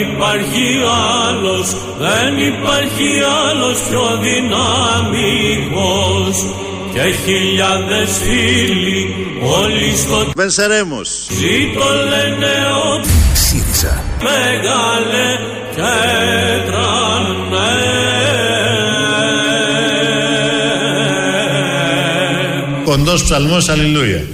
υπάρχει 0.00 0.66
άλλος, 1.26 1.66
δεν 1.98 2.32
υπάρχει 2.50 3.10
άλλος 3.48 3.78
πιο 3.88 4.06
δυναμικός. 4.26 5.90
Και 6.94 7.14
χιλιάδες 7.24 8.18
φίλοι 8.22 9.14
όλοι 9.40 9.96
στο 9.96 10.30
Βενσερέμος 10.36 11.26
Ζήτω 11.30 11.84
λένε 12.08 12.54
ο 12.84 13.04
ΣΥΡΙΖΑ 13.32 14.04
μεγάλε 14.22 15.38
και 15.74 16.70
τρανέ 16.70 16.90
Κοντός 22.84 23.22
ψαλμός 23.22 23.68
Αλληλούια 23.68 24.24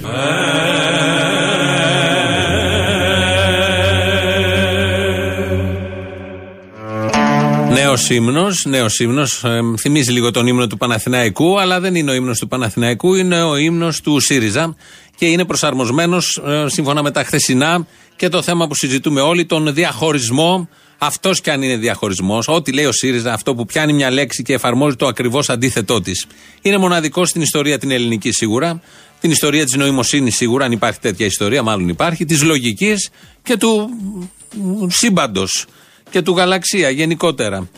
ύμνος, 8.09 8.65
νέος 8.65 8.99
ύμνος. 8.99 9.43
θυμίζει 9.79 10.11
λίγο 10.11 10.31
τον 10.31 10.47
ύμνο 10.47 10.67
του 10.67 10.77
Παναθηναϊκού, 10.77 11.59
αλλά 11.59 11.79
δεν 11.79 11.95
είναι 11.95 12.11
ο 12.11 12.13
ύμνος 12.13 12.39
του 12.39 12.47
Παναθηναϊκού, 12.47 13.15
είναι 13.15 13.43
ο 13.43 13.55
ύμνος 13.55 14.01
του 14.01 14.19
ΣΥΡΙΖΑ 14.19 14.75
και 15.15 15.25
είναι 15.25 15.45
προσαρμοσμένος 15.45 16.41
σύμφωνα 16.65 17.03
με 17.03 17.11
τα 17.11 17.23
χθεσινά 17.23 17.87
και 18.15 18.29
το 18.29 18.41
θέμα 18.41 18.67
που 18.67 18.75
συζητούμε 18.75 19.21
όλοι, 19.21 19.45
τον 19.45 19.73
διαχωρισμό. 19.73 20.69
Αυτός 20.99 21.41
κι 21.41 21.49
αν 21.49 21.61
είναι 21.61 21.75
διαχωρισμός, 21.77 22.47
ό,τι 22.47 22.71
λέει 22.71 22.85
ο 22.85 22.91
ΣΥΡΙΖΑ, 22.91 23.33
αυτό 23.33 23.55
που 23.55 23.65
πιάνει 23.65 23.93
μια 23.93 24.11
λέξη 24.11 24.43
και 24.43 24.53
εφαρμόζει 24.53 24.95
το 24.95 25.07
ακριβώς 25.07 25.49
αντίθετό 25.49 26.01
της. 26.01 26.25
Είναι 26.61 26.77
μοναδικό 26.77 27.25
στην 27.25 27.41
ιστορία 27.41 27.77
την 27.77 27.91
ελληνική 27.91 28.31
σίγουρα, 28.31 28.81
την 29.19 29.31
ιστορία 29.31 29.65
της 29.65 29.75
νοημοσύνης 29.75 30.35
σίγουρα, 30.35 30.65
αν 30.65 30.71
υπάρχει 30.71 30.99
τέτοια 30.99 31.25
ιστορία, 31.25 31.63
μάλλον 31.63 31.89
υπάρχει, 31.89 32.25
της 32.25 32.43
λογικής 32.43 33.09
και 33.43 33.57
του 33.57 33.89
σύμπαντος 34.87 35.65
και 36.09 36.21
του 36.21 36.35
γαλαξία 36.37 36.89
γενικότερα. 36.89 37.69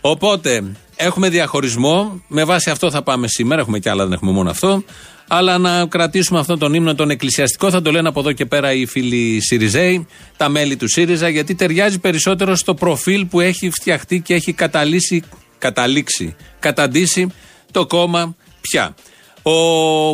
Οπότε 0.00 0.64
έχουμε 0.96 1.28
διαχωρισμό. 1.28 2.22
Με 2.28 2.44
βάση 2.44 2.70
αυτό 2.70 2.90
θα 2.90 3.02
πάμε 3.02 3.28
σήμερα. 3.28 3.60
Έχουμε 3.60 3.78
κι 3.78 3.88
άλλα, 3.88 4.04
δεν 4.04 4.12
έχουμε 4.12 4.32
μόνο 4.32 4.50
αυτό. 4.50 4.82
Αλλά 5.28 5.58
να 5.58 5.86
κρατήσουμε 5.86 6.38
αυτόν 6.38 6.58
τον 6.58 6.74
ύμνο 6.74 6.94
τον 6.94 7.10
εκκλησιαστικό. 7.10 7.70
Θα 7.70 7.82
το 7.82 7.90
λένε 7.90 8.08
από 8.08 8.20
εδώ 8.20 8.32
και 8.32 8.46
πέρα 8.46 8.72
οι 8.72 8.86
φίλοι 8.86 9.38
Σιριζέοι, 9.40 10.06
τα 10.36 10.48
μέλη 10.48 10.76
του 10.76 10.88
ΣΥΡΙΖΑ, 10.88 11.28
γιατί 11.28 11.54
ταιριάζει 11.54 11.98
περισσότερο 11.98 12.56
στο 12.56 12.74
προφίλ 12.74 13.26
που 13.26 13.40
έχει 13.40 13.70
φτιαχτεί 13.70 14.20
και 14.20 14.34
έχει 14.34 14.52
καταλήξει, 14.52 15.22
καταλήξει, 15.58 16.36
καταντήσει 16.58 17.32
το 17.70 17.86
κόμμα 17.86 18.36
πια. 18.60 18.94
Ο 19.42 19.52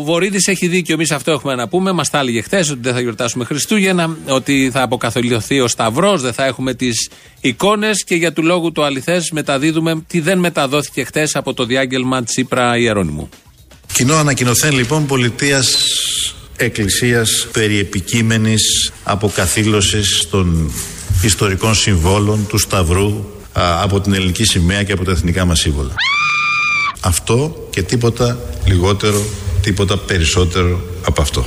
Βορύδης 0.03 0.47
έχει 0.47 0.67
δίκιο, 0.67 0.95
εμείς 0.95 1.11
αυτό 1.11 1.31
έχουμε 1.31 1.55
να 1.55 1.69
πούμε. 1.69 1.93
Μας 1.93 2.11
τα 2.11 2.19
έλεγε 2.19 2.41
χθες 2.41 2.71
ότι 2.71 2.81
δεν 2.83 2.95
θα 2.95 3.01
γιορτάσουμε 3.01 3.45
Χριστούγεννα, 3.45 4.17
ότι 4.29 4.71
θα 4.73 4.83
αποκαθολιωθεί 4.83 5.61
ο 5.61 5.69
Σταυρός, 5.69 6.23
δεν 6.23 6.33
θα 6.33 6.45
έχουμε 6.45 6.75
τις 6.75 7.11
εικόνες 7.41 8.05
και 8.05 8.15
για 8.15 8.33
του 8.33 8.43
λόγου 8.43 8.73
το 8.73 8.83
αληθές 8.83 9.31
μεταδίδουμε 9.31 10.05
τι 10.07 10.21
δεν 10.21 10.39
μεταδόθηκε 10.39 11.05
χθες 11.05 11.37
από 11.37 11.55
το 11.55 11.65
διάγγελμα 11.65 12.23
Τσίπρα 12.23 12.77
Ιερώνυμου. 12.77 13.29
Κοινό 13.93 14.15
ανακοινωθέν 14.15 14.73
λοιπόν 14.73 15.07
πολιτείας 15.07 15.77
εκκλησίας 16.57 17.49
περί 17.53 17.79
επικείμενης 17.79 18.93
αποκαθήλωσης 19.05 20.29
των 20.31 20.73
ιστορικών 21.23 21.75
συμβόλων 21.75 22.47
του 22.49 22.59
Σταυρού 22.59 23.25
α, 23.53 23.83
από 23.83 24.01
την 24.01 24.15
ελληνική 24.15 24.45
σημαία 24.45 24.83
και 24.83 24.93
από 24.93 25.05
τα 25.05 25.11
εθνικά 25.11 25.45
μας 25.45 25.61
σύμβολα. 25.61 25.95
Αυτό 27.05 27.67
και 27.71 27.83
τίποτα 27.83 28.39
λιγότερο, 28.65 29.23
τίποτα 29.61 29.99
περισσότερο 29.99 30.81
από 31.05 31.23
αυτό. 31.23 31.45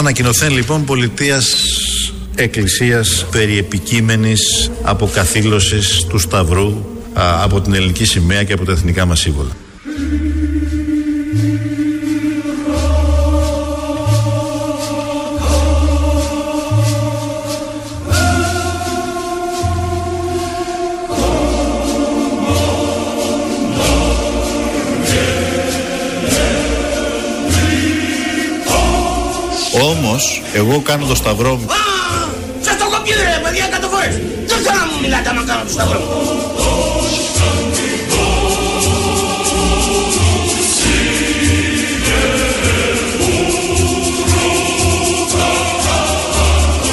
Ανακοινωθέν 0.00 0.52
λοιπόν 0.52 0.84
πολιτείας 0.84 1.54
εκκλησίας 2.34 3.26
περί 3.30 3.58
επικείμενης 3.58 4.70
αποκαθήλωσης 4.82 6.04
του 6.08 6.18
Σταυρού 6.18 6.68
α, 7.12 7.42
από 7.42 7.60
την 7.60 7.74
ελληνική 7.74 8.04
σημαία 8.04 8.44
και 8.44 8.52
από 8.52 8.64
τα 8.64 8.72
εθνικά 8.72 9.04
μας 9.04 9.20
σύμβολα. 9.20 9.50
Όμως 30.20 30.42
εγώ 30.54 30.80
κάνω 30.80 31.06
το 31.06 31.14
σταυρό 31.14 31.54
μου 31.56 31.66
Σας 32.60 32.76
το 32.78 32.84
έχω 32.90 33.02
πει 33.02 33.10
ρε 33.10 33.40
παιδιά 33.42 33.66
κάτω 33.66 33.88
φορές. 33.88 34.14
Δεν 34.46 34.58
θέλω 34.58 34.78
να 34.78 34.86
μου 34.92 35.00
μιλάτε 35.02 35.28
άμα 35.28 35.44
κάνω 35.44 35.62
το 35.64 35.70
σταυρό 35.70 35.98
μου. 35.98 36.38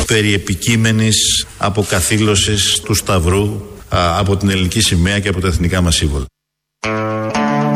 περί 0.08 0.34
επικείμενης 0.34 1.46
αποκαθήλωσης 1.58 2.80
του 2.80 2.94
Σταυρού 2.94 3.62
α, 3.96 4.20
από 4.20 4.38
την 4.38 4.50
ελληνική 4.50 4.82
σημαία 4.82 5.20
και 5.20 5.30
από 5.30 5.40
τα 5.40 5.48
εθνικά 5.48 5.82
μας 5.82 5.96
σύμβολα. 5.96 6.26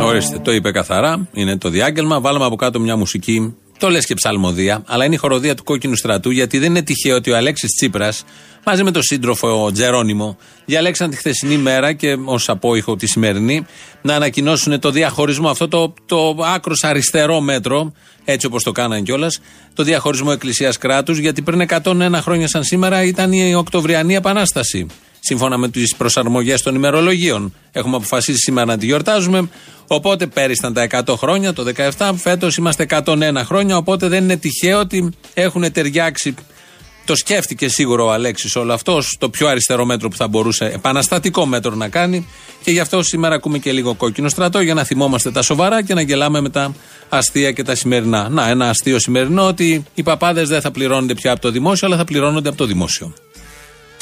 Ορίστε, 0.01 0.39
το 0.39 0.51
είπε 0.51 0.71
καθαρά. 0.71 1.27
Είναι 1.33 1.57
το 1.57 1.69
διάγγελμα. 1.69 2.19
Βάλαμε 2.19 2.45
από 2.45 2.55
κάτω 2.55 2.79
μια 2.79 2.95
μουσική. 2.95 3.55
Το 3.81 3.89
λες 3.89 4.05
και 4.05 4.13
ψαλμοδία, 4.13 4.83
αλλά 4.87 5.05
είναι 5.05 5.15
η 5.15 5.17
χοροδία 5.17 5.55
του 5.55 5.63
κόκκινου 5.63 5.95
στρατού, 5.95 6.29
γιατί 6.29 6.57
δεν 6.57 6.69
είναι 6.69 6.81
τυχαίο 6.81 7.15
ότι 7.15 7.31
ο 7.31 7.35
Αλέξης 7.35 7.69
Τσίπρας 7.69 8.23
μαζί 8.65 8.83
με 8.83 8.91
τον 8.91 9.03
σύντροφο 9.03 9.71
Τζερόνιμο 9.71 10.37
διαλέξαν 10.65 11.09
τη 11.09 11.15
χθεσινή 11.15 11.57
μέρα 11.57 11.93
και 11.93 12.17
ως 12.25 12.49
απόϊχο 12.49 12.95
τη 12.95 13.07
σημερινή 13.07 13.65
να 14.01 14.15
ανακοινώσουν 14.15 14.79
το 14.79 14.91
διαχωρισμό, 14.91 15.49
αυτό 15.49 15.67
το, 15.67 15.93
το 16.05 16.37
άκρος 16.43 16.83
αριστερό 16.83 17.39
μέτρο, 17.39 17.93
έτσι 18.25 18.45
όπως 18.45 18.63
το 18.63 18.71
κάναν 18.71 19.03
κιόλας, 19.03 19.39
το 19.73 19.83
διαχωρισμό 19.83 20.29
Εκκλησίας 20.33 20.77
κράτους, 20.77 21.17
γιατί 21.17 21.41
πριν 21.41 21.61
101 21.61 22.19
χρόνια 22.21 22.47
σαν 22.47 22.63
σήμερα 22.63 23.03
ήταν 23.03 23.31
η 23.31 23.55
Οκτωβριανή 23.55 24.15
Επανάσταση. 24.15 24.87
Σύμφωνα 25.23 25.57
με 25.57 25.69
τις 25.69 25.95
προσαρμογές 25.95 26.61
των 26.61 26.75
ημερολογίων. 26.75 27.53
Έχουμε 27.71 27.95
αποφασίσει 27.95 28.37
σήμερα 28.37 28.65
να 28.65 28.77
τη 28.77 28.85
γιορτάζουμε. 28.85 29.49
Οπότε 29.87 30.27
πέρυσι 30.27 30.59
ήταν 30.67 30.73
τα 30.73 31.03
100 31.13 31.15
χρόνια, 31.17 31.53
το 31.53 31.63
17, 31.97 32.11
φέτος 32.17 32.55
είμαστε 32.55 32.85
101 32.89 33.41
χρόνια. 33.43 33.77
Οπότε 33.77 34.07
δεν 34.07 34.23
είναι 34.23 34.37
τυχαίο 34.37 34.79
ότι 34.79 35.09
έχουν 35.33 35.71
ταιριάξει. 35.71 36.35
Το 37.05 37.15
σκέφτηκε 37.15 37.67
σίγουρο 37.67 38.05
ο 38.05 38.11
Αλέξης 38.11 38.55
όλο 38.55 38.73
αυτό, 38.73 39.01
το 39.17 39.29
πιο 39.29 39.47
αριστερό 39.47 39.85
μέτρο 39.85 40.09
που 40.09 40.15
θα 40.15 40.27
μπορούσε, 40.27 40.65
επαναστατικό 40.65 41.45
μέτρο 41.45 41.75
να 41.75 41.87
κάνει. 41.87 42.27
Και 42.63 42.71
γι' 42.71 42.79
αυτό 42.79 43.03
σήμερα 43.03 43.35
ακούμε 43.35 43.57
και 43.57 43.71
λίγο 43.71 43.93
κόκκινο 43.93 44.29
στρατό 44.29 44.61
για 44.61 44.73
να 44.73 44.83
θυμόμαστε 44.83 45.31
τα 45.31 45.41
σοβαρά 45.41 45.83
και 45.83 45.93
να 45.93 46.01
γελάμε 46.01 46.41
με 46.41 46.49
τα 46.49 46.75
αστεία 47.09 47.51
και 47.51 47.63
τα 47.63 47.75
σημερινά. 47.75 48.29
Να, 48.29 48.49
ένα 48.49 48.69
αστείο 48.69 48.99
σημερινό 48.99 49.47
ότι 49.47 49.83
οι 49.93 50.03
παπάδες 50.03 50.49
δεν 50.49 50.61
θα 50.61 50.71
πληρώνονται 50.71 51.13
πια 51.13 51.31
από 51.31 51.41
το 51.41 51.51
δημόσιο, 51.51 51.87
αλλά 51.87 51.97
θα 51.97 52.03
πληρώνονται 52.03 52.49
από 52.49 52.57
το 52.57 52.65
δημόσιο. 52.65 53.13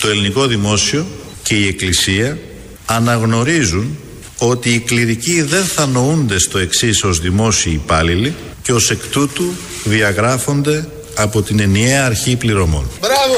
Το 0.01 0.07
ελληνικό 0.07 0.48
δημόσιο 0.48 1.07
και 1.44 1.56
η 1.56 1.68
Εκκλησία 1.68 2.38
αναγνωρίζουν 2.86 3.98
ότι 4.38 4.74
οι 4.74 4.80
κληρικοί 4.80 5.42
δεν 5.42 5.63
θα 5.63 5.86
νοούνται 5.86 6.40
στο 6.40 6.57
εξής 6.57 7.04
ως 7.04 7.19
δημόσιοι 7.19 7.72
υπάλληλοι 7.84 8.36
και 8.62 8.74
ως 8.74 8.92
εκ 8.92 9.06
τούτου 9.12 9.54
διαγράφονται 9.84 10.88
από 11.16 11.42
την 11.42 11.60
ενιαία 11.60 12.06
αρχή 12.06 12.36
πληρωμών. 12.36 12.90
Μπράβο. 13.00 13.38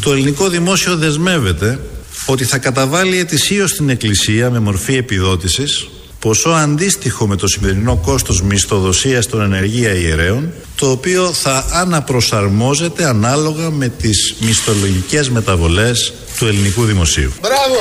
Το 0.00 0.12
ελληνικό 0.12 0.48
δημόσιο 0.48 0.96
δεσμεύεται 0.96 1.80
ότι 2.26 2.44
θα 2.44 2.58
καταβάλει 2.58 3.18
ετησίως 3.18 3.70
στην 3.70 3.88
Εκκλησία 3.88 4.50
με 4.50 4.58
μορφή 4.58 4.96
επιδότησης 4.96 5.88
ποσό 6.18 6.50
αντίστοιχο 6.50 7.26
με 7.26 7.36
το 7.36 7.46
σημερινό 7.46 7.96
κόστος 7.96 8.42
μισθοδοσίας 8.42 9.26
των 9.26 9.40
ενεργεία 9.40 9.94
ιερέων 9.94 10.52
το 10.76 10.90
οποίο 10.90 11.32
θα 11.32 11.64
αναπροσαρμόζεται 11.72 13.04
ανάλογα 13.04 13.70
με 13.70 13.88
τις 13.88 14.34
μισθολογικές 14.40 15.30
μεταβολές 15.30 16.12
του 16.38 16.46
ελληνικού 16.46 16.84
δημοσίου. 16.84 17.32
Μπράβο. 17.40 17.78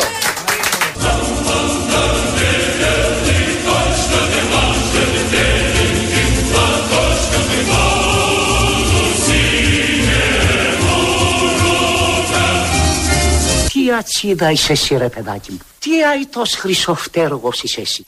Τι 13.73 13.93
ατσίδα 13.93 14.51
είσαι 14.51 14.71
εσύ 14.71 14.97
ρε 14.97 15.09
παιδάκι 15.09 15.51
μου. 15.51 15.59
Τι 15.89 16.03
αητός 16.03 16.55
χρυσοφτέργος 16.55 17.63
είσαι 17.63 17.81
εσύ; 17.81 18.03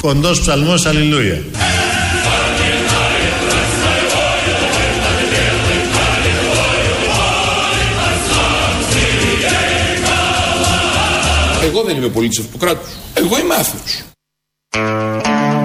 Κοντός 0.00 0.40
ψαλμός 0.40 0.86
Αλληλούια. 0.86 1.42
Εγώ 11.62 11.82
δεν 11.82 11.96
είμαι 11.96 12.08
πολίτης 12.08 12.38
αυτού 12.38 12.50
του 12.50 12.58
κράτου. 12.58 12.86
Εγώ 13.14 13.38
είμαι 13.38 13.54
άθεο. 13.54 14.11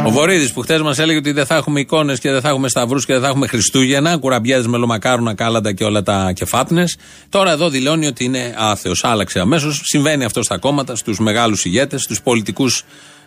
Ο 0.07 0.11
Βορύδης 0.11 0.53
που 0.53 0.61
χθε 0.61 0.81
μας 0.81 0.99
έλεγε 0.99 1.17
ότι 1.17 1.31
δεν 1.31 1.45
θα 1.45 1.55
έχουμε 1.55 1.79
εικόνες 1.79 2.19
και 2.19 2.31
δεν 2.31 2.41
θα 2.41 2.49
έχουμε 2.49 2.69
σταυρούς 2.69 3.05
και 3.05 3.13
δεν 3.13 3.21
θα 3.21 3.27
έχουμε 3.27 3.47
Χριστούγεννα, 3.47 4.17
κουραμπιέδε 4.17 4.67
με 4.67 4.77
λομακάρουνα, 4.77 5.33
κάλαντα 5.33 5.73
και 5.73 5.83
όλα 5.83 6.03
τα 6.03 6.31
κεφάτνε. 6.35 6.85
Τώρα 7.29 7.51
εδώ 7.51 7.69
δηλώνει 7.69 8.07
ότι 8.07 8.23
είναι 8.23 8.55
άθεος. 8.57 9.03
Άλλαξε 9.03 9.39
αμέσως. 9.39 9.81
Συμβαίνει 9.83 10.23
αυτό 10.23 10.43
στα 10.43 10.57
κόμματα, 10.57 10.95
στους 10.95 11.19
μεγάλους 11.19 11.65
ηγέτες, 11.65 12.01
στους 12.01 12.21
πολιτικούς 12.21 12.83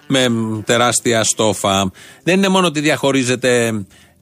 με 0.07 0.27
τεράστια 0.65 1.25
στόφα. 1.25 1.91
Δεν 2.23 2.37
είναι 2.37 2.49
μόνο 2.49 2.67
ότι 2.67 2.81
διαχωρίζεται 2.81 3.73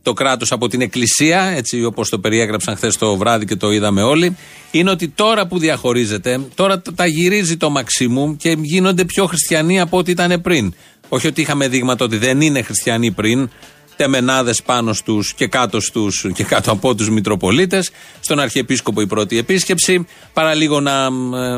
το 0.02 0.12
κράτος 0.12 0.52
από 0.52 0.68
την 0.68 0.80
Εκκλησία, 0.80 1.42
έτσι 1.42 1.84
όπως 1.84 2.08
το 2.08 2.18
περιέγραψαν 2.18 2.76
χθες 2.76 2.96
το 2.96 3.16
βράδυ 3.16 3.44
και 3.44 3.56
το 3.56 3.70
είδαμε 3.70 4.02
όλοι, 4.02 4.36
είναι 4.70 4.90
ότι 4.90 5.08
τώρα 5.08 5.46
που 5.46 5.58
διαχωρίζεται, 5.58 6.40
τώρα 6.54 6.82
τα 6.94 7.06
γυρίζει 7.06 7.56
το 7.56 7.70
Μαξίμου 7.70 8.36
και 8.36 8.56
γίνονται 8.60 9.04
πιο 9.04 9.26
χριστιανοί 9.26 9.80
από 9.80 9.96
ό,τι 9.96 10.10
ήταν 10.10 10.40
πριν. 10.40 10.74
Όχι 11.08 11.26
ότι 11.26 11.40
είχαμε 11.40 11.68
δείγματα 11.68 12.04
ότι 12.04 12.16
δεν 12.16 12.40
είναι 12.40 12.62
χριστιανοί 12.62 13.10
πριν, 13.10 13.50
τεμενάδες 13.98 14.62
πάνω 14.62 14.92
στους 14.92 15.34
και 15.34 15.46
κάτω 15.46 15.80
στους 15.80 16.26
και 16.34 16.44
κάτω 16.44 16.72
από 16.72 16.94
τους 16.94 17.10
Μητροπολίτες. 17.10 17.90
Στον 18.20 18.40
Αρχιεπίσκοπο 18.40 19.00
η 19.00 19.06
πρώτη 19.06 19.38
επίσκεψη. 19.38 20.06
Παραλίγο 20.32 20.80
να 20.80 21.04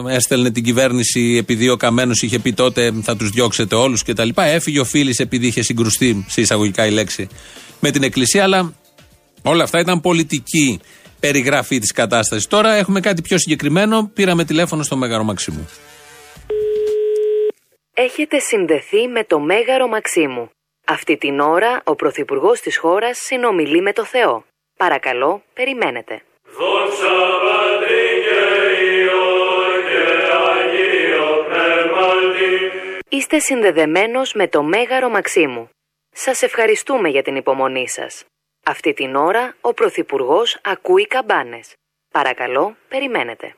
ε, 0.09 0.15
έστελνε 0.15 0.51
την 0.51 0.65
κυβέρνηση 0.65 1.37
επειδή 1.39 1.69
ο 1.69 1.77
Καμένος 1.77 2.23
είχε 2.23 2.39
πει 2.39 2.53
τότε 2.53 2.93
θα 3.03 3.17
τους 3.17 3.31
διώξετε 3.31 3.75
όλους 3.75 4.03
κτλ. 4.03 4.29
Έφυγε 4.35 4.81
ο 4.81 4.85
Φίλης 4.85 5.19
επειδή 5.19 5.47
είχε 5.47 5.63
συγκρουστεί, 5.63 6.25
σε 6.29 6.41
εισαγωγικά 6.41 6.87
η 6.87 6.91
λέξη, 6.91 7.29
με 7.81 7.91
την 7.91 8.03
Εκκλησία. 8.03 8.43
Αλλά 8.43 8.73
όλα 9.43 9.63
αυτά 9.63 9.81
ήταν 9.81 10.01
πολιτική 10.01 10.81
περιγραφή 11.21 11.79
της 11.79 11.93
κατάστασης. 11.93 12.47
Τώρα 12.47 12.75
έχουμε 12.75 13.01
κάτι 13.01 13.23
πιο 13.23 13.39
συγκεκριμένο. 13.39 14.11
Πήραμε 14.15 14.45
τηλέφωνο 14.45 14.83
στο 14.83 14.97
Μέγαρο 14.97 15.25
Μαξίμου. 15.25 15.69
Έχετε 18.07 18.39
συνδεθεί 18.39 19.09
με 19.09 19.25
το 19.25 19.39
Μέγαρο 19.39 19.89
Μαξίμου. 19.89 20.51
Αυτή 20.87 21.17
την 21.17 21.41
ώρα 21.41 21.81
ο 21.85 21.95
Πρωθυπουργός 21.95 22.61
της 22.61 22.77
χώρας 22.79 23.19
συνομιλεί 23.19 23.81
με 23.81 23.93
το 23.93 24.05
Θεό. 24.05 24.45
Παρακαλώ, 24.77 25.43
περιμένετε. 25.53 26.23
Δόξα 26.43 27.17
Πατρί 27.45 28.23
και 28.27 28.85
Υιό 28.85 29.23
και 29.89 30.03
Αγίο 30.51 31.45
Πνεύματι. 31.49 32.71
Είστε 33.09 33.39
συνδεδεμένος 33.39 34.33
με 34.33 34.49
το 34.49 34.63
Μέγαρο 34.63 35.09
Μαξίμου. 35.09 35.71
Σας 36.11 36.43
ευχαριστούμε 36.43 37.09
για 37.09 37.23
την 37.23 37.37
υπομονή 37.37 37.89
σας. 37.89 38.25
Αυτή 38.65 38.93
την 38.93 39.15
ώρα 39.15 39.55
ο 39.61 39.75
Πρωθυπουργός 39.75 40.59
ακούει 40.63 41.07
καμπάνες. 41.07 41.75
Παρακαλώ, 42.13 42.77
περιμένετε. 42.89 43.55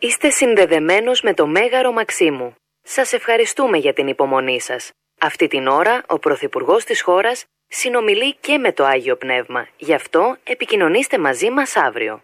Είστε 0.00 0.30
συνδεδεμένος 0.30 1.22
με 1.22 1.34
το 1.34 1.46
Μέγαρο 1.46 1.92
Μαξίμου. 1.92 2.54
Σας 2.82 3.12
ευχαριστούμε 3.12 3.78
για 3.78 3.92
την 3.92 4.06
υπομονή 4.06 4.60
σας. 4.60 4.90
Αυτή 5.20 5.48
την 5.48 5.66
ώρα 5.66 6.04
ο 6.08 6.18
Πρωθυπουργός 6.18 6.84
της 6.84 7.02
χώρας 7.02 7.44
συνομιλεί 7.68 8.34
και 8.40 8.58
με 8.58 8.72
το 8.72 8.84
Άγιο 8.84 9.16
Πνεύμα. 9.16 9.66
Γι' 9.76 9.94
αυτό 9.94 10.36
επικοινωνήστε 10.44 11.18
μαζί 11.18 11.50
μας 11.50 11.76
αύριο. 11.76 12.22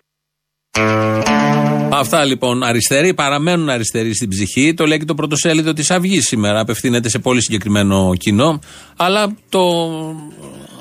Αυτά 1.93 2.25
λοιπόν 2.25 2.63
αριστεροί 2.63 3.15
παραμένουν 3.15 3.69
αριστεροί 3.69 4.15
στην 4.15 4.29
ψυχή. 4.29 4.75
Το 4.75 4.87
λέει 4.87 4.99
και 4.99 5.05
το 5.05 5.15
πρωτοσέλιδο 5.15 5.73
της 5.73 5.91
Αυγής 5.91 6.27
σήμερα. 6.27 6.61
Απευθύνεται 6.61 7.09
σε 7.09 7.19
πολύ 7.19 7.43
συγκεκριμένο 7.43 8.15
κοινό. 8.19 8.59
Αλλά 8.97 9.37
το 9.49 9.63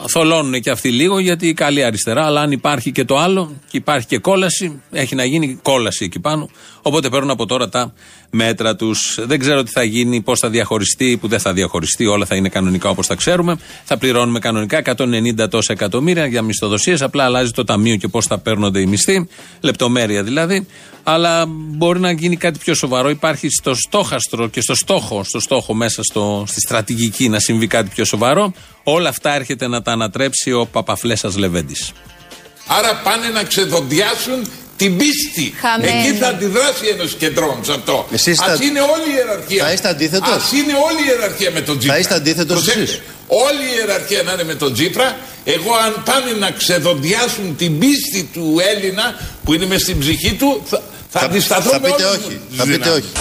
θολώνουν 0.08 0.62
και 0.62 0.70
αυτοί 0.70 0.90
λίγο 0.90 1.20
γιατί 1.20 1.48
η 1.48 1.54
καλή 1.54 1.84
αριστερά. 1.84 2.26
Αλλά 2.26 2.42
αν 2.42 2.52
υπάρχει 2.52 2.92
και 2.92 3.06
το 3.06 3.18
άλλο 3.18 3.62
και 3.70 3.78
υπάρχει 3.78 4.08
και 4.08 4.18
κόλαση, 4.18 4.82
έχει 4.92 5.16
να 5.16 5.26
γίνει 5.26 5.60
κόλαση 5.62 6.06
εκεί 6.06 6.20
πάνω. 6.20 6.50
Οπότε 6.86 7.10
παίρνουν 7.10 7.30
από 7.30 7.46
τώρα 7.46 7.70
τα 7.70 7.94
μέτρα 8.30 8.76
τους. 8.76 9.20
Δεν 9.22 9.40
ξέρω 9.40 9.64
τι 9.64 9.72
θα 9.72 9.84
γίνει, 9.84 10.22
πώς 10.22 10.40
θα 10.40 10.50
διαχωριστεί, 10.50 11.18
που 11.18 11.28
δεν 11.28 11.40
θα 11.40 11.54
διαχωριστεί, 11.54 12.06
όλα 12.06 12.26
θα 12.26 12.36
είναι 12.36 12.50
κανονικά 12.50 12.90
όπως 12.90 13.08
τα 13.08 13.16
ξέρουμε. 13.16 13.58
Θα 13.84 13.98
πληρώνουμε 13.98 14.40
κανονικά 14.40 14.82
190 14.98 15.50
τόσα 15.50 15.74
εκατομμύρια 15.74 16.26
για 16.26 16.42
μισθοδοσίες. 16.42 17.02
Απλά 17.02 17.24
αλλάζει 17.24 17.52
το 17.52 17.64
ταμείο 17.64 17.96
και 17.96 18.08
πώς 18.08 18.26
θα 18.26 18.38
παίρνονται 18.38 18.80
οι 18.80 18.86
μισθοί. 18.86 19.28
Λεπτομέρεια 19.60 20.24
δηλαδή. 20.24 20.68
Αλλά 21.04 21.46
μπορεί 21.48 22.00
να 22.00 22.12
γίνει 22.12 22.36
κάτι 22.38 22.60
πιο 22.60 22.74
σοβαρό. 22.74 23.10
Υπάρχει 23.10 23.50
στο 23.50 23.76
στόχαστρο 23.76 24.48
και 24.48 24.62
στο 24.62 24.76
στόχο, 24.76 25.24
στο 25.24 25.40
στόχο 25.40 25.74
μέσα 25.74 26.04
στο, 26.04 26.44
στη 26.48 26.60
στρατηγική 26.60 27.30
να 27.30 27.40
συμβεί 27.40 27.68
κάτι 27.68 27.90
πιο 27.90 28.06
σοβαρό. 28.06 28.54
Όλα 28.84 29.10
αυτά 29.10 29.36
έρχεται 29.36 29.68
να 29.68 29.82
τα 29.82 29.92
ανατρέψει 29.92 30.52
ο 30.52 30.66
Παπαφλέσσα 30.66 31.32
Λεβέντης. 31.36 31.92
Άρα 32.68 33.02
πάνε 33.04 33.28
να 33.28 33.44
ξεδοντιάσουν 33.44 34.48
την 34.84 34.92
πίστη. 35.02 35.46
Χαμένη. 35.64 36.08
Εκεί 36.08 36.12
θα 36.22 36.28
αντιδράσει 36.28 36.86
ένας 36.96 37.12
κεντρών 37.22 37.58
σε 37.68 37.72
αυτό. 37.78 37.96
Εσείς 38.18 38.40
Ας 38.40 38.46
θα- 38.48 38.66
είναι 38.66 38.80
όλη 38.94 39.08
η 39.12 39.16
ιεραρχία. 39.20 39.64
Θα 39.66 39.72
είστε 39.72 39.88
αντίθετος; 39.96 40.34
Ας 40.38 40.52
είναι 40.60 40.74
όλη 40.88 41.00
η 41.06 41.08
ιεραρχία 41.14 41.52
με 41.58 41.62
τον 41.68 41.76
Τζίπρα. 41.78 42.00
είστε 42.00 42.16
αντίθετος 42.22 42.56
Προσέξτε, 42.58 42.82
εσείς; 42.84 43.02
Όλη 43.46 43.64
η 43.72 43.74
ιεραρχία 43.80 44.22
να 44.24 44.32
είναι 44.34 44.44
με 44.52 44.56
τον 44.56 44.74
Τζίπρα. 44.74 45.08
Εγώ 45.56 45.72
αν 45.86 45.92
πάνε 46.06 46.32
να 46.44 46.50
ξεδοντιάσουν 46.52 47.48
την 47.58 47.72
πίστη 47.80 48.30
του 48.34 48.46
Έλληνα 48.76 49.06
που 49.44 49.54
είναι 49.54 49.66
μες 49.66 49.82
στην 49.82 50.00
ψυχή 50.00 50.34
του 50.34 50.50
θα, 50.70 50.82
θα, 51.12 51.20
Θα, 51.20 51.26
αντισταθώ 51.26 51.70
θα 51.70 51.80
με 51.80 51.88
πείτε 51.90 52.04
όλες 52.04 52.18
όχι. 52.26 52.40
τις 52.50 52.58
Θα 52.58 52.64
πείτε 52.64 52.78
δυνάμεις. 52.78 53.04
όχι. 53.04 53.12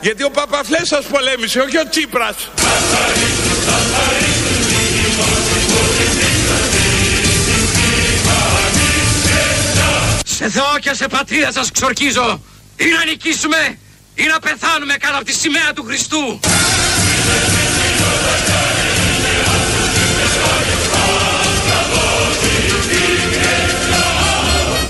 Γιατί 0.00 0.22
ο 0.24 0.30
Παπαφλέσσας 0.30 1.04
πολέμησε, 1.04 1.60
όχι 1.60 1.78
ο 1.78 1.88
Τσίπρας. 1.88 2.36
Σε 10.24 10.50
Θεό 10.50 10.78
και 10.80 10.94
σε 10.94 11.06
πατρίδα 11.08 11.52
σας 11.52 11.70
ξορκίζω. 11.70 12.42
Ή 12.76 12.84
να 12.84 13.04
νικήσουμε 13.04 13.78
ή 14.14 14.22
να 14.32 14.38
πεθάνουμε 14.38 14.94
κάτω 14.94 15.16
από 15.16 15.24
τη 15.24 15.32
σημαία 15.32 15.72
του 15.74 15.84
Χριστού. 15.84 16.40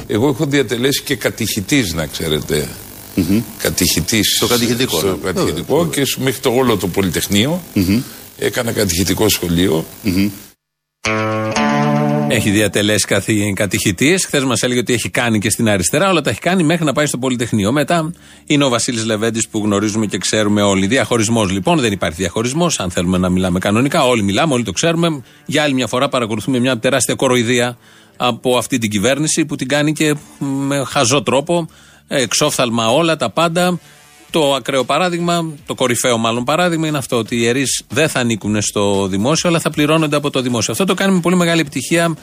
Εγώ 0.06 0.28
έχω 0.28 0.44
διατελέσει 0.46 1.02
και 1.02 1.16
κατηχητής 1.16 1.92
να 1.92 2.06
ξέρετε. 2.06 2.68
Κατηχητής 3.58 4.34
Στο 4.36 4.46
κατηχητικό, 4.46 4.98
στο 4.98 5.06
ναι. 5.24 5.32
κατηχητικό 5.32 5.86
και 5.88 6.04
σ- 6.04 6.18
μέχρι 6.18 6.40
το 6.40 6.50
όλο 6.50 6.76
το 6.76 6.86
πολυτεχνείο. 6.88 7.62
Έκανα 8.38 8.72
κατηχητικό 8.72 9.28
σχολείο. 9.28 9.84
Έχει 12.28 12.50
διατελέσει 12.50 13.06
κατηχητής. 13.54 14.24
Χθες 14.26 14.44
μας 14.44 14.62
έλεγε 14.62 14.80
ότι 14.80 14.92
έχει 14.92 15.08
κάνει 15.08 15.38
και 15.38 15.50
στην 15.50 15.68
αριστερά. 15.68 16.10
Όλα 16.10 16.20
τα 16.20 16.30
έχει 16.30 16.40
κάνει 16.40 16.62
μέχρι 16.62 16.84
να 16.84 16.92
πάει 16.92 17.06
στο 17.06 17.18
Πολυτεχνείο. 17.18 17.72
Μετά 17.72 18.12
είναι 18.46 18.64
ο 18.64 18.68
Βασίλης 18.68 19.04
Λεβέντης 19.04 19.48
που 19.48 19.58
γνωρίζουμε 19.64 20.06
και 20.06 20.18
ξέρουμε 20.18 20.62
όλοι. 20.62 20.86
Διαχωρισμός 20.86 21.50
λοιπόν. 21.50 21.78
Δεν 21.80 21.92
υπάρχει 21.92 22.16
διαχωρισμός. 22.16 22.80
Αν 22.80 22.90
θέλουμε 22.90 23.18
να 23.18 23.28
μιλάμε 23.28 23.58
κανονικά, 23.58 24.02
όλοι 24.06 24.22
μιλάμε, 24.22 24.54
όλοι 24.54 24.64
το 24.64 24.72
ξέρουμε. 24.72 25.22
Για 25.46 25.62
άλλη 25.62 25.74
μια 25.74 25.86
φορά 25.86 26.08
παρακολουθούμε 26.08 26.58
μια 26.58 26.78
τεράστια 26.78 27.14
κοροϊδία 27.14 27.76
από 28.16 28.56
αυτή 28.56 28.78
την 28.78 28.90
κυβέρνηση 28.90 29.44
που 29.44 29.56
την 29.56 29.68
κάνει 29.68 29.92
και 29.92 30.14
με 30.38 30.84
χαζό 30.86 31.22
τρόπο. 31.22 31.68
Εξόφθαλμα 32.12 32.90
όλα 32.90 33.16
τα 33.16 33.30
πάντα. 33.30 33.78
Το 34.30 34.54
ακραίο 34.54 34.84
παράδειγμα, 34.84 35.52
το 35.66 35.74
κορυφαίο 35.74 36.18
μάλλον 36.18 36.44
παράδειγμα 36.44 36.86
είναι 36.86 36.98
αυτό 36.98 37.16
ότι 37.16 37.36
οι 37.36 37.38
ιερείς 37.42 37.82
δεν 37.88 38.08
θα 38.08 38.20
ανήκουν 38.20 38.62
στο 38.62 39.06
δημόσιο, 39.06 39.48
αλλά 39.48 39.60
θα 39.60 39.70
πληρώνονται 39.70 40.16
από 40.16 40.30
το 40.30 40.40
δημόσιο. 40.40 40.72
Αυτό 40.72 40.84
το 40.84 40.94
κάνει 40.94 41.14
με 41.14 41.20
πολύ 41.20 41.36
μεγάλη 41.36 41.60
επιτυχία 41.60 42.16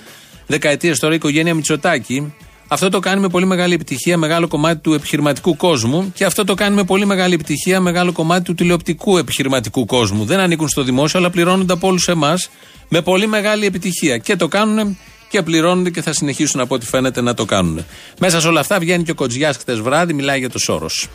δεκαετίες 0.47 0.99
τώρα 0.99 1.13
η 1.13 1.15
οικογένεια 1.15 1.53
Μητσοτάκη. 1.53 2.33
Αυτό 2.67 2.89
το 2.89 2.99
κάνει 2.99 3.21
με 3.21 3.29
πολύ 3.29 3.45
μεγάλη 3.45 3.73
επιτυχία 3.73 4.17
μεγάλο 4.17 4.47
κομμάτι 4.47 4.81
του 4.81 4.93
επιχειρηματικού 4.93 5.55
κόσμου 5.55 6.11
και 6.15 6.25
αυτό 6.25 6.43
το 6.43 6.53
κάνει 6.53 6.75
με 6.75 6.83
πολύ 6.83 7.05
μεγάλη 7.05 7.33
επιτυχία 7.33 7.79
μεγάλο 7.79 8.11
κομμάτι 8.11 8.43
του 8.43 8.53
τηλεοπτικού 8.53 9.17
επιχειρηματικού 9.17 9.85
κόσμου. 9.85 10.25
Δεν 10.25 10.39
ανήκουν 10.39 10.69
στο 10.69 10.83
δημόσιο, 10.83 11.19
αλλά 11.19 11.29
πληρώνονται 11.29 11.73
από 11.73 11.87
όλους 11.87 12.07
εμάς 12.07 12.49
με 12.89 13.01
πολύ 13.01 13.27
μεγάλη 13.27 13.65
επιτυχία. 13.65 14.17
Και 14.17 14.35
το 14.35 14.47
κάνουν 14.47 14.97
και 15.29 15.41
πληρώνονται 15.41 15.89
και 15.89 16.01
θα 16.01 16.13
συνεχίσουν 16.13 16.59
από 16.59 16.75
ό,τι 16.75 16.85
φαίνεται 16.85 17.21
να 17.21 17.33
το 17.33 17.45
κάνουν. 17.45 17.85
Μέσα 18.19 18.41
σε 18.41 18.47
όλα 18.47 18.59
αυτά 18.59 18.79
βγαίνει 18.79 19.03
και 19.03 19.11
ο 19.11 19.15
Κοτζιάς 19.15 19.57
χτε 19.57 19.73
βράδυ, 19.73 20.13
μιλάει 20.13 20.39
για 20.39 20.49
το 20.49 20.59
Σόρος. 20.59 21.07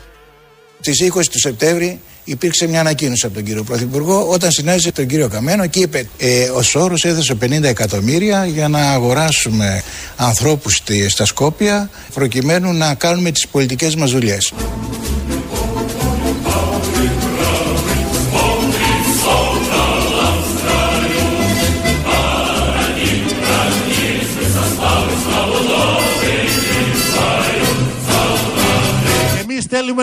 Στις 0.79 1.01
20 1.01 1.21
του 1.31 1.39
Σεπτέμβρη 1.39 1.99
υπήρξε 2.23 2.67
μια 2.67 2.79
ανακοίνωση 2.79 3.25
από 3.25 3.35
τον 3.35 3.43
κύριο 3.43 3.63
Πρωθυπουργό 3.63 4.27
όταν 4.29 4.51
συνάντησε 4.51 4.91
τον 4.91 5.07
κύριο 5.07 5.27
Καμένο 5.27 5.67
και 5.67 5.79
είπε 5.79 6.07
ε, 6.17 6.49
ο 6.49 6.61
Σόρος 6.61 7.03
έδωσε 7.05 7.37
50 7.41 7.63
εκατομμύρια 7.63 8.45
για 8.45 8.67
να 8.67 8.91
αγοράσουμε 8.91 9.83
ανθρώπους 10.15 10.75
στη- 10.75 11.09
στα 11.09 11.25
Σκόπια 11.25 11.89
προκειμένου 12.13 12.73
να 12.73 12.93
κάνουμε 12.95 13.31
τις 13.31 13.47
πολιτικές 13.47 13.95
μας 13.95 14.11
δουλειές. 14.11 14.53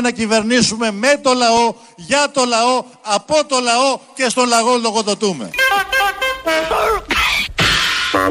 Θέλουμε 0.01 0.09
να 0.09 0.11
κυβερνήσουμε 0.11 0.91
με 0.91 1.21
το 1.23 1.33
λαό, 1.33 1.75
για 1.97 2.31
το 2.33 2.45
λαό, 2.45 2.85
από 3.03 3.35
το 3.49 3.59
λαό 3.63 3.99
και 4.15 4.29
στον 4.29 4.49
λαό 4.49 4.79
λογοδοτούμε. 4.83 5.51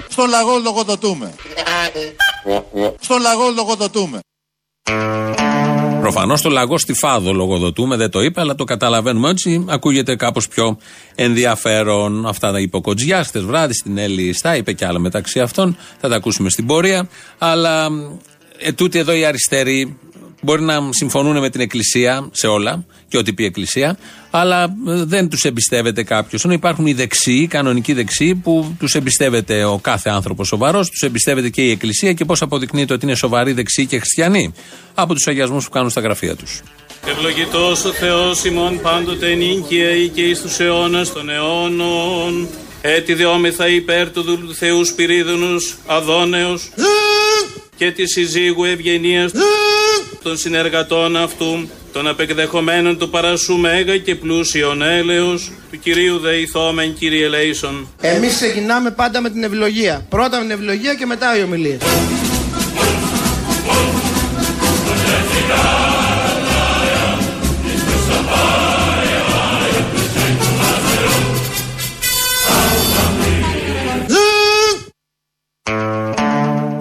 Στον 0.10 0.30
λαό 0.30 0.60
λογοδοτούμε. 0.64 1.34
Στον 3.00 3.22
λαό 3.22 3.52
λογοδοτούμε. 3.56 4.20
Προφανώς 6.00 6.42
το 6.42 6.50
λαγό 6.50 6.78
στη 6.78 6.94
Φάδο 6.94 7.34
λογοδοτούμε, 7.34 7.96
δεν 7.96 8.10
το 8.10 8.22
είπε, 8.22 8.42
αλλά 8.42 8.56
το 8.56 8.64
καταλαβαίνουμε 8.64 9.30
έτσι. 9.30 9.66
Ακούγεται 9.70 10.16
κάπως 10.16 10.48
πιο 10.48 10.78
ενδιαφέρον. 11.16 12.26
Αυτά 12.28 12.52
τα 12.52 12.60
είπε 12.60 12.78
ο 12.78 12.82
Κοτζιάς 12.82 13.28
χτε 13.28 13.40
βράδυ 13.40 13.74
στην 13.74 13.98
Έλλη 13.98 14.34
Στά, 14.34 14.56
είπε 14.56 14.74
και 14.74 14.86
άλλα 14.86 15.00
μεταξύ 15.00 15.40
αυτών. 15.40 15.78
Θα 16.00 16.10
τα 16.10 16.16
ακούσουμε 16.16 16.50
στην 16.50 16.66
πορεία. 16.66 17.10
Αλλά 17.38 17.90
ε, 18.58 18.72
τούτοι 18.72 19.00
εδώ 19.00 19.14
οι 19.14 19.26
αριστεροί 19.26 19.98
μπορεί 20.42 20.62
να 20.62 20.80
συμφωνούν 20.90 21.40
με 21.40 21.50
την 21.50 21.62
Εκκλησία 21.62 22.30
σε 22.32 22.48
όλα 22.48 22.86
και 23.08 23.18
ό,τι 23.18 23.34
πει 23.34 23.44
η 23.44 23.46
Εκκλησία, 23.46 23.98
αλλά 24.30 24.64
ε, 24.64 24.68
δεν 24.86 25.30
τους 25.30 25.44
εμπιστεύεται 25.44 26.04
κάποιος. 26.04 26.44
Ενώ 26.44 26.54
υπάρχουν 26.54 26.86
οι 26.86 26.94
δεξιοί, 26.94 27.40
οι 27.44 27.48
κανονικοί 27.48 27.94
δεξιοί, 27.94 28.36
που 28.36 28.76
τους 28.80 28.94
εμπιστεύεται 28.94 29.64
ο 29.64 29.80
κάθε 29.82 30.10
άνθρωπος 30.10 30.48
σοβαρός, 30.48 30.90
τους 30.90 31.02
εμπιστεύεται 31.02 31.50
και 31.50 31.62
η 31.62 31.72
Εκκλησία 31.72 32.14
και 32.14 32.26
πώς 32.26 32.42
αποδεικνύεται 32.42 32.94
ότι 32.94 33.06
είναι 33.06 33.16
σοβαροί 33.16 33.52
δεξιοί 33.52 33.86
και 33.86 33.98
χριστιανοί 33.98 34.54
από 34.94 35.14
τους 35.14 35.28
αγιασμούς 35.28 35.66
που 35.66 35.70
κάνουν 35.70 35.90
στα 35.90 36.02
γραφεία 36.02 36.36
τους. 36.36 36.62
Ευλογητός 37.08 37.86
ο 37.86 37.92
Θεός 37.92 38.46
ημών 38.46 38.80
πάντοτε 38.82 39.34
νίκαιη 39.34 40.08
και 40.08 40.22
εις 40.22 40.42
τους 40.42 40.60
αιώνας 40.60 41.14
των 41.14 41.30
αιώνων. 41.30 42.48
Έτσι 42.82 43.14
δεόμεθα 43.14 43.68
υπέρ 43.68 44.12
του 44.12 44.22
δούλου 44.22 44.48
του 44.48 44.56
Θεού 44.56 44.86
Σπυρίδωνος 44.86 45.76
Αδόνεως 45.86 46.70
και 47.76 47.92
της 47.92 48.12
συζύγου 48.12 48.64
ευγενίας 48.64 49.32
των 50.24 50.38
συνεργατών 50.38 51.18
αυτού, 51.18 51.70
των 51.94 52.08
απεκδεχομένων 52.08 52.98
του 52.98 53.10
παρασού 53.10 53.58
μέγα 53.58 53.98
και 53.98 54.16
πλούσιον 54.16 54.82
έλεος, 54.82 55.52
του 55.72 55.80
Κυρίου 55.80 56.20
Δεϊθόμεν 56.20 56.94
Κύριε 56.94 57.28
Λέησον. 57.28 57.88
Εμείς 58.02 58.36
ξεκινάμε 58.36 58.92
πάντα 58.92 59.22
με 59.22 59.30
την 59.30 59.44
ευλογία. 59.44 60.06
Πρώτα 60.10 60.38
με 60.38 60.42
την 60.42 60.52
ευλογία 60.52 60.94
και 60.94 61.06
μετά 61.06 61.38
οι 61.38 61.44
ομιλίες. 61.44 61.82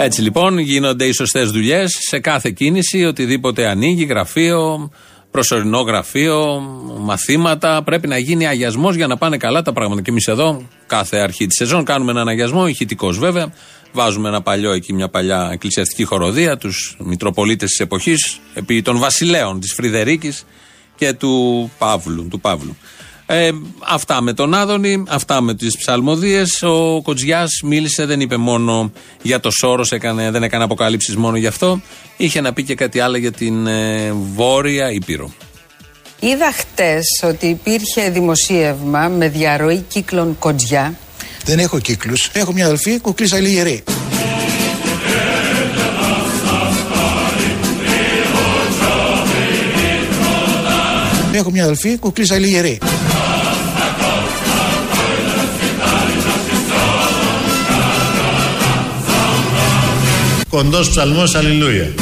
Έτσι 0.08 0.22
λοιπόν 0.22 0.58
γίνονται 0.58 1.04
οι 1.04 1.12
σωστές 1.12 1.50
δουλειές 1.50 1.98
σε 2.00 2.18
κάθε 2.18 2.50
κίνηση, 2.50 3.04
οτιδήποτε 3.04 3.66
ανοίγει, 3.66 4.04
γραφείο, 4.04 4.90
προσωρινό 5.30 5.80
γραφείο, 5.80 6.60
μαθήματα. 6.98 7.82
Πρέπει 7.82 8.08
να 8.08 8.18
γίνει 8.18 8.46
αγιασμός 8.46 8.94
για 8.94 9.06
να 9.06 9.16
πάνε 9.16 9.36
καλά 9.36 9.62
τα 9.62 9.72
πράγματα. 9.72 10.02
Και 10.02 10.10
εμείς 10.10 10.26
εδώ, 10.26 10.62
κάθε 10.86 11.16
αρχή 11.16 11.46
της 11.46 11.56
σεζόν, 11.56 11.84
κάνουμε 11.84 12.10
έναν 12.10 12.28
αγιασμό, 12.28 12.66
ηχητικός 12.66 13.18
βέβαια. 13.18 13.52
Βάζουμε 13.92 14.28
ένα 14.28 14.42
παλιό 14.42 14.72
εκεί, 14.72 14.92
μια 14.92 15.08
παλιά 15.08 15.48
εκκλησιαστική 15.52 16.04
χοροδία, 16.04 16.56
τους 16.56 16.96
Μητροπολίτες 16.98 17.68
της 17.68 17.80
εποχής, 17.80 18.40
επί 18.54 18.82
των 18.82 18.98
βασιλέων 18.98 19.60
της 19.60 19.72
Φρυδερίκης 19.72 20.44
και 20.96 21.12
του 21.12 21.70
Παύλου. 21.78 22.28
Του 22.30 22.40
Παύλου. 22.40 22.76
Ε, 23.30 23.50
αυτά 23.78 24.20
με 24.20 24.32
τον 24.32 24.54
Άδωνη, 24.54 25.02
αυτά 25.08 25.40
με 25.40 25.54
τις 25.54 25.76
ψαλμοδίες. 25.78 26.62
Ο 26.62 27.02
Κοτζιάς 27.02 27.60
μίλησε, 27.64 28.04
δεν 28.04 28.20
είπε 28.20 28.36
μόνο 28.36 28.92
για 29.22 29.40
το 29.40 29.50
Σόρος, 29.50 29.92
έκανε, 29.92 30.30
δεν 30.30 30.42
έκανε 30.42 30.64
αποκαλύψεις 30.64 31.16
μόνο 31.16 31.36
γι' 31.36 31.46
αυτό. 31.46 31.80
Είχε 32.16 32.40
να 32.40 32.52
πει 32.52 32.62
και 32.62 32.74
κάτι 32.74 33.00
άλλο 33.00 33.16
για 33.16 33.32
την 33.32 33.66
ε, 33.66 34.12
Βόρεια 34.34 34.90
Ήπειρο. 34.90 35.32
Είδα 36.20 36.52
χτες 36.52 37.04
ότι 37.24 37.46
υπήρχε 37.46 38.10
δημοσίευμα 38.10 39.08
με 39.08 39.28
διαρροή 39.28 39.84
κύκλων 39.88 40.38
κοντζιά. 40.38 40.98
Δεν 41.44 41.58
έχω 41.58 41.78
κύκλους. 41.78 42.30
Έχω 42.32 42.52
μια 42.52 42.64
αδελφή 42.64 43.00
κουκλίσα 43.00 43.40
λιγερή. 43.40 43.84
Έχω 51.38 51.50
μια 51.50 51.62
αδελφή 51.62 51.98
κουκλίσα 51.98 52.38
λιγερή. 52.38 52.78
Κοντός 60.48 60.90
ψαλμός, 60.90 61.34
αλληλούια. 61.34 61.92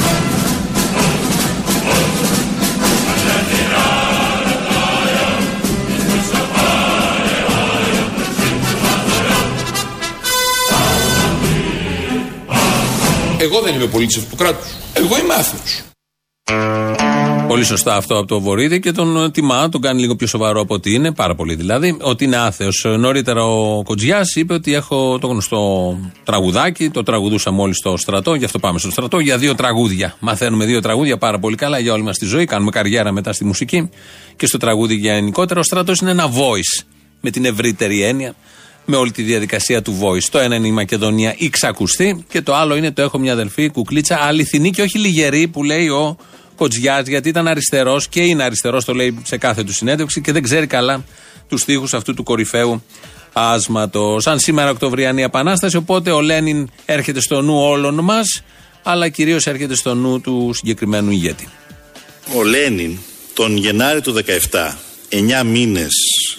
Εγώ 13.38 13.60
δεν 13.60 13.74
είμαι 13.74 13.86
πολίτη 13.86 14.18
αυτού 14.18 14.30
του 14.30 14.36
κράτου. 14.36 14.66
Εγώ 14.92 15.18
είμαι 15.18 15.34
άθεο. 15.34 17.05
Πολύ 17.48 17.64
σωστά 17.64 17.96
αυτό 17.96 18.18
από 18.18 18.26
το 18.26 18.40
Βορύδη 18.40 18.80
και 18.80 18.92
τον 18.92 19.24
ε, 19.24 19.30
τιμά, 19.30 19.68
τον 19.68 19.80
κάνει 19.80 20.00
λίγο 20.00 20.16
πιο 20.16 20.26
σοβαρό 20.26 20.60
από 20.60 20.74
ότι 20.74 20.94
είναι, 20.94 21.12
πάρα 21.12 21.34
πολύ 21.34 21.54
δηλαδή, 21.54 21.96
ότι 22.00 22.24
είναι 22.24 22.36
άθεος. 22.36 22.84
Νωρίτερα 22.98 23.44
ο 23.44 23.82
Κοτζιάς 23.82 24.34
είπε 24.34 24.54
ότι 24.54 24.74
έχω 24.74 25.18
το 25.18 25.26
γνωστό 25.26 25.98
τραγουδάκι, 26.24 26.90
το 26.90 27.02
τραγουδούσα 27.02 27.50
μόλις 27.50 27.76
στο 27.76 27.96
στρατό, 27.96 28.34
γι' 28.34 28.44
αυτό 28.44 28.58
πάμε 28.58 28.78
στο 28.78 28.90
στρατό, 28.90 29.18
για 29.18 29.38
δύο 29.38 29.54
τραγούδια. 29.54 30.16
Μαθαίνουμε 30.20 30.64
δύο 30.64 30.80
τραγούδια 30.80 31.16
πάρα 31.18 31.38
πολύ 31.38 31.56
καλά 31.56 31.78
για 31.78 31.92
όλη 31.92 32.02
μας 32.02 32.18
τη 32.18 32.24
ζωή, 32.24 32.44
κάνουμε 32.44 32.70
καριέρα 32.70 33.12
μετά 33.12 33.32
στη 33.32 33.44
μουσική 33.44 33.88
και 34.36 34.46
στο 34.46 34.58
τραγούδι 34.58 34.94
γενικότερα. 34.94 35.60
Ο 35.60 35.62
στρατός 35.62 36.00
είναι 36.00 36.10
ένα 36.10 36.28
voice, 36.28 36.84
με 37.20 37.30
την 37.30 37.44
ευρύτερη 37.44 38.02
έννοια, 38.02 38.34
με 38.84 38.96
όλη 38.96 39.10
τη 39.10 39.22
διαδικασία 39.22 39.82
του 39.82 39.98
voice. 40.02 40.24
Το 40.30 40.38
ένα 40.38 40.54
είναι 40.54 40.66
η 40.66 40.72
Μακεδονία 40.72 41.34
η 41.36 41.48
ξακουστή 41.48 42.24
και 42.28 42.42
το 42.42 42.54
άλλο 42.54 42.76
είναι 42.76 42.92
το 42.92 43.02
έχω 43.02 43.18
μια 43.18 43.32
αδελφή 43.32 43.70
κουκλίτσα 43.70 44.18
αληθινή 44.20 44.70
και 44.70 44.82
όχι 44.82 44.98
λιγερή 44.98 45.48
που 45.48 45.64
λέει 45.64 45.88
ο 45.88 46.16
Κοτζιάς, 46.56 47.06
γιατί 47.06 47.28
ήταν 47.28 47.48
αριστερός 47.48 48.08
και 48.08 48.20
είναι 48.20 48.42
αριστερός, 48.42 48.84
το 48.84 48.94
λέει 48.94 49.18
σε 49.22 49.36
κάθε 49.36 49.64
του 49.64 49.72
συνέντευξη 49.72 50.20
και 50.20 50.32
δεν 50.32 50.42
ξέρει 50.42 50.66
καλά 50.66 51.04
τους 51.48 51.60
στίχους 51.60 51.94
αυτού 51.94 52.14
του 52.14 52.22
κορυφαίου 52.22 52.82
άσματος. 53.32 54.22
Σαν 54.22 54.38
σήμερα 54.38 54.70
Οκτωβριανή 54.70 55.22
Επανάσταση, 55.22 55.76
οπότε 55.76 56.10
ο 56.10 56.20
Λένιν 56.20 56.68
έρχεται 56.84 57.20
στο 57.20 57.42
νου 57.42 57.58
όλων 57.58 57.94
μας, 57.94 58.42
αλλά 58.82 59.08
κυρίως 59.08 59.46
έρχεται 59.46 59.74
στο 59.74 59.94
νου 59.94 60.20
του 60.20 60.50
συγκεκριμένου 60.54 61.10
ηγέτη. 61.10 61.48
Ο 62.34 62.42
Λένιν 62.42 62.98
τον 63.34 63.56
Γενάρη 63.56 64.00
του 64.00 64.14
17, 64.50 64.74
9 65.08 65.44
μήνες 65.44 65.92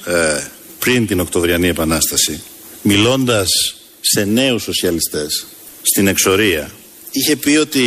ε, 0.06 0.48
πριν 0.80 1.08
την 1.08 1.20
Οκτωβριανή 1.20 1.68
Επανάσταση, 1.68 2.42
μιλώντας 2.82 3.48
σε 4.02 4.24
νέους 4.24 4.64
σοσιαλιστές 4.64 5.46
στην 5.82 6.08
εξορία, 6.08 6.72
είχε 7.12 7.36
πει 7.36 7.56
ότι 7.56 7.82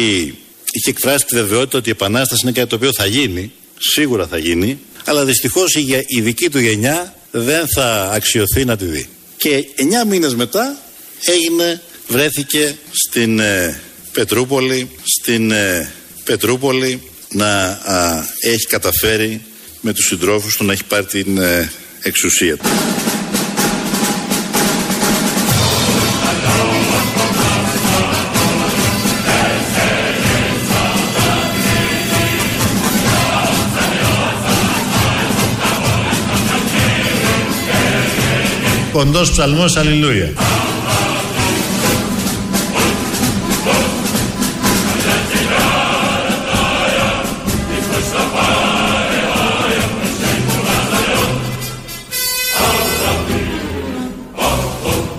είχε 0.70 0.90
εκφράσει 0.90 1.24
τη 1.24 1.34
βεβαιότητα 1.34 1.78
ότι 1.78 1.88
η 1.88 1.92
Επανάσταση 1.92 2.40
είναι 2.42 2.52
κάτι 2.52 2.68
το 2.68 2.74
οποίο 2.76 2.92
θα 2.92 3.06
γίνει, 3.06 3.52
σίγουρα 3.78 4.26
θα 4.26 4.38
γίνει, 4.38 4.78
αλλά 5.04 5.24
δυστυχώς 5.24 5.74
η, 5.74 5.80
γε- 5.80 6.04
η 6.06 6.20
δική 6.20 6.50
του 6.50 6.58
γενιά 6.58 7.14
δεν 7.30 7.66
θα 7.74 8.10
αξιωθεί 8.12 8.64
να 8.64 8.76
τη 8.76 8.84
δει. 8.84 9.08
Και 9.36 9.64
9 10.04 10.08
μήνες 10.08 10.34
μετά 10.34 10.78
έγινε, 11.24 11.82
βρέθηκε 12.08 12.76
στην 13.06 13.38
ε, 13.38 13.80
Πετρούπολη, 14.12 14.90
στην 15.20 15.50
ε, 15.50 15.92
Πετρούπολη 16.24 17.02
να 17.32 17.66
α, 17.66 18.26
έχει 18.40 18.66
καταφέρει 18.66 19.40
με 19.80 19.92
τους 19.92 20.06
συντρόφους 20.06 20.56
του 20.56 20.64
να 20.64 20.72
έχει 20.72 20.84
πάρει 20.84 21.04
την 21.04 21.38
ε, 21.38 21.72
εξουσία 22.02 22.56
του. 22.56 22.68
Κοντός 38.92 39.30
ψαλμός, 39.30 39.76
αλληλούια. 39.76 40.32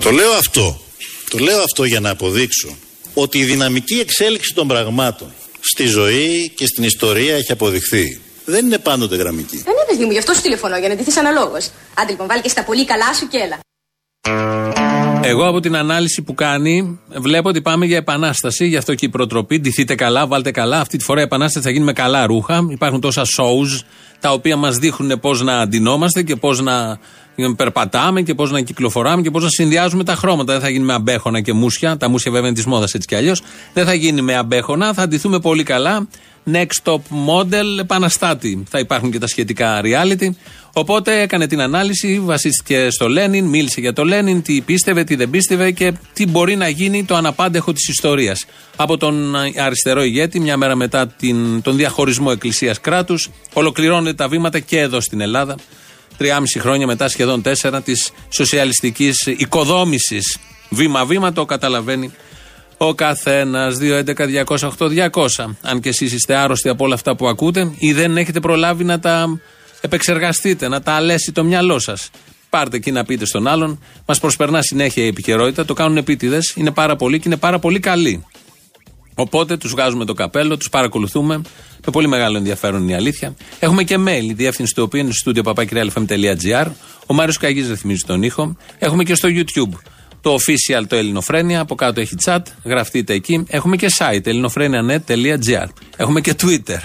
Το 0.01 0.11
λέω 0.11 0.31
αυτό, 0.31 0.81
το 1.29 1.37
λέω 1.37 1.61
αυτό 1.61 1.83
για 1.83 1.99
να 1.99 2.09
αποδείξω 2.09 2.77
ότι 3.13 3.37
η 3.37 3.43
δυναμική 3.43 3.99
εξέλιξη 3.99 4.53
των 4.53 4.67
πραγμάτων 4.67 5.33
στη 5.59 5.85
ζωή 5.85 6.51
και 6.55 6.65
στην 6.65 6.83
ιστορία 6.83 7.35
έχει 7.35 7.51
αποδειχθεί. 7.51 8.19
Δεν 8.45 8.65
είναι 8.65 8.77
πάντοτε 8.77 9.15
γραμμική. 9.15 9.63
Δεν 9.91 9.99
είναι 9.99 10.05
παιδί 10.05 10.05
μου, 10.05 10.11
γι' 10.11 10.17
αυτό 10.17 10.33
σου 10.33 10.41
τηλεφωνώ, 10.41 10.77
για 10.77 10.89
να 10.89 10.95
ντυθείς 10.95 11.17
αναλόγως. 11.17 11.69
Άντε 11.93 12.11
λοιπόν, 12.11 12.27
βάλει 12.27 12.41
και 12.41 12.49
στα 12.49 12.63
πολύ 12.63 12.85
καλά 12.85 13.13
σου 13.13 13.27
και 13.27 13.37
έλα. 13.37 13.59
Εγώ 15.23 15.47
από 15.47 15.59
την 15.59 15.75
ανάλυση 15.75 16.21
που 16.21 16.33
κάνει 16.33 16.99
βλέπω 17.07 17.49
ότι 17.49 17.61
πάμε 17.61 17.85
για 17.85 17.97
επανάσταση. 17.97 18.65
Γι' 18.65 18.77
αυτό 18.77 18.95
και 18.95 19.05
η 19.05 19.09
προτροπή. 19.09 19.59
Ντυθείτε 19.59 19.95
καλά, 19.95 20.27
βάλτε 20.27 20.51
καλά. 20.51 20.79
Αυτή 20.79 20.97
τη 20.97 21.03
φορά 21.03 21.19
η 21.19 21.23
επανάσταση 21.23 21.65
θα 21.65 21.71
γίνει 21.71 21.85
με 21.85 21.93
καλά 21.93 22.25
ρούχα. 22.25 22.67
Υπάρχουν 22.69 23.01
τόσα 23.01 23.23
shows 23.23 23.83
τα 24.19 24.31
οποία 24.31 24.55
μας 24.55 24.77
δείχνουν 24.77 25.19
πώς 25.19 25.41
να 25.41 25.59
αντινόμαστε 25.59 26.23
και 26.23 26.35
πώς 26.35 26.61
να 26.61 26.99
περπατάμε 27.55 28.21
και 28.21 28.33
πώς 28.33 28.51
να 28.51 28.61
κυκλοφοράμε 28.61 29.21
και 29.21 29.31
πώς 29.31 29.43
να 29.43 29.49
συνδυάζουμε 29.49 30.03
τα 30.03 30.15
χρώματα. 30.15 30.53
Δεν 30.53 30.61
θα 30.61 30.69
γίνει 30.69 30.85
με 30.85 30.93
αμπέχωνα 30.93 31.41
και 31.41 31.53
μουσια. 31.53 31.97
Τα 31.97 32.09
μουσια 32.09 32.31
βέβαια 32.31 32.47
είναι 32.47 32.57
της 32.57 32.65
μόδας 32.65 32.93
έτσι 32.93 33.07
κι 33.07 33.15
αλλιώς. 33.15 33.41
Δεν 33.73 33.85
θα 33.85 33.93
γίνει 33.93 34.21
με 34.21 34.35
αμπέχωνα. 34.35 34.93
Θα 34.93 35.01
αντιθούμε 35.01 35.39
πολύ 35.39 35.63
καλά. 35.63 36.07
Next 36.51 36.83
top 36.83 37.01
model, 37.27 37.79
επαναστάτη. 37.79 38.63
Θα 38.69 38.79
υπάρχουν 38.79 39.11
και 39.11 39.19
τα 39.19 39.27
σχετικά 39.27 39.81
reality. 39.83 40.29
Οπότε 40.73 41.21
έκανε 41.21 41.47
την 41.47 41.61
ανάλυση, 41.61 42.19
βασίστηκε 42.19 42.89
στο 42.89 43.09
Λένιν, 43.09 43.45
μίλησε 43.45 43.79
για 43.79 43.93
το 43.93 44.03
Λένιν, 44.03 44.41
τι 44.41 44.61
πίστευε, 44.61 45.03
τι 45.03 45.15
δεν 45.15 45.29
πίστευε 45.29 45.71
και 45.71 45.93
τι 46.13 46.27
μπορεί 46.27 46.55
να 46.55 46.67
γίνει 46.67 47.03
το 47.03 47.15
αναπάντεχο 47.15 47.73
της 47.73 47.87
ιστορίας. 47.87 48.45
Από 48.75 48.97
τον 48.97 49.35
αριστερό 49.35 50.03
ηγέτη, 50.03 50.39
μια 50.39 50.57
μέρα 50.57 50.75
μετά 50.75 51.07
την, 51.07 51.61
τον 51.61 51.75
διαχωρισμό 51.75 52.29
εκκλησία-κράτου, 52.31 53.15
ολοκληρώνεται 53.53 54.13
τα 54.13 54.27
βήματα 54.27 54.59
και 54.59 54.79
εδώ 54.79 55.01
στην 55.01 55.21
Ελλάδα. 55.21 55.55
Τριάμιση 56.21 56.59
χρόνια 56.59 56.87
μετά, 56.87 57.07
σχεδόν 57.07 57.41
τέσσερα, 57.41 57.81
της 57.81 58.11
σοσιαλιστικής 58.29 59.25
οικοδόμησης. 59.25 60.37
Βήμα-βήμα 60.69 61.33
το 61.33 61.45
καταλαβαίνει 61.45 62.11
ο 62.77 62.93
καθένας. 62.93 63.77
2.11.208.200. 63.77 65.55
Αν 65.61 65.79
και 65.79 65.89
εσείς 65.89 66.13
είστε 66.13 66.35
άρρωστοι 66.35 66.69
από 66.69 66.85
όλα 66.85 66.93
αυτά 66.93 67.15
που 67.15 67.27
ακούτε 67.27 67.71
ή 67.77 67.93
δεν 67.93 68.17
έχετε 68.17 68.39
προλάβει 68.39 68.83
να 68.83 68.99
τα 68.99 69.39
επεξεργαστείτε, 69.81 70.67
να 70.67 70.81
τα 70.81 70.91
αλέσει 70.91 71.31
το 71.31 71.43
μυαλό 71.43 71.79
σας. 71.79 72.09
Πάρτε 72.49 72.77
εκεί 72.77 72.91
να 72.91 73.05
πείτε 73.05 73.25
στον 73.25 73.47
άλλον. 73.47 73.83
Μας 74.05 74.19
προσπερνά 74.19 74.61
συνέχεια 74.61 75.03
η 75.03 75.07
επικαιρότητα. 75.07 75.65
Το 75.65 75.73
κάνουν 75.73 75.97
επίτηδες. 75.97 76.53
Είναι 76.55 76.71
πάρα 76.71 76.95
πολύ 76.95 77.17
και 77.19 77.23
είναι 77.27 77.37
πάρα 77.37 77.59
πολύ 77.59 77.79
καλοί. 77.79 78.25
Οπότε 79.21 79.57
τους 79.57 79.71
βγάζουμε 79.71 80.05
το 80.05 80.13
καπέλο, 80.13 80.57
τους 80.57 80.69
παρακολουθούμε. 80.69 81.37
Με 81.85 81.91
πολύ 81.91 82.07
μεγάλο 82.07 82.37
ενδιαφέρον 82.37 82.81
είναι 82.81 82.91
η 82.91 82.95
αλήθεια. 82.95 83.35
Έχουμε 83.59 83.83
και 83.83 83.97
mail, 84.07 84.23
η 84.29 84.33
διεύθυνση 84.33 84.75
του 84.75 84.83
οποίου 84.83 84.99
είναι 84.99 85.11
στο 85.11 85.31
studio 85.31 85.53
Ο 87.05 87.13
Μάριος 87.13 87.37
Καγής 87.37 87.69
ρυθμίζει 87.69 88.03
τον 88.07 88.23
ήχο. 88.23 88.55
Έχουμε 88.79 89.03
και 89.03 89.15
στο 89.15 89.29
YouTube 89.31 89.79
το 90.21 90.35
official 90.35 90.83
το 90.87 90.95
Ελληνοφρένια. 90.95 91.59
Από 91.59 91.75
κάτω 91.75 92.01
έχει 92.01 92.15
chat, 92.25 92.39
γραφτείτε 92.63 93.13
εκεί. 93.13 93.43
Έχουμε 93.47 93.75
και 93.75 93.87
site 93.97 94.27
ελληνοφρένια.net.gr. 94.27 95.67
Έχουμε 95.97 96.21
και 96.21 96.35
Twitter. 96.41 96.79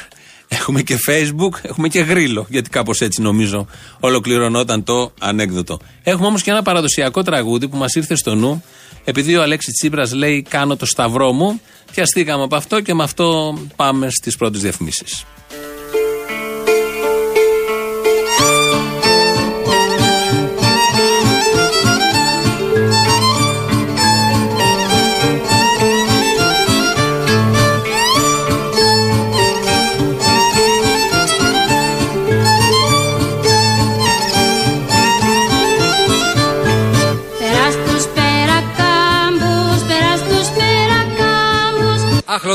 Έχουμε 0.48 0.82
και 0.82 0.98
Facebook, 1.08 1.58
έχουμε 1.62 1.88
και 1.88 2.00
γρίλο, 2.00 2.46
γιατί 2.48 2.70
κάπως 2.70 3.00
έτσι 3.00 3.22
νομίζω 3.22 3.66
ολοκληρωνόταν 4.00 4.84
το 4.84 5.12
ανέκδοτο. 5.20 5.80
Έχουμε 6.02 6.26
όμως 6.26 6.42
και 6.42 6.50
ένα 6.50 6.62
παραδοσιακό 6.62 7.22
τραγούδι 7.22 7.68
που 7.68 7.76
μας 7.76 7.94
ήρθε 7.94 8.14
στο 8.14 8.34
νου, 8.34 8.64
επειδή 9.04 9.36
ο 9.36 9.42
Αλέξης 9.42 9.72
Τσίπρας 9.72 10.12
λέει 10.12 10.42
Κάνω 10.48 10.76
το 10.76 10.86
σταυρό 10.86 11.32
μου. 11.32 11.60
Πιαστήκαμε 11.92 12.42
από 12.42 12.56
αυτό 12.56 12.80
και 12.80 12.94
με 12.94 13.02
αυτό 13.02 13.58
πάμε 13.76 14.10
στις 14.10 14.36
πρώτες 14.36 14.60
διαφημίσεις. 14.60 15.24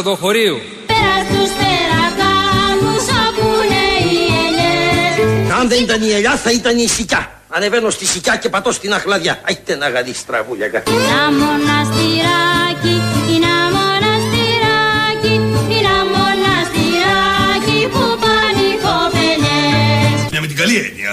Αχλοδοχωρίου. 0.01 0.57
Πέρα 0.91 1.15
στους 1.27 1.51
περακάμους 1.59 3.05
όπου 3.25 3.45
είναι 3.63 3.83
οι 4.11 4.19
ελιές. 4.45 5.51
Αν 5.59 5.67
δεν 5.69 5.79
ήταν 5.83 6.01
η 6.01 6.11
ελιά 6.11 6.35
θα 6.43 6.51
ήταν 6.51 6.77
η 6.77 6.87
σικιά. 6.87 7.31
Ανεβαίνω 7.49 7.89
στη 7.89 8.05
σικιά 8.05 8.35
και 8.35 8.49
πατώ 8.49 8.71
στην 8.71 8.93
αχλαδιά. 8.93 9.39
Άιτε 9.47 9.75
να 9.75 9.89
γαδεί 9.89 10.13
στραβούλια 10.13 10.67
κα. 10.67 10.83
Ένα 10.87 11.21
μοναστηράκι, 11.41 12.95
ένα 13.35 13.55
μοναστηράκι, 13.77 15.33
ένα 15.79 15.95
μοναστηράκι 16.15 17.79
που 17.93 18.03
πάνε 18.23 18.61
οι 18.71 18.75
κοπελιές. 18.85 20.17
Μια 20.31 20.41
με 20.41 20.47
την 20.47 20.57
καλή 20.61 20.75
έννοια. 20.85 21.11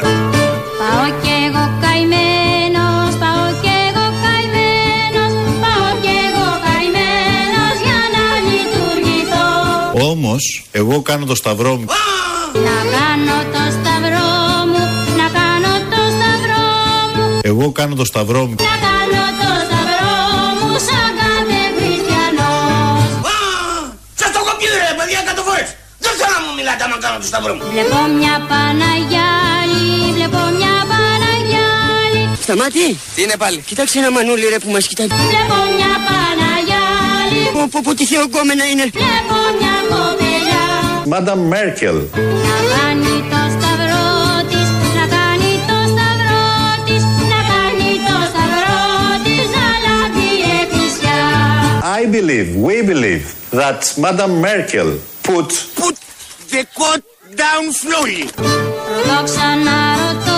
Πάω 0.81 1.07
κι 1.23 1.33
εγώ 1.47 1.65
καημένος, 1.83 2.88
Όμως, 10.29 10.65
εγώ 10.71 11.03
κάνω 11.03 11.25
το 11.27 11.35
σταυρό 11.35 11.77
μου. 11.77 11.87
Να 12.67 12.77
κάνω 12.97 13.37
το 13.55 13.63
σταυρό 13.77 14.29
μου, 14.73 14.85
να 15.21 15.27
κάνω 15.39 15.73
το 15.93 16.01
σταυρό 16.17 16.65
μου, 17.15 17.41
Εγώ 17.51 17.73
κάνω 17.73 17.95
το 17.95 18.05
σταυρό 18.05 18.41
μου. 18.47 18.55
να 18.71 18.75
κάνω 18.87 19.23
το 19.41 19.51
σταυρό 19.69 20.13
μου 20.59 20.79
σαν 20.89 21.09
κάθε 21.21 21.61
χριστιανός. 21.77 23.09
Σας 24.21 24.31
το 24.35 24.39
έχω 24.43 24.53
πει 24.59 24.65
ρε 24.85 24.93
παιδιά 24.99 25.19
εκατό 25.25 25.43
φορές. 25.49 25.69
Δεν 26.05 26.13
θέλω 26.19 26.33
να 26.37 26.41
μου 26.45 26.53
μιλάτε 26.59 26.83
άμα 26.87 26.97
κάνω 27.05 27.17
το 27.23 27.27
σταυρό 27.33 27.53
μου. 27.57 27.63
Βλέπω 27.75 27.99
μια 28.19 28.35
Παναγιάλη, 28.51 29.87
βλέπω 30.17 30.41
μια 30.59 30.75
Παναγιάλη, 30.91 32.23
Σταμάτη. 32.45 32.87
Τι 33.15 33.21
είναι 33.25 33.37
πάλι; 33.43 33.59
Κοίταξε 33.71 33.95
ένα 34.03 34.11
μανούλι 34.17 34.47
ρε 34.55 34.59
που 34.65 34.71
μας 34.77 34.85
κοιτάει. 34.91 35.07
βλέπω 35.33 35.57
μια 35.77 35.93
Παναγιάλη, 36.07 36.28
Πω 37.59 37.69
πω 37.73 37.81
πω 37.85 37.95
τι 37.95 38.05
θεοκόμενα 38.07 38.65
είναι. 38.65 38.85
βλέπω 38.93 39.39
μια 39.59 39.77
κοπελιά. 39.91 40.65
Μάνταμ 41.07 41.41
Μέρκελ. 41.41 41.95
Να 41.95 42.57
κάνει 42.73 43.15
το 43.33 43.41
σταυρό 43.55 44.09
της, 44.51 44.69
να 44.99 45.05
κάνει 45.17 45.53
το 45.69 45.79
σταυρό 45.93 46.47
της, 46.87 47.03
να 47.33 47.41
κάνει 47.53 47.91
το 48.09 48.17
σταυρό 48.31 48.83
της, 49.25 49.47
να 49.57 49.67
λάβει 49.87 50.31
εκκλησιά. 50.61 51.19
I 51.99 52.03
believe, 52.17 52.49
we 52.67 52.77
believe 52.93 53.25
that 53.61 53.81
Madam 54.05 54.33
Merkel 54.47 54.91
put 55.27 55.49
Put 55.81 55.97
the 56.53 56.63
coat 56.79 57.03
down 57.43 57.65
slowly. 57.83 58.23
Ρωτώ 58.95 59.19
ξαναρωτώ 59.25 60.31
τι, 60.31 60.38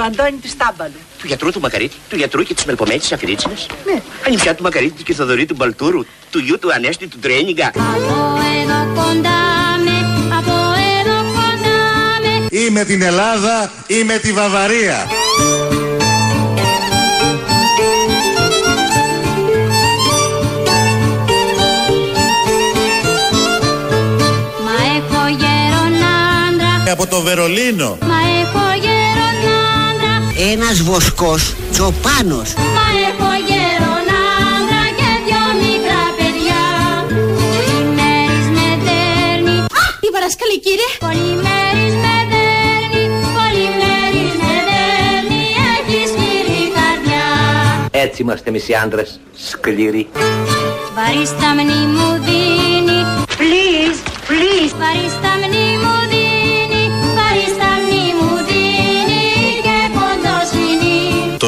Του 0.00 0.06
Αντώνη 0.06 0.36
του 0.42 0.48
Στάμπαλου. 0.48 0.92
Του 1.18 1.26
γιατρού 1.26 1.50
του 1.50 1.60
Μακαρίτη, 1.60 1.96
του 2.08 2.16
γιατρού 2.16 2.42
και 2.42 2.54
της 2.54 2.64
Μελπομέτης 2.64 3.00
της 3.02 3.12
Αφιρίτσινας. 3.12 3.66
Ναι. 3.86 4.02
Ανιψιά 4.26 4.54
του 4.54 4.62
Μακαρίτη 4.62 5.02
και 5.02 5.14
Θοδωρή 5.14 5.46
του 5.46 5.54
Μπαλτούρου, 5.54 6.04
του 6.30 6.38
γιου 6.38 6.58
του 6.58 6.72
Ανέστη 6.72 7.06
του 7.06 7.18
Τρένιγκα. 7.18 7.66
Από 7.66 8.38
εδώ 8.60 8.92
κοντά 8.94 9.40
με, 9.84 9.96
από 10.36 10.52
εδώ 11.00 11.16
κοντά 11.16 11.78
με, 12.50 12.58
Ή 12.58 12.70
με 12.70 12.84
την 12.84 13.02
Ελλάδα 13.02 13.72
ή 13.86 14.02
με 14.02 14.18
τη 14.18 14.32
Βαβαρία. 14.32 15.06
μα 24.64 24.74
έχω 24.96 25.28
γέρον 25.28 25.94
άντρα, 26.48 26.92
από 26.92 27.06
το 27.06 27.20
Βερολίνο. 27.20 27.98
μα 28.00 28.18
έχω 28.42 28.64
γέρον 28.64 28.68
άντρα, 28.68 28.69
Ένας 30.52 30.80
βοσκός 30.82 31.54
τσοπάνος. 31.72 32.52
μα 32.54 32.86
έχω 33.08 33.30
γέρον 33.48 34.06
άντρα 34.52 34.84
και 34.98 35.08
δυο 35.26 35.44
μικρά 35.62 36.02
παιδιά. 36.16 36.62
Πολυμέρης 37.52 38.46
με 38.56 38.68
δέρνει, 38.86 39.56
Τι 40.00 40.08
παρασκαλεί 40.14 40.56
κύριε. 40.66 40.90
πολυμέρης 41.06 41.94
με 42.04 42.16
δέρνει, 42.32 43.04
πολυμέρης 43.36 44.34
με 44.42 44.54
δέρνει, 44.68 45.42
έχει 45.76 45.98
σκληρή 46.12 46.62
καρδιά. 46.76 47.26
Έτσι 47.90 48.22
είμαστε 48.22 48.48
εμείς 48.48 48.68
οι 48.68 48.74
άντρες, 48.84 49.20
σκληροί. 49.50 50.08
Βαρίσταμνη 50.96 51.80
μου 51.96 52.08
δίνει 52.26 52.98
Please, 53.40 53.98
please. 54.28 54.72
Βαρίσταμνη 54.82 55.19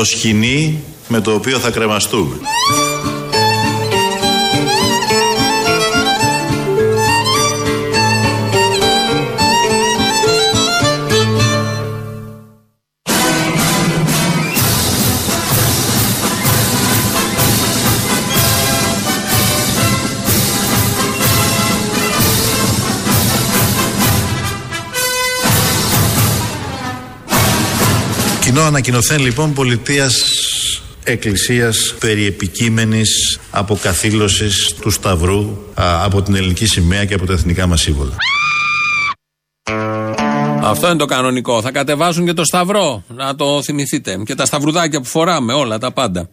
Το 0.02 0.08
σκηνή 0.08 0.82
με 1.08 1.20
το 1.20 1.34
οποίο 1.34 1.58
θα 1.58 1.70
κρεμαστούμε. 1.70 2.36
Κοινό 28.52 28.64
ανακοινωθέν 28.64 29.20
λοιπόν 29.20 29.52
πολιτείας 29.52 30.24
εκκλησίας 31.04 31.94
περί 32.00 32.26
επικείμενης 32.26 33.38
αποκαθήλωσης 33.50 34.74
του 34.80 34.90
Σταυρού 34.90 35.56
α, 35.74 36.04
από 36.04 36.22
την 36.22 36.34
ελληνική 36.34 36.66
σημαία 36.66 37.04
και 37.04 37.14
από 37.14 37.26
τα 37.26 37.32
εθνικά 37.32 37.66
μας 37.66 37.80
σύμβολα. 37.80 38.16
Αυτό 40.62 40.86
είναι 40.86 40.96
το 40.96 41.04
κανονικό. 41.04 41.62
Θα 41.62 41.70
κατεβάσουν 41.70 42.24
και 42.24 42.32
το 42.32 42.44
σταυρό. 42.44 43.02
Να 43.08 43.34
το 43.34 43.62
θυμηθείτε. 43.62 44.22
Και 44.24 44.34
τα 44.34 44.46
σταυρουδάκια 44.46 45.00
που 45.00 45.06
φοράμε, 45.06 45.52
όλα 45.52 45.78
τα 45.78 45.92
πάντα. 45.92 46.28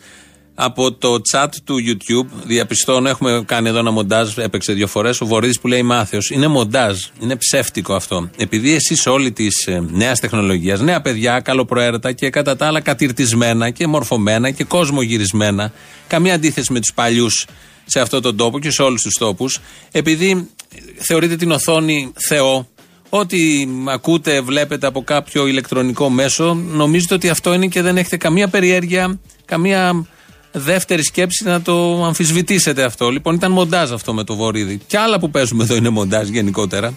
Από 0.62 0.94
το 0.94 1.22
chat 1.34 1.48
του 1.64 1.76
YouTube 1.88 2.28
διαπιστώνω, 2.46 3.10
έχουμε 3.10 3.44
κάνει 3.46 3.70
εδώ 3.70 3.80
ένα 3.80 3.92
μοντάζ, 3.92 4.38
έπαιξε 4.38 4.74
δύο 4.74 4.88
φορές. 4.88 5.22
Ο 5.22 5.26
Βορύδης 5.26 5.60
που 5.60 5.68
λέει 5.68 5.82
Μάθιο. 5.82 6.20
Είναι 6.32 6.48
μοντάζ. 6.48 6.98
Είναι 7.20 7.36
ψεύτικο 7.36 7.94
αυτό. 7.94 8.30
Επειδή 8.38 8.74
εσείς 8.74 9.08
όλοι 9.08 9.32
της 9.32 9.68
ε, 9.68 9.84
νέας 9.92 10.20
τεχνολογίας, 10.20 10.82
νέα 10.82 11.02
παιδιά, 11.02 11.40
καλοπροαίρετα 11.40 12.12
και 12.12 12.30
κατά 12.30 12.56
τα 12.56 12.68
άλλα 12.68 12.80
κατηρτισμένα 12.80 13.70
και 13.70 13.88
μορφωμένα 13.88 14.52
και 14.52 14.64
κοσμογυρισμένα, 14.64 15.72
καμία 16.08 16.34
αντίθεση 16.34 16.74
με 16.74 16.80
τους 16.80 16.94
παλιούς 16.94 17.46
σε 17.86 18.00
αυτόν 18.00 18.22
τον 18.22 18.38
τόπο 18.38 18.60
και 18.60 18.72
σε 18.72 18.82
όλους 18.82 19.02
τους 19.02 19.14
τόπους, 19.14 19.60
επειδή 19.92 20.50
θεωρείτε 20.98 21.36
την 21.36 21.52
οθόνη 21.52 22.12
Θεό, 22.28 22.68
Ό,τι 23.12 23.68
ακούτε, 23.86 24.42
βλέπετε 24.42 24.88
από 24.88 25.04
κάποιο 25.04 25.48
ηλεκτρονικό 25.48 26.10
μέσο, 26.10 26.54
νομίζετε 26.54 27.14
ότι 27.14 27.30
αυτό 27.30 27.54
είναι 27.54 27.68
και 27.68 27.82
δεν 27.82 27.98
έχετε 27.98 28.18
καμία 28.18 28.48
περιέργεια, 28.48 29.20
καμία 29.46 30.08
δεύτερη 30.52 31.04
σκέψη 31.04 31.44
να 31.44 31.62
το 31.62 32.04
αμφισβητήσετε 32.06 32.84
αυτό. 32.84 33.10
Λοιπόν, 33.10 33.36
ήταν 33.36 33.52
μοντάζ 33.52 33.92
αυτό 33.92 34.14
με 34.14 34.24
το 34.24 34.36
Βορύδι. 34.36 34.82
Και 34.88 34.98
άλλα 34.98 35.20
που 35.20 35.30
παίζουμε 35.30 35.64
εδώ 35.64 35.76
είναι 35.76 35.90
μοντάζ 35.90 36.28
γενικότερα. 36.30 36.88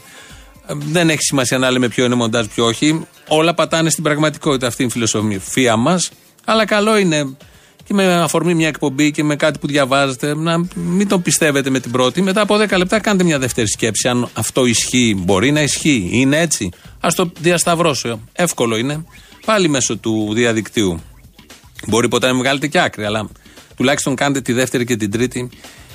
Ε, 0.66 0.74
Δεν 0.74 1.10
έχει 1.10 1.22
σημασία 1.22 1.58
να 1.58 1.70
λέμε 1.70 1.88
ποιο 1.88 2.04
είναι 2.04 2.14
μοντάζ, 2.14 2.46
ποιο 2.46 2.64
όχι. 2.64 3.06
Όλα 3.28 3.54
πατάνε 3.54 3.90
στην 3.90 4.02
πραγματικότητα 4.02 4.66
αυτή 4.66 4.82
η 4.84 4.88
φιλοσοφία 4.88 5.76
μας. 5.76 6.10
Αλλά 6.44 6.64
καλό 6.64 6.96
είναι 6.96 7.36
και 7.84 7.94
με 7.94 8.14
αφορμή 8.14 8.54
μια 8.54 8.68
εκπομπή 8.68 9.10
και 9.10 9.24
με 9.24 9.36
κάτι 9.36 9.58
που 9.58 9.66
διαβάζετε 9.66 10.34
να 10.34 10.66
μην 10.74 11.08
το 11.08 11.18
πιστεύετε 11.18 11.70
με 11.70 11.80
την 11.80 11.90
πρώτη. 11.90 12.22
Μετά 12.22 12.40
από 12.40 12.56
10 12.56 12.76
λεπτά 12.76 13.00
κάντε 13.00 13.24
μια 13.24 13.38
δεύτερη 13.38 13.68
σκέψη. 13.68 14.08
Αν 14.08 14.28
αυτό 14.34 14.66
ισχύει, 14.66 15.14
μπορεί 15.18 15.50
να 15.50 15.62
ισχύει, 15.62 16.08
είναι 16.12 16.40
έτσι. 16.40 16.70
Α 17.00 17.08
το 17.14 17.32
διασταυρώσω. 17.40 18.20
Εύκολο 18.32 18.76
είναι. 18.76 19.04
Πάλι 19.44 19.68
μέσω 19.68 19.96
του 19.96 20.30
διαδικτύου. 20.34 21.00
Μπορεί 21.86 22.08
ποτέ 22.08 22.26
να 22.26 22.32
μην 22.32 22.42
βγάλετε 22.42 22.66
και 22.66 22.80
άκρη, 22.80 23.04
αλλά 23.04 23.28
τουλάχιστον 23.76 24.14
κάντε 24.14 24.40
τη 24.40 24.52
δεύτερη 24.52 24.84
και 24.84 24.96
την 24.96 25.10
τρίτη 25.10 25.48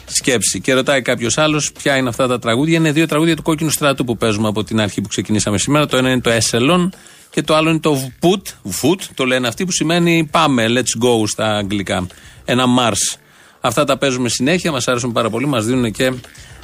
σκέψη. 0.05 0.59
Και 0.59 0.73
ρωτάει 0.73 1.01
κάποιος 1.01 1.37
άλλος 1.37 1.71
ποια 1.71 1.95
είναι 1.95 2.09
αυτά 2.09 2.27
τα 2.27 2.39
τραγούδια. 2.39 2.77
Είναι 2.77 2.91
δύο 2.91 3.07
τραγούδια 3.07 3.35
του 3.35 3.41
κόκκινου 3.41 3.69
στρατού 3.69 4.03
που 4.03 4.17
παίζουμε 4.17 4.47
από 4.47 4.63
την 4.63 4.79
αρχή 4.79 5.01
που 5.01 5.07
ξεκινήσαμε 5.07 5.57
σήμερα. 5.57 5.85
Το 5.85 5.97
ένα 5.97 6.11
είναι 6.11 6.21
το 6.21 6.29
Έσελον 6.29 6.93
και 7.29 7.41
το 7.41 7.55
άλλο 7.55 7.69
είναι 7.69 7.79
το 7.79 8.11
Put, 8.21 8.69
Foot, 8.81 8.99
το 9.13 9.25
λένε 9.25 9.47
αυτοί 9.47 9.65
που 9.65 9.71
σημαίνει 9.71 10.27
πάμε, 10.31 10.65
let's 10.69 11.03
go 11.05 11.27
στα 11.27 11.55
αγγλικά. 11.55 12.07
Ένα 12.45 12.65
Mars. 12.79 13.17
Αυτά 13.61 13.83
τα 13.83 13.97
παίζουμε 13.97 14.29
συνέχεια, 14.29 14.71
μας 14.71 14.87
άρεσουν 14.87 15.11
πάρα 15.11 15.29
πολύ, 15.29 15.47
μας 15.47 15.65
δίνουν 15.65 15.91
και 15.91 16.13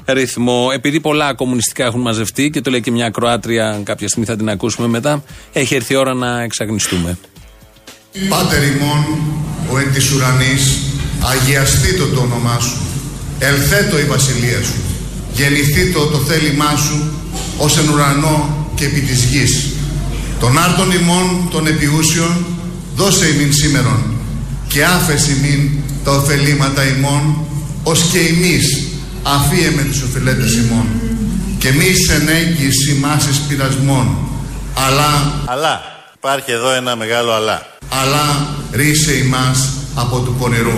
ρυθμό. 0.06 0.69
Επειδή 0.73 0.99
πολλά 0.99 1.34
κομμουνιστικά 1.34 1.86
έχουν 1.86 2.02
μαζευτεί 2.02 2.49
και 2.49 2.62
το 2.62 2.69
λέει 2.69 2.82
και 2.82 2.91
μια 2.91 3.10
Κροάτρια, 3.10 3.82
κάποια 3.84 4.08
στιγμή 4.08 4.26
θα 4.26 4.36
την 4.36 4.49
ακούσουμε 4.49 4.88
μετά, 4.88 5.23
έχει 5.54 5.76
έρθει 5.76 5.93
η 5.93 5.95
ώρα 5.95 6.13
να 6.13 6.41
εξαγνιστούμε. 6.41 7.17
Πάτερ 8.30 8.63
ημών, 8.63 9.06
ο 9.71 9.78
εν 9.78 9.93
της 9.93 10.12
ουρανής, 10.12 10.80
αγιαστήτω 11.32 12.06
το 12.06 12.20
όνομά 12.22 12.58
σου, 12.60 12.78
ελθέτω 13.40 14.00
η 14.00 14.04
βασιλεία 14.04 14.62
σου, 14.64 14.80
γεννηθήτω 15.34 16.06
το 16.06 16.18
θέλημά 16.18 16.74
σου, 16.86 17.14
ως 17.58 17.78
εν 17.78 17.90
ουρανό 17.94 18.68
και 18.76 18.86
επί 18.86 19.00
της 19.00 19.24
γης. 19.24 19.70
Τον 20.40 20.58
άρτον 20.58 20.92
ημών 20.92 21.48
των 21.52 21.68
επιούσιων, 21.68 22.46
δώσε 22.96 23.28
ημίν 23.28 23.54
σήμερον, 23.54 24.04
και 24.68 24.86
άφεση 24.86 25.32
ημίν 25.32 25.70
τα 26.04 26.12
ωφελήματα 26.12 26.84
ημών, 26.84 27.46
ως 27.84 28.02
και 28.12 28.20
ημείς 28.20 28.84
αφίε 29.24 29.70
με 29.76 29.82
τους 29.82 30.02
οφειλέτες 30.02 30.54
ημών. 30.54 30.86
Και 31.58 31.72
μη 31.72 31.86
ενέγγις 32.22 32.88
ημάς 32.88 33.26
εις 33.26 33.40
πειρασμών, 33.40 34.18
αλλά, 34.74 35.42
Αλλά, 35.46 35.82
υπάρχει 36.16 36.52
εδώ 36.52 36.72
ένα 36.72 36.96
μεγάλο 36.96 37.32
αλλά. 37.32 37.68
αλλά 37.90 38.48
ρίσε 38.72 39.14
ημάς 39.14 39.70
από 39.96 40.20
του 40.20 40.36
πονηρού. 40.40 40.72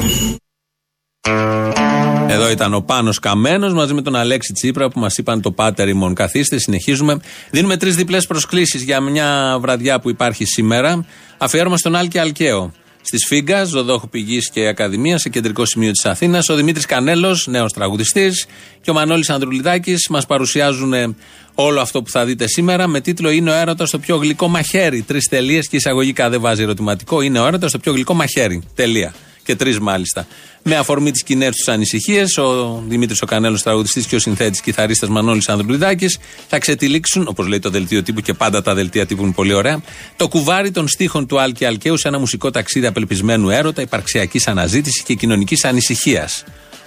Εδώ 2.27 2.49
ήταν 2.49 2.73
ο 2.73 2.81
Πάνος 2.81 3.19
Καμένος 3.19 3.73
μαζί 3.73 3.93
με 3.93 4.01
τον 4.01 4.15
Αλέξη 4.15 4.53
Τσίπρα 4.53 4.89
που 4.89 4.99
μας 4.99 5.17
είπαν 5.17 5.41
το 5.41 5.51
πάτερ 5.51 5.87
ημών. 5.87 6.13
Καθίστε, 6.13 6.59
συνεχίζουμε. 6.59 7.19
Δίνουμε 7.51 7.77
τρεις 7.77 7.95
διπλές 7.95 8.27
προσκλήσεις 8.27 8.83
για 8.83 9.01
μια 9.01 9.57
βραδιά 9.59 9.99
που 9.99 10.09
υπάρχει 10.09 10.45
σήμερα. 10.45 11.05
Αφιέρωμα 11.37 11.77
στον 11.77 11.95
Άλκη 11.95 12.17
Αλκαίο. 12.17 12.71
Στη 13.07 13.17
Σφίγγα, 13.17 13.63
Ζωδόχου 13.63 14.09
Πηγής 14.09 14.49
και 14.49 14.67
Ακαδημίας, 14.67 15.21
σε 15.21 15.29
κεντρικό 15.29 15.65
σημείο 15.65 15.91
της 15.91 16.05
Αθήνας. 16.05 16.49
Ο 16.49 16.55
Δημήτρης 16.55 16.85
Κανέλος, 16.85 17.47
νέος 17.47 17.73
τραγουδιστής, 17.73 18.45
και 18.81 18.89
ο 18.89 18.93
Μανώλης 18.93 19.29
Ανδρουλιδάκης 19.29 20.07
μας 20.09 20.25
παρουσιάζουν 20.25 20.93
ε, 20.93 21.15
όλο 21.55 21.81
αυτό 21.81 22.01
που 22.01 22.09
θα 22.09 22.25
δείτε 22.25 22.47
σήμερα 22.47 22.87
με 22.87 23.01
τίτλο 23.01 23.29
Είναι 23.29 23.51
ο 23.51 23.53
έρωτας 23.53 23.87
στο 23.87 23.99
πιο 23.99 24.15
γλυκό 24.15 24.47
μαχαίρι. 24.47 25.01
Τρεις 25.01 25.27
τελείες 25.27 25.67
και 25.67 25.75
εισαγωγικά 25.75 26.29
δεν 26.29 26.41
βάζει 26.41 26.61
ερωτηματικό. 26.61 27.21
Είναι 27.21 27.39
ο 27.39 27.45
έρωτας 27.45 27.69
στο 27.69 27.79
πιο 27.79 27.91
γλυκό 27.91 28.13
μαχαίρι. 28.13 28.63
Τελεία. 28.75 29.13
Και 29.45 29.55
τρεις 29.55 29.79
μάλιστα. 29.79 30.27
Με 30.63 30.75
αφορμή 30.75 31.11
τι 31.11 31.23
κοινέ 31.23 31.49
του 31.49 31.71
ανησυχίες, 31.71 32.37
ο 32.37 32.83
Δημήτρης 32.87 33.21
ο 33.21 33.25
Κανέλος, 33.25 33.61
τραγουδιστής 33.61 34.05
και 34.05 34.15
ο 34.15 34.19
συνθέτης 34.19 34.61
κιθαρίστας 34.61 35.09
Μανώλης 35.09 35.49
Ανδρουλιδάκης, 35.49 36.19
θα 36.47 36.59
ξετυλίξουν, 36.59 37.27
όπως 37.27 37.47
λέει 37.47 37.59
το 37.59 37.69
δελτίο 37.69 38.03
τύπου 38.03 38.21
και 38.21 38.33
πάντα 38.33 38.61
τα 38.61 38.73
δελτία 38.73 39.05
τύπου 39.05 39.23
είναι 39.23 39.31
πολύ 39.31 39.53
ωραία, 39.53 39.81
το 40.15 40.27
κουβάρι 40.27 40.71
των 40.71 40.87
στίχων 40.87 41.27
του 41.27 41.39
Άλκη 41.39 41.65
Αλκαίους 41.65 41.99
σε 41.99 42.07
ένα 42.07 42.19
μουσικό 42.19 42.49
ταξίδι 42.49 42.85
απελπισμένου 42.85 43.49
έρωτα, 43.49 43.81
υπαρξιακής 43.81 44.47
αναζήτησης 44.47 45.03
και 45.03 45.13
κοινωνικής 45.13 45.65
ανησυχίας. 45.65 46.43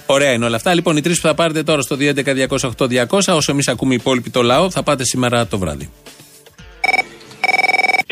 Ωραία 0.07 0.33
είναι 0.33 0.44
όλα 0.44 0.57
αυτά. 0.57 0.75
Λοιπόν, 0.75 0.97
οι 0.97 1.01
τρεις 1.01 1.21
που 1.21 1.27
θα 1.27 1.35
πάρετε 1.35 1.62
τώρα 1.62 1.81
στο 1.81 1.97
211-208-200, 1.97 3.35
όσο 3.35 3.53
εμείς 3.53 3.68
ακούμε 3.68 3.92
οι 3.92 3.97
υπόλοιποι 4.01 4.31
το 4.31 4.42
λαό, 4.42 4.71
θα 4.71 4.83
πάτε 4.83 5.05
σήμερα 5.05 5.47
το 5.47 5.59
βράδυ. 5.59 5.90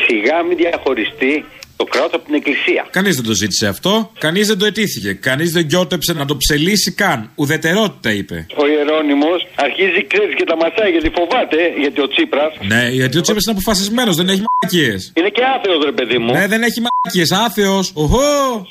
Σιγά 0.07 0.43
μην 0.43 0.57
διαχωριστεί 0.57 1.45
το 1.77 1.83
κράτος 1.83 2.13
από 2.13 2.25
την 2.25 2.35
εκκλησία. 2.39 2.87
Κανείς 2.97 3.15
δεν 3.15 3.25
το 3.25 3.33
ζήτησε 3.41 3.67
αυτό. 3.67 4.11
Κανείς 4.19 4.47
δεν 4.47 4.57
το 4.57 4.65
ετήθηκε. 4.65 5.13
Κανείς 5.13 5.51
δεν 5.51 5.65
γιώτεψε 5.71 6.13
να 6.13 6.25
το 6.25 6.37
ψελίσει 6.37 6.91
καν. 6.91 7.31
Ουδετερότητα 7.35 8.09
είπε. 8.11 8.45
Ο 8.55 8.67
Ιερόνιμο 8.67 9.31
αρχίζει, 9.55 9.99
ξέρει, 10.11 10.33
και 10.39 10.45
τα 10.51 10.55
μασάει 10.61 10.91
γιατί 10.95 11.09
φοβάται, 11.17 11.59
γιατί 11.83 11.99
ο 12.01 12.07
Τσίπρα. 12.07 12.45
Ναι, 12.71 12.83
γιατί 12.99 13.15
ο 13.17 13.21
Τσίπρας 13.21 13.43
είναι 13.45 13.55
αποφασισμένος, 13.57 14.15
δεν 14.19 14.27
έχει 14.33 14.41
μαλακίες. 14.47 14.99
Είναι 15.17 15.29
και 15.29 15.43
άθεος, 15.55 15.79
ρε 15.89 15.91
παιδί 15.97 16.17
μου. 16.17 16.31
Ναι, 16.37 16.47
δεν 16.53 16.61
έχει 16.67 16.79
μαλακίες. 16.85 17.29
Άθεος. 17.45 17.85
Οχο! 18.03 18.27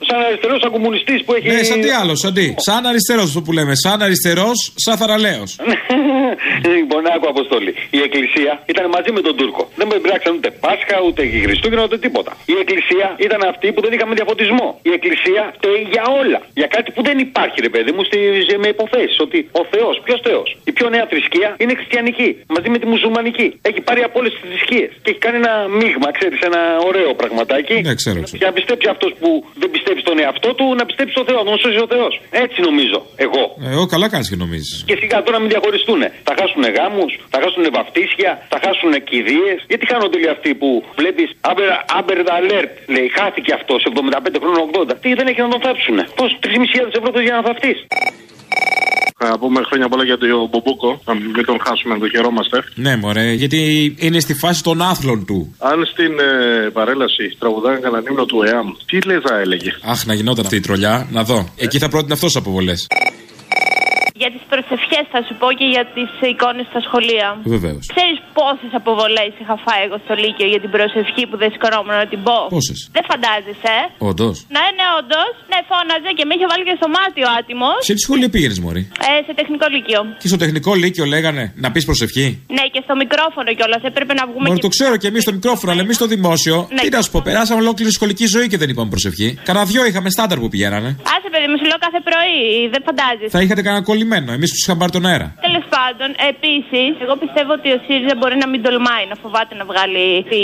Σαν 0.09 0.19
αριστερός 0.29 0.63
ακομμουνιστή 0.69 1.15
που 1.25 1.33
έχει. 1.35 1.47
Ναι, 1.49 1.63
σαν 1.63 1.81
τι 1.81 1.91
άλλος, 2.01 2.19
σαν 2.19 2.33
τι. 2.35 2.55
Σαν 2.57 2.87
αριστερός 2.87 3.25
αυτό 3.25 3.43
που 3.47 3.53
λέμε. 3.59 3.73
Σαν 3.85 4.03
αριστερός, 4.07 4.59
σαν 4.85 4.97
θαραλέος. 5.01 5.51
λοιπόν, 6.75 7.03
άκου 7.15 7.29
αποστολή. 7.35 7.73
Η 7.99 8.01
εκκλησία 8.07 8.53
ήταν 8.73 8.85
μαζί 8.97 9.11
με 9.17 9.21
τον 9.27 9.35
Τούρκο. 9.39 9.63
Δεν 9.77 9.87
πειράξαν 10.03 10.33
ούτε 10.37 10.51
Πάσχα, 10.65 10.97
ούτε 11.07 11.21
Χριστούγεννα, 11.45 11.83
ούτε 11.89 11.99
τίποτα. 12.07 12.33
Η 12.53 12.55
εκκλησία 12.63 12.96
ήταν 13.27 13.41
αυτή 13.53 13.67
που 13.75 13.81
δεν 13.85 13.93
είχαμε 13.95 14.15
διαφωτισμό. 14.21 14.69
Η 14.89 14.91
εκκλησία 14.99 15.43
φταίει 15.57 15.81
για 15.95 16.05
όλα. 16.21 16.41
Για 16.61 16.69
κάτι 16.77 16.89
που 16.95 17.03
δεν 17.09 17.17
υπάρχει, 17.27 17.59
ρε 17.67 17.71
παιδί 17.75 17.91
μου, 17.95 18.03
στη, 18.09 18.19
με 18.63 18.69
υποθέσεις. 18.75 19.19
Ότι 19.27 19.39
ο 19.61 19.63
Θεός, 19.73 19.95
ποιος 20.05 20.21
Θεός; 20.29 20.49
Η 20.71 20.73
πιο 20.77 20.87
νέα 20.95 21.07
θρησκεία 21.11 21.49
είναι 21.63 21.75
χριστιανική. 21.79 22.29
Μαζί 22.55 22.69
με 22.75 22.79
τη 22.83 22.87
μουσουλμανική. 22.93 23.49
Έχει 23.69 23.81
πάρει 23.89 24.03
από 24.09 24.17
όλες 24.21 24.33
τις 24.35 24.43
θρησκείες. 24.51 24.91
Και 25.03 25.11
έχει 25.13 25.19
κάνει 25.27 25.37
ένα 25.45 25.55
μείγμα, 25.81 26.09
ξέρεις, 26.19 26.41
ένα 26.51 26.63
ωραίο 26.89 27.11
πραγματάκι. 27.21 27.77
Ναι, 27.89 27.95
ξέρω. 28.03 28.21
Για 28.41 28.49
να 28.51 28.55
πιστέψει 28.59 28.87
αυτός 28.95 29.11
που 29.21 29.29
δεν 29.63 29.71
πιστεύει 29.75 30.01
στον 30.07 30.17
εαυτό 30.25 30.51
του, 30.59 30.67
να 30.81 30.85
πιστέψει 30.89 31.13
στον 31.17 31.25
Θεός, 31.29 31.41
να 31.45 31.51
τον 31.51 31.59
σώσει 31.65 31.79
ο 31.87 31.89
Θεός. 31.95 32.13
Έτσι 32.45 32.59
νομίζω. 32.69 32.99
Εγώ. 33.27 33.43
Ε, 33.67 33.71
Εγώ 33.77 33.85
καλά 33.95 34.07
κάνεις 34.13 34.29
και 34.31 34.37
νομίζεις. 34.45 34.85
Και 34.89 34.97
σιγά 35.01 35.19
τώρα 35.27 35.39
μην 35.43 35.49
διαχωριστούν. 35.55 36.01
Θα 36.29 36.35
χάσουν 36.39 36.63
γάμους, 36.77 37.13
θα 37.33 37.39
χάσουν 37.43 37.65
βαφτίσια, 37.77 38.31
θα 38.53 38.59
χάσουν 38.65 38.93
κηδείες. 39.11 39.59
Γιατί 39.71 39.85
χάνονται 39.93 40.17
όλοι 40.19 40.29
αυτοί 40.37 40.51
που 40.61 40.69
βλέπεις 41.01 41.29
Amber 41.51 42.19
Alert, 42.39 42.71
λέει, 42.95 43.09
χάθηκε 43.19 43.53
αυτός 43.59 43.81
75 43.85 44.39
χρόνων 44.43 44.65
80. 44.73 44.95
Τι 45.03 45.09
δεν 45.19 45.27
έχει 45.31 45.41
να 45.41 45.49
τον 45.55 45.61
θάψουν. 45.67 45.97
Πώς 46.19 46.31
3.500 46.43 46.99
ευρώ 46.99 47.11
το 47.17 47.21
για 47.27 47.35
να 47.39 47.43
θαυτείς; 47.47 47.79
Θα 49.19 49.39
πούμε 49.41 49.61
χρόνια 49.69 49.89
πολλά 49.89 50.05
για 50.05 50.19
τον 50.19 50.49
Μπομπούκο. 50.51 50.91
Να 51.05 51.15
μην 51.15 51.45
τον 51.51 51.59
χάσουμε, 51.65 51.95
να 51.95 52.01
τον 52.01 52.11
χαιρόμαστε. 52.15 52.57
Ναι, 52.75 52.97
μωρέ, 52.97 53.33
γιατί 53.33 53.61
είναι 53.99 54.21
στη 54.21 54.35
φάση 54.35 54.63
των 54.63 54.83
άθλων 54.83 55.19
του. 55.29 55.39
Αν 55.59 55.79
στην 55.93 56.13
ε, 56.19 56.31
παρέλαση 56.79 57.37
τραγουδάγαν 57.39 57.81
κανέναν 57.81 58.05
ύμνο 58.11 58.25
του 58.25 58.43
ΕΑΜ, 58.43 58.69
τι 58.87 58.97
λε 59.09 59.17
θα 59.27 59.35
έλεγε; 59.45 59.71
Αχ, 59.93 60.07
να 60.07 60.15
γινόταν 60.15 60.45
αυτή 60.45 60.57
η 60.57 60.61
τρολιά, 60.61 61.07
να 61.11 61.23
δω. 61.25 61.49
Εκεί 61.57 61.79
θα 61.79 61.89
πρότεινε 61.89 62.13
αυτός 62.13 62.37
αποβολές. 62.37 62.87
Για 64.23 64.31
τις 64.35 64.43
προσευχές 64.53 65.05
θα 65.15 65.21
σου 65.27 65.35
πω 65.41 65.49
και 65.59 65.67
για 65.75 65.85
τις 65.97 66.09
εικόνες 66.33 66.67
στα 66.73 66.81
σχολεία. 66.87 67.29
Βεβαίως. 67.55 67.83
Ξέρεις 67.95 68.19
πόσες 68.39 68.73
αποβολές 68.81 69.31
είχα 69.41 69.57
φάει 69.65 69.83
εγώ 69.87 69.97
στο 70.05 70.15
Λύκειο 70.23 70.49
για 70.53 70.61
την 70.65 70.71
προσευχή 70.77 71.23
που 71.29 71.37
δεν 71.43 71.49
σηκωνόμουν 71.55 71.95
να 72.03 72.07
την 72.13 72.21
πω; 72.27 72.39
Πόσες; 72.57 72.79
Δεν 72.97 73.05
φαντάζεσαι. 73.11 73.75
Όντως. 74.11 74.37
Ναι, 74.57 74.65
ναι, 74.79 74.87
όντως. 75.01 75.33
Ναι, 75.51 75.59
φώναζε 75.71 76.11
και 76.19 76.25
με 76.29 76.33
είχε 76.37 76.47
βάλει 76.53 76.65
και 76.71 76.77
στο 76.81 76.89
μάτιο 76.99 77.27
άτιμος. 77.39 77.79
Σε 77.89 77.93
τι 77.97 78.03
σχολείο 78.07 78.29
πήγαινε, 78.35 78.55
Μωρή; 78.65 78.83
Ε, 79.09 79.13
σε 79.27 79.33
τεχνικό 79.41 79.67
λύκειο. 79.75 80.01
Και 80.23 80.29
στο 80.33 80.39
τεχνικό 80.43 80.71
λύκειο 80.83 81.05
λέγανε 81.15 81.43
να 81.65 81.69
πεις 81.73 81.85
προσευχή; 81.91 82.27
Ναι, 82.57 82.65
και 82.75 82.81
στο 82.87 82.95
μικρόφωνο 83.03 83.49
κιόλας. 83.59 83.83
Έπρεπε 83.91 84.13
να 84.21 84.25
βγούμε 84.31 84.47
Μωρή 84.49 84.59
και. 84.61 84.67
το 84.69 84.73
ξέρω 84.77 84.95
και 85.03 85.09
εμείς 85.13 85.23
στο 85.27 85.33
μικρόφωνο, 85.39 85.69
αλλά 85.73 85.83
εμείς 85.87 85.97
στο 86.01 86.07
δημόσιο. 86.15 86.57
Ναι. 86.77 86.81
Τι 86.85 86.89
να 86.97 87.01
σου 87.05 87.11
πω, 87.15 87.21
περάσαμε 87.29 87.61
ολόκληρη 87.65 87.91
σχολική 87.99 88.27
ζωή 88.35 88.47
και 88.53 88.59
δεν 88.63 88.69
είπαμε 88.73 88.89
προσευχή. 88.95 89.29
Κανα 89.49 89.63
δυο 89.71 89.83
είχαμε 89.89 90.09
στάνταρ 90.17 90.39
που 90.43 90.49
πηγαίνανε. 90.55 90.91
Άσε, 91.15 91.29
παιδί 91.35 91.47
μου, 91.51 91.57
σου 91.61 91.67
λέω 91.71 91.79
κάθε 91.87 92.01
πρωί. 92.09 92.39
Δεν 92.75 92.83
φαντάζεσαι. 92.89 93.31
Θα 93.37 93.41
είχατε 93.45 93.63
κανένα 93.67 93.83
κολλημένο. 94.07 94.33
Εμείς 94.39 94.51
τους 94.51 94.61
είχαμε 94.63 94.79
πάρει 94.79 94.93
τον 94.97 95.07
αέρα. 95.11 95.29
Τέλος 95.47 95.65
πάντων, 95.77 96.09
επίσης, 96.33 96.91
εγώ 97.05 97.15
πιστεύω 97.23 97.53
ότι 97.59 97.69
ο 97.77 97.79
ΣΥΡΙΖΑ 97.87 98.15
μπορεί 98.19 98.37
να 98.45 98.49
μην 98.53 98.61
τολμάει 98.67 99.05
να 99.13 99.17
φοβάται 99.23 99.55
να 99.61 99.65
βγάλει 99.71 100.05
τι 100.31 100.41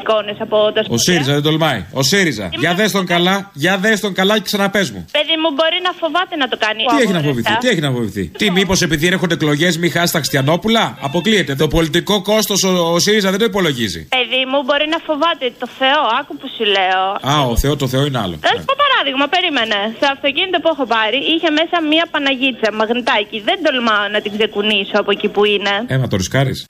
εικόνε 0.00 0.32
από 0.46 0.56
τα 0.74 0.80
Ο 0.80 0.84
σχολεία. 0.84 1.04
ΣΥΡΙΖΑ 1.06 1.32
δεν 1.38 1.44
τολμάει. 1.48 1.80
Ο 2.00 2.02
ΣΥΡΙΖΑ. 2.10 2.46
Για 2.62 2.72
δες 2.78 2.90
τον 2.96 3.06
καλά, 3.14 3.36
για 3.64 3.74
δες 3.84 4.00
τον 4.04 4.12
καλά 4.18 4.34
και 4.40 4.46
ξαναπες 4.50 4.86
μου. 4.92 5.00
Παιδί 5.16 5.36
μου, 5.42 5.48
μπορεί 5.56 5.78
να 5.86 5.92
φοβάται 6.00 6.34
να 6.42 6.46
το 6.52 6.56
κάνει. 6.64 6.80
Τι 6.92 7.02
έχει 7.04 7.12
να 7.18 7.22
φοβηθεί, 7.28 7.52
τι 7.62 7.68
έχει 7.72 7.82
να 7.86 7.90
φοβηθεί. 7.96 8.24
Τι, 8.40 8.46
μήπως 8.58 8.78
επειδή 8.86 9.06
έρχονται 9.14 9.34
εκλογές, 9.34 9.72
μη 9.82 9.88
χάσει 9.96 10.12
τα 10.12 10.18
Χριστιανόπουλα; 10.22 10.84
Αποκλείεται. 11.08 11.52
Το 11.62 11.68
πολιτικό 11.76 12.14
κόστος 12.22 12.60
ο, 12.64 12.72
ο 12.94 12.98
ΣΥΡΙΖΑ 13.04 13.28
δεν 13.30 13.38
το 13.38 13.44
υπολογίζει. 13.52 14.00
Παιδί 14.16 14.42
μου, 14.50 14.58
μπορεί 14.66 14.86
να 14.94 14.98
φοβάται 15.08 15.44
το 15.62 15.68
Θεό. 15.78 16.00
Άκου 16.20 16.32
που 16.40 16.46
σου 16.56 16.64
λέω. 16.76 17.02
Α, 17.32 17.34
ο 17.52 17.56
Θεό, 17.62 17.74
το 17.82 17.86
Θεό 17.92 18.02
είναι 18.08 18.20
άλλο. 18.24 18.34
Θα 18.46 18.52
σου 18.56 18.64
πω 18.68 18.74
παράδειγμα, 18.84 19.26
περίμενε. 19.36 19.78
Στο 19.98 20.06
αυτοκίνητο 20.14 20.56
που 20.62 20.68
έχω 20.74 20.84
πάρει 20.96 21.18
είχε 21.32 21.48
μέσα 21.60 21.76
μία 21.90 22.04
Παναγίτσα, 22.12 22.68
μαγνητάκι. 22.90 23.40
Δεν 23.40 23.58
τολμάω 23.64 24.08
να 24.08 24.20
την 24.20 24.32
ξεκουνήσω 24.36 24.96
από 25.02 25.10
εκεί 25.10 25.28
που 25.28 25.44
είναι. 25.44 25.70
Έμα 25.86 26.08
το 26.08 26.16
ρισκάρεις. 26.16 26.66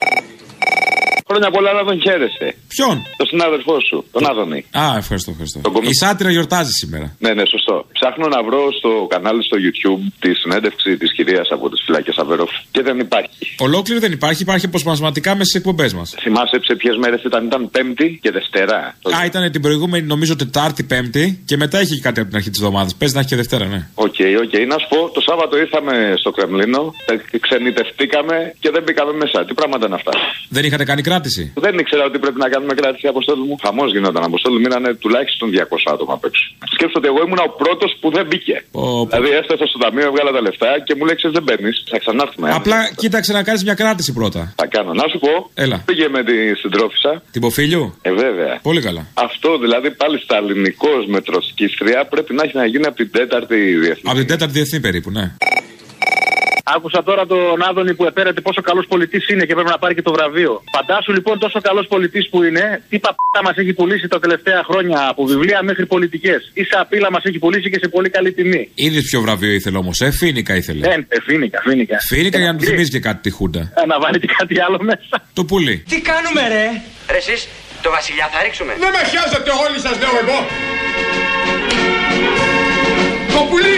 Χρόνια 1.31 1.51
πολλά 1.57 1.71
να 1.79 1.83
τον 1.89 1.97
χαίρεσαι. 2.05 2.47
Ποιον; 2.73 2.95
Τον 3.21 3.27
συνάδελφό 3.33 3.75
σου, 3.87 3.97
τον 4.15 4.23
Άδωνη. 4.31 4.59
Α, 4.83 4.83
ευχαριστώ, 5.01 5.29
ευχαριστώ. 5.35 5.59
Η 5.91 5.93
Σάτυρα 6.01 6.31
γιορτάζει 6.35 6.71
σήμερα. 6.81 7.07
Ναι, 7.23 7.31
ναι, 7.37 7.43
σωστό. 7.53 7.75
Ψάχνω 7.97 8.27
να 8.35 8.39
βρω 8.47 8.61
στο 8.79 8.91
κανάλι 9.13 9.41
στο 9.49 9.57
YouTube 9.65 10.03
τη 10.23 10.29
συνέντευξη 10.41 10.89
της 11.01 11.09
κυρίας 11.17 11.47
από 11.55 11.65
τις 11.69 11.79
φυλάκε 11.85 12.11
Αβέροφ 12.23 12.51
και 12.71 12.81
δεν 12.87 12.99
υπάρχει. 12.99 13.43
Ολόκληρη 13.67 13.99
δεν 13.99 14.11
υπάρχει, 14.11 14.41
υπάρχει 14.41 14.65
αποσπασματικά 14.65 15.29
μέσα 15.31 15.43
στις 15.43 15.59
εκπομπές 15.59 15.93
μας. 15.93 16.07
Θυμάσαι 16.23 16.57
σε 16.69 16.75
ποιες 16.75 16.95
μέρες 17.03 17.21
ήταν, 17.23 17.45
ήταν 17.45 17.69
Πέμπτη 17.75 18.19
και 18.21 18.31
Δευτέρα; 18.31 18.77
Α, 19.17 19.25
ήταν 19.25 19.51
την 19.51 19.61
προηγούμενη, 19.61 20.05
νομίζω, 20.07 20.35
Τετάρτη, 20.35 20.83
Πέμπτη 20.83 21.41
και 21.45 21.57
μετά 21.57 21.81
είχε 21.81 21.95
και 21.95 22.01
κάτι 22.07 22.19
από 22.19 22.29
την 22.29 22.37
αρχή 22.37 22.49
της 22.49 22.59
εβδομάδας. 22.61 22.95
Παίζει 22.95 23.13
να 23.13 23.19
έχει 23.19 23.29
και 23.29 23.35
Δευτέρα, 23.35 23.65
ναι. 23.65 23.87
OK, 24.05 24.15
OK. 24.43 24.53
Να 24.71 24.77
σου 24.81 24.87
πω, 24.93 25.09
το 25.13 25.21
Σάββατο 25.21 25.57
ήρθαμε 25.57 26.13
στο 26.17 26.31
Κρεμλίνο, 26.31 26.93
ε, 27.05 27.37
ξενιτευτήκαμε 27.39 28.53
και 28.59 28.69
δεν 28.73 28.83
μπήκαμε 28.83 29.11
μέσα. 29.23 29.45
Τι 29.45 29.53
πράγματα 29.53 29.85
είναι 29.85 29.95
αυτά; 29.95 30.11
Δεν 30.49 30.63
είχατε 30.65 30.83
κάνει 30.83 31.01
κράτηση. 31.21 31.43
Δεν 31.65 31.73
ήξερα 31.81 32.03
ότι 32.09 32.17
πρέπει 32.23 32.39
να 32.45 32.49
κάνουμε 32.53 32.73
κράτηση, 32.79 33.05
Αποστόλου 33.13 33.43
μου. 33.47 33.55
Χαμός 33.63 33.89
γινόταν. 33.95 34.23
Αποστόλου 34.29 34.57
μείνανε 34.63 34.89
τουλάχιστον 35.03 35.45
200 35.49 35.93
άτομα 35.93 36.13
απ' 36.17 36.25
έξω. 36.29 36.43
Σκέψτε 36.73 36.97
ότι 37.01 37.07
εγώ 37.11 37.19
ήμουν 37.25 37.41
ο 37.47 37.49
πρώτος 37.63 37.91
που 37.99 38.07
δεν 38.15 38.25
μπήκε. 38.27 38.55
Δηλαδή 39.09 39.29
έφτασα 39.41 39.65
στο 39.71 39.77
ταμείο, 39.83 40.05
έβγαλα 40.11 40.31
τα 40.37 40.41
λεφτά 40.47 40.69
και 40.85 40.93
μου 40.97 41.03
λέει: 41.07 41.15
«Ξέρεις, 41.19 41.35
δεν 41.37 41.45
παίρνεις. 41.49 41.75
Θα 41.91 41.97
ξανάρθουμε. 42.03 42.47
Απλά 42.59 42.77
κοίταξε 43.01 43.31
να 43.37 43.43
κάνεις 43.47 43.61
μια 43.67 43.77
κράτηση 43.81 44.11
πρώτα. 44.19 44.41
Θα 44.61 44.67
κάνω. 44.75 44.91
Να 45.01 45.05
σου 45.11 45.19
πω. 45.25 45.33
Έλα. 45.63 45.77
Πήγε 45.89 46.07
με 46.15 46.21
τη 46.29 46.35
συντρόφισσα. 46.61 47.11
Την 47.31 47.41
Ποφίλιου. 47.41 47.85
Ε, 48.01 48.11
βέβαια. 48.25 48.53
Πολύ 48.69 48.81
καλά. 48.87 49.03
Αυτό 49.13 49.49
δηλαδή 49.57 49.89
πάλι 50.01 50.17
στα 50.25 50.35
ελληνικό 50.41 50.91
με 51.13 51.19
τροσκίστρια 51.21 51.99
πρέπει 52.13 52.31
να 52.37 52.43
έχει 52.45 52.55
να 52.61 52.65
γίνει 52.65 52.85
από 52.85 52.95
την 52.95 53.11
τέταρτη 53.11 53.55
διεθνή. 53.83 54.09
Από 54.09 54.17
την 54.17 54.27
τέταρτη 54.27 54.53
διεθνή 54.53 54.79
περίπου, 54.79 55.09
ναι. 55.11 55.25
Άκουσα 56.63 57.03
τώρα 57.03 57.25
τον 57.25 57.61
Άδωνη 57.69 57.93
που 57.93 58.05
επέρεται 58.05 58.41
πόσο 58.41 58.61
καλός 58.61 58.85
πολιτής 58.87 59.27
είναι 59.29 59.45
και 59.45 59.53
πρέπει 59.53 59.69
να 59.69 59.77
πάρει 59.77 59.93
και 59.95 60.01
το 60.01 60.11
βραβείο. 60.11 60.63
Φαντάσου 60.75 61.11
λοιπόν 61.13 61.39
τόσο 61.39 61.61
καλός 61.61 61.87
πολιτής 61.87 62.29
που 62.29 62.43
είναι, 62.43 62.83
τι 62.89 62.99
παπά 62.99 63.39
μας 63.43 63.55
έχει 63.57 63.73
πουλήσει 63.73 64.07
τα 64.07 64.19
τελευταία 64.19 64.63
χρόνια 64.69 65.07
από 65.09 65.25
βιβλία 65.25 65.63
μέχρι 65.63 65.85
πολιτικές. 65.85 66.51
Ίσα 66.53 66.85
πύλα 66.89 67.11
μας 67.11 67.23
έχει 67.23 67.39
πουλήσει 67.39 67.69
και 67.69 67.79
σε 67.81 67.87
πολύ 67.87 68.09
καλή 68.09 68.31
τιμή. 68.33 68.69
Είδες 68.75 69.03
ποιο 69.03 69.21
βραβείο 69.21 69.51
ήθελε 69.51 69.77
όμως, 69.77 69.99
ε, 70.01 70.11
φίνικα 70.11 70.55
ήθελε. 70.55 70.87
Ε, 70.87 71.05
ε, 71.07 71.17
φίνικα, 71.21 71.61
φίνικα. 71.61 71.97
Φίνικα 71.99 72.37
για 72.37 72.51
να 72.51 72.57
του 72.57 72.65
θυμίζει 72.65 72.89
και 72.89 72.99
κάτι 72.99 73.21
τη 73.21 73.29
Χούντα. 73.29 73.59
Ε, 73.59 73.85
να 73.85 73.99
βάλει 73.99 74.19
και 74.19 74.29
κάτι 74.37 74.61
άλλο 74.61 74.79
μέσα. 74.81 75.15
Το 75.33 75.45
πουλί. 75.45 75.83
Τι 75.89 76.01
κάνουμε 76.01 76.41
ρε! 76.47 76.65
Ρε 77.11 77.17
εσείς, 77.17 77.47
το 77.81 77.89
βασιλιά 77.89 78.27
θα 78.33 78.43
ρίξουμε. 78.43 78.73
Δεν 78.79 78.91
με 78.95 79.01
χιάζετε 79.09 79.51
όλοι 79.65 79.79
σας 79.85 79.95
λέω 80.01 80.13
εγώ. 80.23 80.37
Το 83.33 83.41
πουλί. 83.49 83.77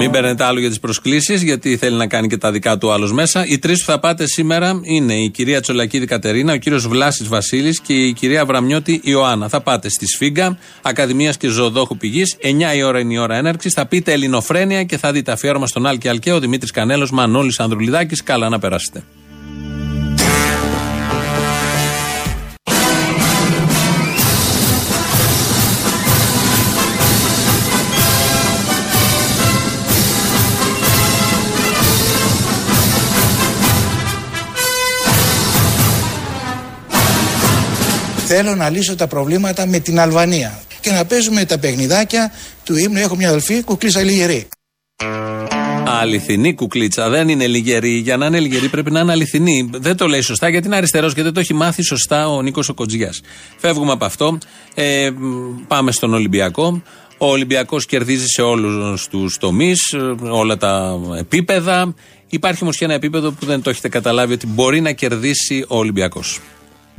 Μην 0.00 0.10
παίρνετε 0.10 0.44
άλλο 0.44 0.60
για 0.60 0.68
τις 0.68 0.80
προσκλήσεις, 0.80 1.42
γιατί 1.42 1.76
θέλει 1.76 1.96
να 1.96 2.06
κάνει 2.06 2.28
και 2.28 2.36
τα 2.36 2.52
δικά 2.52 2.78
του 2.78 2.92
άλλος 2.92 3.12
μέσα. 3.12 3.46
Οι 3.46 3.58
τρεις 3.58 3.78
που 3.84 3.90
θα 3.90 3.98
πάτε 3.98 4.26
σήμερα 4.26 4.80
είναι 4.82 5.14
η 5.14 5.30
κυρία 5.30 5.60
Τσολακίδη 5.60 6.06
Κατερίνα, 6.06 6.52
ο 6.52 6.56
κύριος 6.56 6.88
Βλάσης 6.88 7.28
Βασίλης 7.28 7.80
και 7.80 7.92
η 7.94 8.12
κυρία 8.12 8.44
Βραμιώτη 8.44 9.00
Ιωάννα. 9.04 9.48
Θα 9.48 9.60
πάτε 9.60 9.88
στη 9.88 10.06
Σφίγγα, 10.06 10.58
Ακαδημίας 10.82 11.36
και 11.36 11.48
Ζωοδόχου 11.48 11.96
Πηγής. 11.96 12.36
9 12.40 12.74
η 12.74 12.82
ώρα 12.82 12.98
είναι 12.98 13.12
η 13.12 13.18
ώρα 13.18 13.36
έναρξης. 13.36 13.72
Θα 13.72 13.86
πείτε 13.86 14.12
Ελληνοφρένεια 14.12 14.84
και 14.84 14.98
θα 14.98 15.12
δείτε 15.12 15.32
αφιέρωμα 15.32 15.66
στον 15.66 15.86
Άλκη 15.86 16.08
Αλκαίο, 16.08 16.40
Δημήτρης 16.40 16.70
Κανέλος, 16.70 17.10
Μανώλης 17.10 17.60
Ανδρουλιδάκης. 17.60 18.22
Καλά 18.22 18.48
να 18.48 18.58
περάσετε. 18.58 19.02
Θέλω 38.32 38.54
να 38.54 38.70
λύσω 38.70 38.96
τα 38.96 39.06
προβλήματα 39.06 39.66
με 39.66 39.78
την 39.78 40.00
Αλβανία 40.00 40.62
και 40.80 40.90
να 40.90 41.04
παίζουμε 41.04 41.44
τα 41.44 41.58
παιχνιδάκια 41.58 42.32
του 42.64 42.76
ύμνου. 42.76 42.98
Έχω 42.98 43.16
μια 43.16 43.28
αδελφή 43.28 43.62
κουκλίσα 43.62 44.02
λιγερή. 44.02 44.48
Αληθινή 45.84 46.54
κουκλίτσα. 46.54 47.08
Δεν 47.08 47.28
είναι 47.28 47.46
λιγερή. 47.46 47.90
Για 47.90 48.16
να 48.16 48.26
είναι 48.26 48.40
λιγερή 48.40 48.68
πρέπει 48.68 48.90
να 48.90 49.00
είναι 49.00 49.12
αληθινή. 49.12 49.70
Δεν 49.72 49.96
το 49.96 50.06
λέει 50.06 50.20
σωστά 50.20 50.48
γιατί 50.48 50.66
είναι 50.66 50.76
αριστερός 50.76 51.14
και 51.14 51.22
δεν 51.22 51.32
το 51.32 51.40
έχει 51.40 51.54
μάθει 51.54 51.82
σωστά 51.82 52.28
ο 52.28 52.42
Νίκος 52.42 52.68
ο 52.68 52.74
Κοτζιάς. 52.74 53.20
Φεύγουμε 53.56 53.92
από 53.92 54.04
αυτό. 54.04 54.38
Ε, 54.74 55.10
πάμε 55.68 55.92
στον 55.92 56.14
Ολυμπιακό. 56.14 56.82
Ο 57.18 57.30
Ολυμπιακός 57.30 57.86
κερδίζει 57.86 58.26
σε 58.26 58.42
όλους 58.42 59.08
τους 59.08 59.38
τομείς, 59.38 59.94
όλα 60.20 60.56
τα 60.56 61.00
επίπεδα. 61.18 61.94
Υπάρχει 62.28 62.62
όμως 62.62 62.76
και 62.76 62.84
ένα 62.84 62.94
επίπεδο 62.94 63.30
που 63.30 63.46
δεν 63.46 63.62
το 63.62 63.70
έχετε 63.70 63.88
καταλάβει 63.88 64.32
ότι 64.32 64.46
μπορεί 64.46 64.80
να 64.80 64.92
κερδίσει 64.92 65.64
ο 65.68 65.78
Ολυμπιακός. 65.78 66.40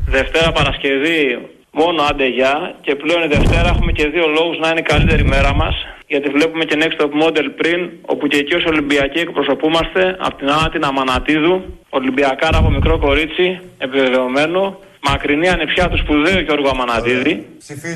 Δευτέρα 0.06 0.52
Παρασκευή 0.52 1.48
μόνο 1.72 2.02
άντε 2.10 2.28
γεια. 2.28 2.76
Και 2.82 2.96
πλέον 2.96 3.24
η 3.24 3.28
Δευτέρα 3.28 3.70
έχουμε 3.70 3.92
και 3.92 4.08
δύο 4.08 4.28
λόγους 4.28 4.58
να 4.60 4.70
είναι 4.70 4.80
η 4.80 4.84
καλύτερη 4.84 5.24
μέρα 5.24 5.54
μας 5.54 5.76
γιατί 6.08 6.30
βλέπουμε 6.30 6.64
και 6.66 6.78
Next 6.82 7.02
Top 7.02 7.14
Model 7.24 7.48
πριν 7.56 7.90
όπου 8.02 8.28
και 8.28 8.38
εκεί 8.38 8.54
ως 8.56 8.66
Ολυμπιακοί 8.66 9.20
εκπροσωπούμαστε 9.20 10.16
από 10.20 10.36
την 10.36 10.50
Άννα 10.52 10.70
την 10.70 10.84
Αμανατίδου 10.84 11.56
Ολυμπιακάρα 11.90 12.58
από 12.58 12.70
μικρό 12.70 13.00
κορίτσι 13.00 13.60
επιβεβαιωμένο 13.78 14.80
μακρινή 15.10 15.50
ανεψιά 15.50 15.90
τους 15.90 16.00
σπουδαίου 16.00 16.40
Γιώργου 16.40 16.70
Αμανατίδη. 16.70 17.46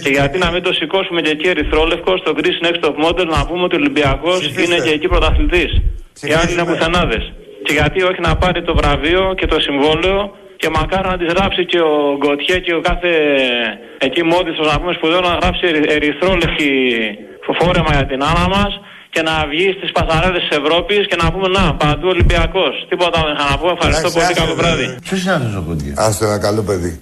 Και 0.03 0.09
γιατί 0.09 0.37
να 0.37 0.51
μην 0.51 0.63
το 0.63 0.73
σηκώσουμε 0.73 1.21
και 1.21 1.29
εκεί 1.29 1.47
ερυθρόλευκο 1.47 2.17
στο 2.17 2.33
Greece 2.37 2.65
Next 2.65 2.79
Top 2.85 2.95
Model 3.05 3.25
να 3.25 3.45
πούμε 3.45 3.63
ότι 3.63 3.75
ο 3.75 3.79
Ολυμπιακός 3.79 4.39
είναι 4.63 4.77
και 4.85 4.89
εκεί 4.89 5.07
πρωταθλητής. 5.07 5.71
Οι 6.21 6.33
άλλοι 6.33 6.51
είναι 6.51 6.65
πουθενάδες 6.65 7.33
και 7.63 7.73
γιατί 7.73 8.03
όχι 8.03 8.21
να 8.21 8.35
πάρει 8.35 8.63
το 8.63 8.75
βραβείο 8.75 9.33
και 9.37 9.45
το 9.45 9.59
συμβόλαιο 9.59 10.35
και 10.61 10.69
μακάρι 10.77 11.07
να 11.07 11.17
τη 11.17 11.25
γράψει 11.33 11.65
και 11.65 11.79
ο 11.79 11.93
Γκοτιέ 12.19 12.57
και 12.65 12.73
ο 12.73 12.81
κάθε 12.81 13.11
εκεί 13.97 14.23
μόντιστο 14.23 14.63
να 14.71 14.79
πούμε 14.79 14.93
σπουδαίο 14.93 15.21
να 15.21 15.33
γράψει 15.41 15.61
ερυ- 15.67 15.91
ερυθρόλευκη 15.91 16.71
φόρεμα 17.59 17.91
για 17.97 18.05
την 18.05 18.23
άνα 18.23 18.47
μας 18.55 18.71
και 19.09 19.21
να 19.21 19.45
βγει 19.51 19.67
στις 19.77 19.91
πασαρέδε 19.91 20.39
της 20.39 20.57
Ευρώπης 20.57 21.07
και 21.09 21.15
να 21.23 21.31
πούμε 21.31 21.47
Να, 21.47 21.75
παντού 21.75 22.07
Ολυμπιακός. 22.07 22.85
Τίποτα 22.89 23.21
δεν 23.25 23.33
είχα 23.35 23.49
να 23.51 23.57
πω. 23.57 23.69
Ευχαριστώ 23.69 24.09
πολύ. 24.11 24.33
Καλό 24.33 24.55
βράδυ. 24.55 24.97
Ποιος 25.01 25.21
είναι 25.23 25.33
αυτός 25.33 25.55
ο 25.55 25.63
Κοντιέ. 25.67 25.93
Άστε 25.97 26.25
ένα 26.25 26.39
καλό 26.39 26.61
παιδί. 26.63 27.01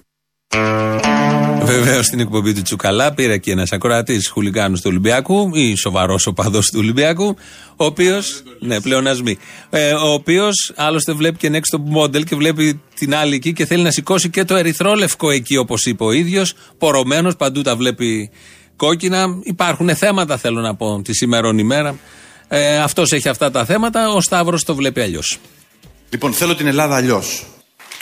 Βεβαίως 1.65 2.06
στην 2.06 2.19
εκπομπή 2.19 2.54
του 2.54 2.62
Τσουκαλά 2.62 3.13
πήρε 3.13 3.38
και 3.38 3.52
ένας 3.52 3.71
ακροατής 3.71 4.30
χουλιγάνου 4.30 4.76
του 4.76 4.82
Ολυμπιακού 4.86 5.49
ή 5.54 5.76
σοβαρός 5.76 6.28
οπαδός 6.28 6.69
του 6.69 6.80
Ολυμπιακού, 6.82 7.36
ο 7.76 7.86
οποίο. 7.86 8.21
Ναι, 8.60 8.82
πλεονασμή. 8.82 9.38
Ε, 9.69 9.93
ο 9.93 10.12
οποίος 10.13 10.71
άλλωστε 10.76 11.13
βλέπει 11.13 11.38
και 11.38 11.49
next 11.54 11.78
top 11.78 12.04
model 12.04 12.23
και 12.23 12.36
βλέπει 12.36 12.82
την 12.95 13.15
άλλη 13.15 13.36
εκεί 13.36 13.54
και 13.54 13.65
θέλει 13.65 13.84
να 13.84 13.91
σηκώσει 13.91 14.30
και 14.30 14.43
το 14.43 14.56
ερυθρόλευκο 14.56 15.30
εκεί, 15.30 15.58
όπως 15.58 15.86
είπε 15.86 16.04
ο 16.04 16.12
ίδιος. 16.12 16.54
Πορωμένος, 16.78 17.36
παντού 17.36 17.62
τα 17.62 17.76
βλέπει 17.76 18.30
κόκκινα. 18.76 19.28
Υπάρχουν 19.43 19.95
θέματα, 19.95 20.38
θέλω 20.38 20.62
να 20.62 20.76
πω, 20.76 21.02
τη 21.04 21.13
σήμερον 21.13 21.58
ημέρα. 21.58 21.95
Ε, 22.47 22.78
Αυτός 22.78 23.12
έχει 23.12 23.30
αυτά 23.30 23.52
τα 23.52 23.65
θέματα, 23.65 24.10
ο 24.10 24.21
Σταύρος 24.21 24.63
το 24.63 24.76
βλέπει 24.76 25.02
αλλιώς. 25.02 25.38
Λοιπόν, 26.10 26.34
θέλω 26.34 26.56
την 26.56 26.67
Ελλάδα 26.67 26.95
αλλιώς. 26.95 27.45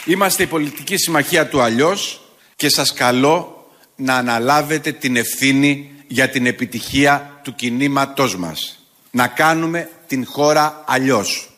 Είμαστε 0.04 0.42
η 0.42 0.46
πολιτική 0.46 0.96
συμμαχία 0.96 1.48
του 1.48 1.60
αλλιώς 1.60 2.21
και 2.62 2.68
σας 2.68 2.92
καλώ 2.92 3.66
να 3.96 4.14
αναλάβετε 4.14 4.92
την 4.92 5.16
ευθύνη 5.16 5.90
για 6.06 6.28
την 6.28 6.46
επιτυχία 6.46 7.40
του 7.44 7.54
κινήματός 7.54 8.36
μας. 8.36 8.78
Να 9.10 9.26
κάνουμε 9.26 9.88
την 10.06 10.26
χώρα 10.26 10.84
αλλιώς. 10.86 11.50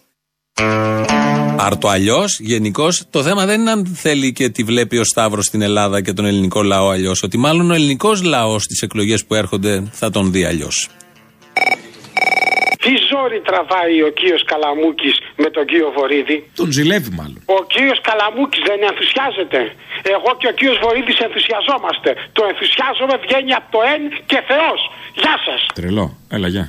Άρτο 1.57 1.89
αλλιώς, 1.89 2.39
γενικώς. 2.41 3.03
Το 3.11 3.23
θέμα 3.23 3.47
δεν 3.47 3.61
είναι 3.61 3.71
αν 3.71 3.87
θέλει 3.87 4.33
και 4.33 4.49
τη 4.49 4.63
βλέπει 4.63 4.99
ο 4.99 5.05
Σταύρος 5.05 5.45
στην 5.45 5.63
Ελλάδα 5.63 6.01
και 6.01 6.13
τον 6.13 6.25
ελληνικό 6.25 6.63
λαό 6.63 6.89
αλλιώς. 6.89 7.23
Ότι 7.23 7.39
μάλλον 7.39 7.71
ο 7.71 7.75
ελληνικός 7.75 8.23
λαός 8.23 8.63
στις 8.63 8.83
εκλογές 8.83 9.25
που 9.25 9.35
έρχονται 9.35 9.91
θα 9.93 10.11
τον 10.11 10.33
δει 10.33 10.45
αλλιώς. 10.45 10.89
Τι 12.85 12.93
ζόρι 13.11 13.39
τραβάει 13.49 13.97
ο 14.09 14.11
κύριος 14.19 14.43
Καλαμούκης 14.51 15.17
με 15.43 15.49
τον 15.55 15.65
κύριο 15.71 15.89
Βορύδη; 15.97 16.39
Τον 16.61 16.69
ζηλεύει 16.77 17.11
μάλλον. 17.21 17.41
Ο 17.57 17.59
κύριος 17.73 18.01
Καλαμούκης 18.09 18.63
δεν 18.69 18.79
ενθουσιάζεται. 18.91 19.61
Εγώ 20.17 20.31
και 20.41 20.49
ο 20.53 20.55
κύριος 20.59 20.79
Βορύδης 20.85 21.19
ενθουσιαζόμαστε. 21.27 22.11
Το 22.37 22.43
ενθουσιάζομαι 22.51 23.15
βγαίνει 23.25 23.53
από 23.59 23.69
το 23.75 23.81
εν 23.95 24.03
και 24.31 24.41
Θεός. 24.51 24.81
Γεια 25.23 25.35
σας. 25.47 25.61
Τρελό. 25.79 26.07
Έλα, 26.37 26.49
γεια. 26.55 26.65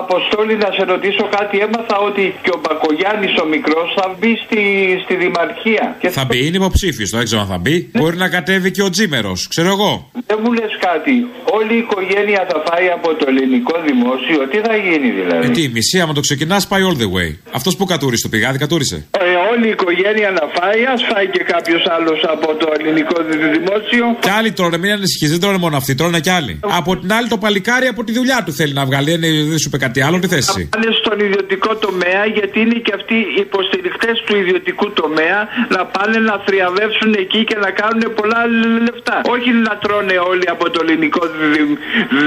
Αποστόλη, 0.00 0.54
να 0.64 0.68
σε 0.76 0.82
ρωτήσω 0.92 1.24
κάτι. 1.36 1.58
Έμαθα 1.66 1.96
ότι 2.08 2.24
και 2.42 2.50
ο 2.56 2.58
Μπακογιάννης 2.62 3.32
ο 3.42 3.46
μικρός 3.54 3.88
θα 3.96 4.06
μπει 4.18 4.32
στη, 4.44 4.62
στη 5.04 5.14
Δημαρχία. 5.24 5.96
Και 6.00 6.08
Θα 6.08 6.24
μπει, 6.24 6.46
είναι 6.46 6.56
υποψήφιος. 6.56 7.10
Δεν 7.10 7.24
ξέρω 7.24 7.40
αν 7.40 7.48
θα 7.54 7.58
μπει. 7.58 7.90
Μπορεί 7.98 8.16
να 8.16 8.28
κατέβει 8.28 8.70
και 8.70 8.82
ο 8.82 8.90
Τζίμερος, 8.90 9.48
ξέρω 9.48 9.68
εγώ. 9.76 10.10
Δεν 10.26 10.38
μου 10.42 10.52
λες 10.52 10.72
κάτι. 10.88 11.14
Όλη 11.56 11.74
η 11.74 11.78
οικογένεια 11.78 12.46
θα 12.50 12.62
φάει 12.66 12.86
από 12.96 13.08
το 13.14 13.24
ελληνικό 13.28 13.74
δημόσιο. 13.88 14.38
Τι 14.50 14.58
θα 14.66 14.76
γίνει 14.76 15.10
δηλαδή; 15.10 15.46
Ε, 15.46 15.50
τι, 15.50 15.68
μισή, 15.68 16.00
άμα 16.00 16.12
το 16.12 16.20
ξεκινάς, 16.20 16.66
πάει 16.66 16.82
all 16.88 16.96
the 17.02 17.08
way. 17.16 17.30
Αυτός 17.52 17.76
που 17.76 17.84
κατούρισε 17.84 18.22
το 18.22 18.28
πηγάδι, 18.28 18.58
κατούρισε. 18.58 19.06
Ε, 19.18 19.31
όλη 19.52 19.66
η 19.70 19.72
οικογένεια 19.76 20.28
να 20.38 20.44
φάει, 20.56 20.80
ας 20.94 21.00
φάει 21.10 21.26
και 21.34 21.42
κάποιος 21.52 21.82
άλλος 21.96 22.20
από 22.34 22.48
το 22.60 22.66
ελληνικό 22.76 23.16
δη- 23.28 23.50
δημόσιο. 23.56 24.04
Κι 24.26 24.32
άλλοι 24.38 24.50
τρώνε, 24.58 24.76
μην 24.82 24.90
ανησυχείς, 24.98 25.30
δεν 25.34 25.40
τρώνε 25.42 25.58
μόνο 25.64 25.76
αυτοί, 25.80 25.92
τρώνε 26.00 26.20
κι 26.26 26.32
άλλοι. 26.38 26.52
Από 26.80 26.90
την 27.00 27.10
άλλη, 27.16 27.26
το 27.34 27.38
παλικάρι 27.44 27.86
από 27.92 28.00
τη 28.06 28.12
δουλειά 28.18 28.38
του 28.46 28.52
θέλει 28.58 28.72
να 28.80 28.84
βγάλει. 28.88 29.06
Δεν, 29.10 29.20
δεν 29.50 29.58
σου 29.62 29.68
είπε 29.70 29.78
κάτι 29.86 30.00
άλλο, 30.06 30.16
τι 30.22 30.28
θέση. 30.34 30.50
εσύ; 30.54 30.62
πάνε 30.74 30.88
στον 31.00 31.16
ιδιωτικό 31.26 31.70
τομέα 31.86 32.22
γιατί 32.38 32.56
είναι 32.64 32.78
και 32.86 32.92
αυτοί 32.98 33.14
οι 33.34 33.40
υποστηρικτέ 33.46 34.10
του 34.26 34.34
ιδιωτικού 34.42 34.86
τομέα 35.02 35.38
να 35.74 35.80
πάνε 35.94 36.18
να 36.30 36.34
θριαβεύσουν 36.46 37.10
εκεί 37.24 37.40
και 37.48 37.56
να 37.64 37.70
κάνουν 37.80 38.02
πολλά 38.18 38.40
λεφτά. 38.86 39.16
Όχι 39.34 39.50
να 39.66 39.72
τρώνε 39.84 40.16
όλοι 40.30 40.46
από 40.54 40.64
το 40.74 40.78
ελληνικό 40.84 41.20
δη- 41.38 41.78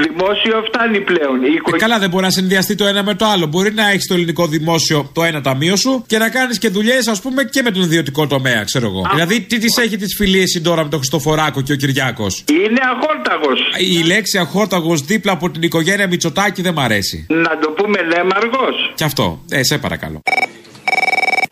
δημόσιο, 0.05 0.55
φτάνει 0.67 0.99
πλέον. 1.09 1.37
Η 1.43 1.53
Ε, 1.73 1.77
καλά, 1.77 1.97
δεν 1.99 2.09
μπορεί 2.09 2.23
να 2.23 2.29
συνδυαστεί 2.39 2.75
το 2.75 2.85
ένα 2.91 3.03
με 3.03 3.13
το 3.15 3.25
άλλο. 3.33 3.45
Μπορεί 3.45 3.71
να 3.73 3.89
έχεις 3.89 4.07
το 4.07 4.13
ελληνικό 4.13 4.47
δημόσιο 4.47 5.09
το 5.13 5.23
ένα 5.23 5.41
ταμείο 5.41 5.75
σου 5.75 6.03
και 6.07 6.17
να 6.17 6.29
κάνεις 6.29 6.57
και 6.57 6.69
δουλειές, 6.69 7.07
ας 7.07 7.14
πούμε, 7.21 7.43
και 7.43 7.61
με 7.61 7.71
τον 7.71 7.81
ιδιωτικό 7.81 8.27
τομέα, 8.27 8.63
ξέρω 8.63 8.85
εγώ. 8.87 9.07
Δηλαδή, 9.13 9.41
τι 9.41 9.57
τι 9.57 9.81
έχει 9.81 9.97
τις 9.97 10.15
φιλίες 10.17 10.61
τώρα 10.63 10.83
με 10.83 10.89
τον 10.89 10.99
Χριστοφοράκο 10.99 11.61
και 11.61 11.71
ο 11.71 11.75
Κυριάκος; 11.75 12.43
Είναι 12.51 12.81
αχόρταγος. 12.93 13.59
Η 13.79 14.03
λέξη 14.03 14.37
αχόρταγος 14.37 15.01
δίπλα 15.01 15.31
από 15.31 15.49
την 15.49 15.61
οικογένεια 15.61 16.07
Μητσοτάκη 16.07 16.61
δεν 16.61 16.73
μ' 16.73 16.79
αρέσει. 16.79 17.25
Να 17.29 17.57
το 17.57 17.69
πούμε 17.69 18.01
λέμαργο. 18.01 18.65
Κι 18.95 19.03
αυτό. 19.03 19.41
Ε, 19.49 19.63
σε 19.63 19.77
παρακαλώ. 19.77 20.21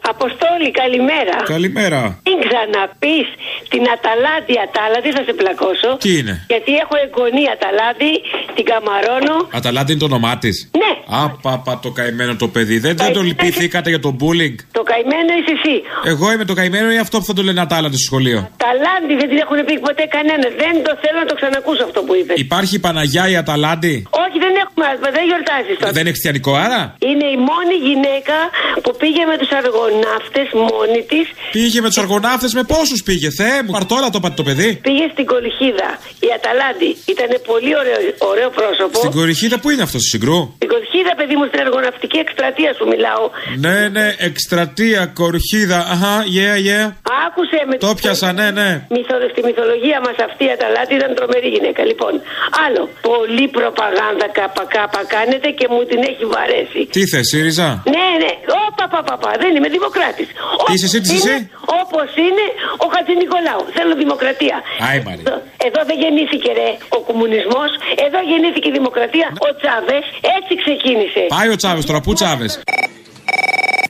Αποστόλη, 0.09 0.71
καλημέρα. 0.71 1.35
Καλημέρα. 1.55 2.01
Μην 2.27 2.37
ξαναπείς 2.45 3.27
την 3.69 3.83
Αταλάντη 3.95 4.55
Ατάλαντη, 4.65 5.09
θα 5.17 5.23
σε 5.27 5.33
πλακώσω. 5.39 5.89
Τι 6.03 6.11
είναι; 6.17 6.45
Γιατί 6.53 6.71
έχω 6.83 6.95
εγγονή 7.05 7.43
Αταλάντη, 7.55 8.13
την 8.55 8.65
Καμαρώνω. 8.71 9.37
Αταλάντη 9.59 9.91
είναι 9.91 9.99
το 9.99 10.09
όνομά 10.11 10.37
της. 10.37 10.55
Ναι. 10.81 10.91
Άπαπα 11.21 11.79
το 11.79 11.89
καημένο 11.91 12.35
το 12.35 12.47
παιδί. 12.47 12.77
Δεν, 12.85 12.97
δεν 12.97 13.13
το 13.13 13.21
λυπηθήκατε 13.21 13.89
για 13.89 13.99
το 13.99 14.11
bullying. 14.19 14.55
Το 14.77 14.83
καημένο 14.91 15.31
είσαι 15.39 15.53
εσύ. 15.57 15.75
Εγώ 16.11 16.25
είμαι 16.31 16.45
το 16.51 16.53
καημένο 16.59 16.91
ή 16.91 16.97
αυτό 17.05 17.15
που 17.19 17.25
θα 17.29 17.33
το 17.33 17.43
λένε 17.47 17.61
Ατάλαντη 17.61 17.97
στο 18.01 18.05
σχολείο; 18.09 18.39
Ταλάντη 18.63 19.13
δεν 19.21 19.27
την 19.31 19.39
έχουν 19.45 19.57
πει 19.67 19.75
ποτέ 19.87 20.05
κανένα. 20.15 20.45
Δεν 20.63 20.73
το 20.87 20.91
θέλω 21.03 21.17
να 21.23 21.27
το 21.31 21.35
ξανακούσω 21.39 21.83
αυτό 21.89 21.99
που 22.05 22.13
είπες. 22.19 22.35
Υπάρχει 22.47 22.73
η 22.79 22.81
Παναγιά 22.85 23.23
η 23.33 23.35
Αταλάντη; 23.43 23.95
Όχι, 24.23 24.37
δεν 24.45 24.53
έχουμε 24.63 24.83
άσπα, 24.91 25.07
δεν 25.17 25.23
γιορτάζεις 25.29 25.75
τώρα. 25.79 25.91
Δεν 25.95 26.01
είναι 26.03 26.13
χριστιανικό 26.15 26.51
άρα; 26.65 26.81
Είναι 27.09 27.27
η 27.35 27.37
μόνη 27.49 27.75
γυναίκα 27.87 28.37
που 28.83 28.91
πήγε 29.01 29.23
με 29.31 29.35
τους 29.41 29.51
αργοναύτες 29.59 30.47
μόνη 30.69 31.01
της. 31.11 31.25
Πήγε 31.57 31.79
με 31.83 31.87
τους 31.91 31.99
αργοναύτες 32.03 32.51
με 32.57 32.63
πόσους 32.73 32.99
πήγε. 33.07 33.27
Θεέ 33.39 33.57
μου, 33.63 33.71
παρτόλα 33.77 34.07
το 34.13 34.17
είπατε 34.21 34.35
το 34.41 34.45
παιδί. 34.47 34.69
Πήγε 34.87 35.05
στην 35.13 35.25
Κολχίδα. 35.31 35.89
Η 36.27 36.29
Αταλάντη 36.37 36.89
ήταν 37.13 37.29
πολύ 37.51 37.71
ωραίο, 37.81 37.97
ωραίο 38.31 38.49
πρόσωπο. 38.59 38.95
Στην 39.03 39.13
κορυχίδα 39.17 39.55
που 39.61 39.67
είναι 39.71 39.83
αυτό 39.87 39.97
στη 40.03 40.09
συγκρού; 40.13 40.39
Στην 40.89 41.02
Κολχίδα, 41.03 41.21
παιδί 41.21 41.35
μου, 41.39 41.45
στην 41.51 41.59
αργοναυτική 41.65 42.17
εκστρατεία 42.25 42.71
σου 42.77 42.85
μιλάω. 42.93 43.25
Ναι, 43.65 43.77
ναι, 43.95 44.05
εκστρατεία, 44.29 45.01
κορχίδα. 45.19 45.79
Αχά, 45.93 46.15
yeah, 46.37 46.57
yeah. 46.69 46.85
Άκουσε 47.25 47.59
με 47.69 47.75
Το 47.85 47.91
πιάσα, 47.99 48.29
ναι, 48.39 48.47
ναι. 48.59 48.69
Μυθο, 48.95 49.15
στη 49.33 49.41
μυθολογία 49.47 49.97
μας 50.05 50.17
αυτή 50.27 50.43
η 50.49 50.51
Αταλάντη 50.55 50.93
ήταν 51.01 51.11
τρομερή 51.17 51.49
γυναίκα. 51.55 51.81
Λοιπόν, 51.91 52.13
άλλο. 52.65 52.81
Πολύ 53.09 53.45
προπαγάνδα 53.57 54.27
κάπα 54.39 54.63
κάπα 54.75 55.01
κάνετε 55.15 55.47
και 55.59 55.65
μου 55.71 55.81
την 55.91 55.99
έχει 56.09 56.25
βαρέσει. 56.33 56.81
Τι 56.95 57.01
θες, 57.11 57.25
ΣΥΡΙΖΑ; 57.31 57.67
Ναι, 57.95 58.07
ναι. 58.23 58.31
Όπα, 58.65 58.85
πα, 58.93 58.99
πα, 59.07 59.15
πα. 59.23 59.31
Δεν 59.43 59.51
είμαι 59.55 59.69
δημοκράτης. 59.77 60.27
Είσαι 60.73 60.85
εσύ, 60.89 60.99
τι 61.05 61.13
είσαι; 61.19 61.35
Όπως 61.81 62.09
είναι 62.25 62.45
ο 62.83 62.85
Χατζη 62.93 63.13
Νικολάου. 63.23 63.63
Θέλω 63.75 63.93
δημοκρατία. 64.05 64.57
Άι, 64.87 64.97
Μαρία. 65.07 65.23
Εδώ, 65.27 65.35
εδώ 65.67 65.81
δεν 65.89 65.97
γεννήθηκε 66.03 66.49
ρε 66.59 66.69
ο 66.97 66.99
κομμουνισμός. 67.09 67.69
Εδώ 68.05 68.19
γεννήθηκε 68.29 68.67
η 68.71 68.75
δημοκρατία. 68.79 69.27
Ο 69.47 69.49
Τσάβες 69.59 70.05
έτσι 70.37 70.53
ξεκίνησε. 70.63 70.92
Πάει 71.27 71.49
ο 71.49 71.55
Τσάβες 71.55 71.85
τώρα, 71.85 72.01
πού 72.01 72.13
Τσάβες; 72.13 72.61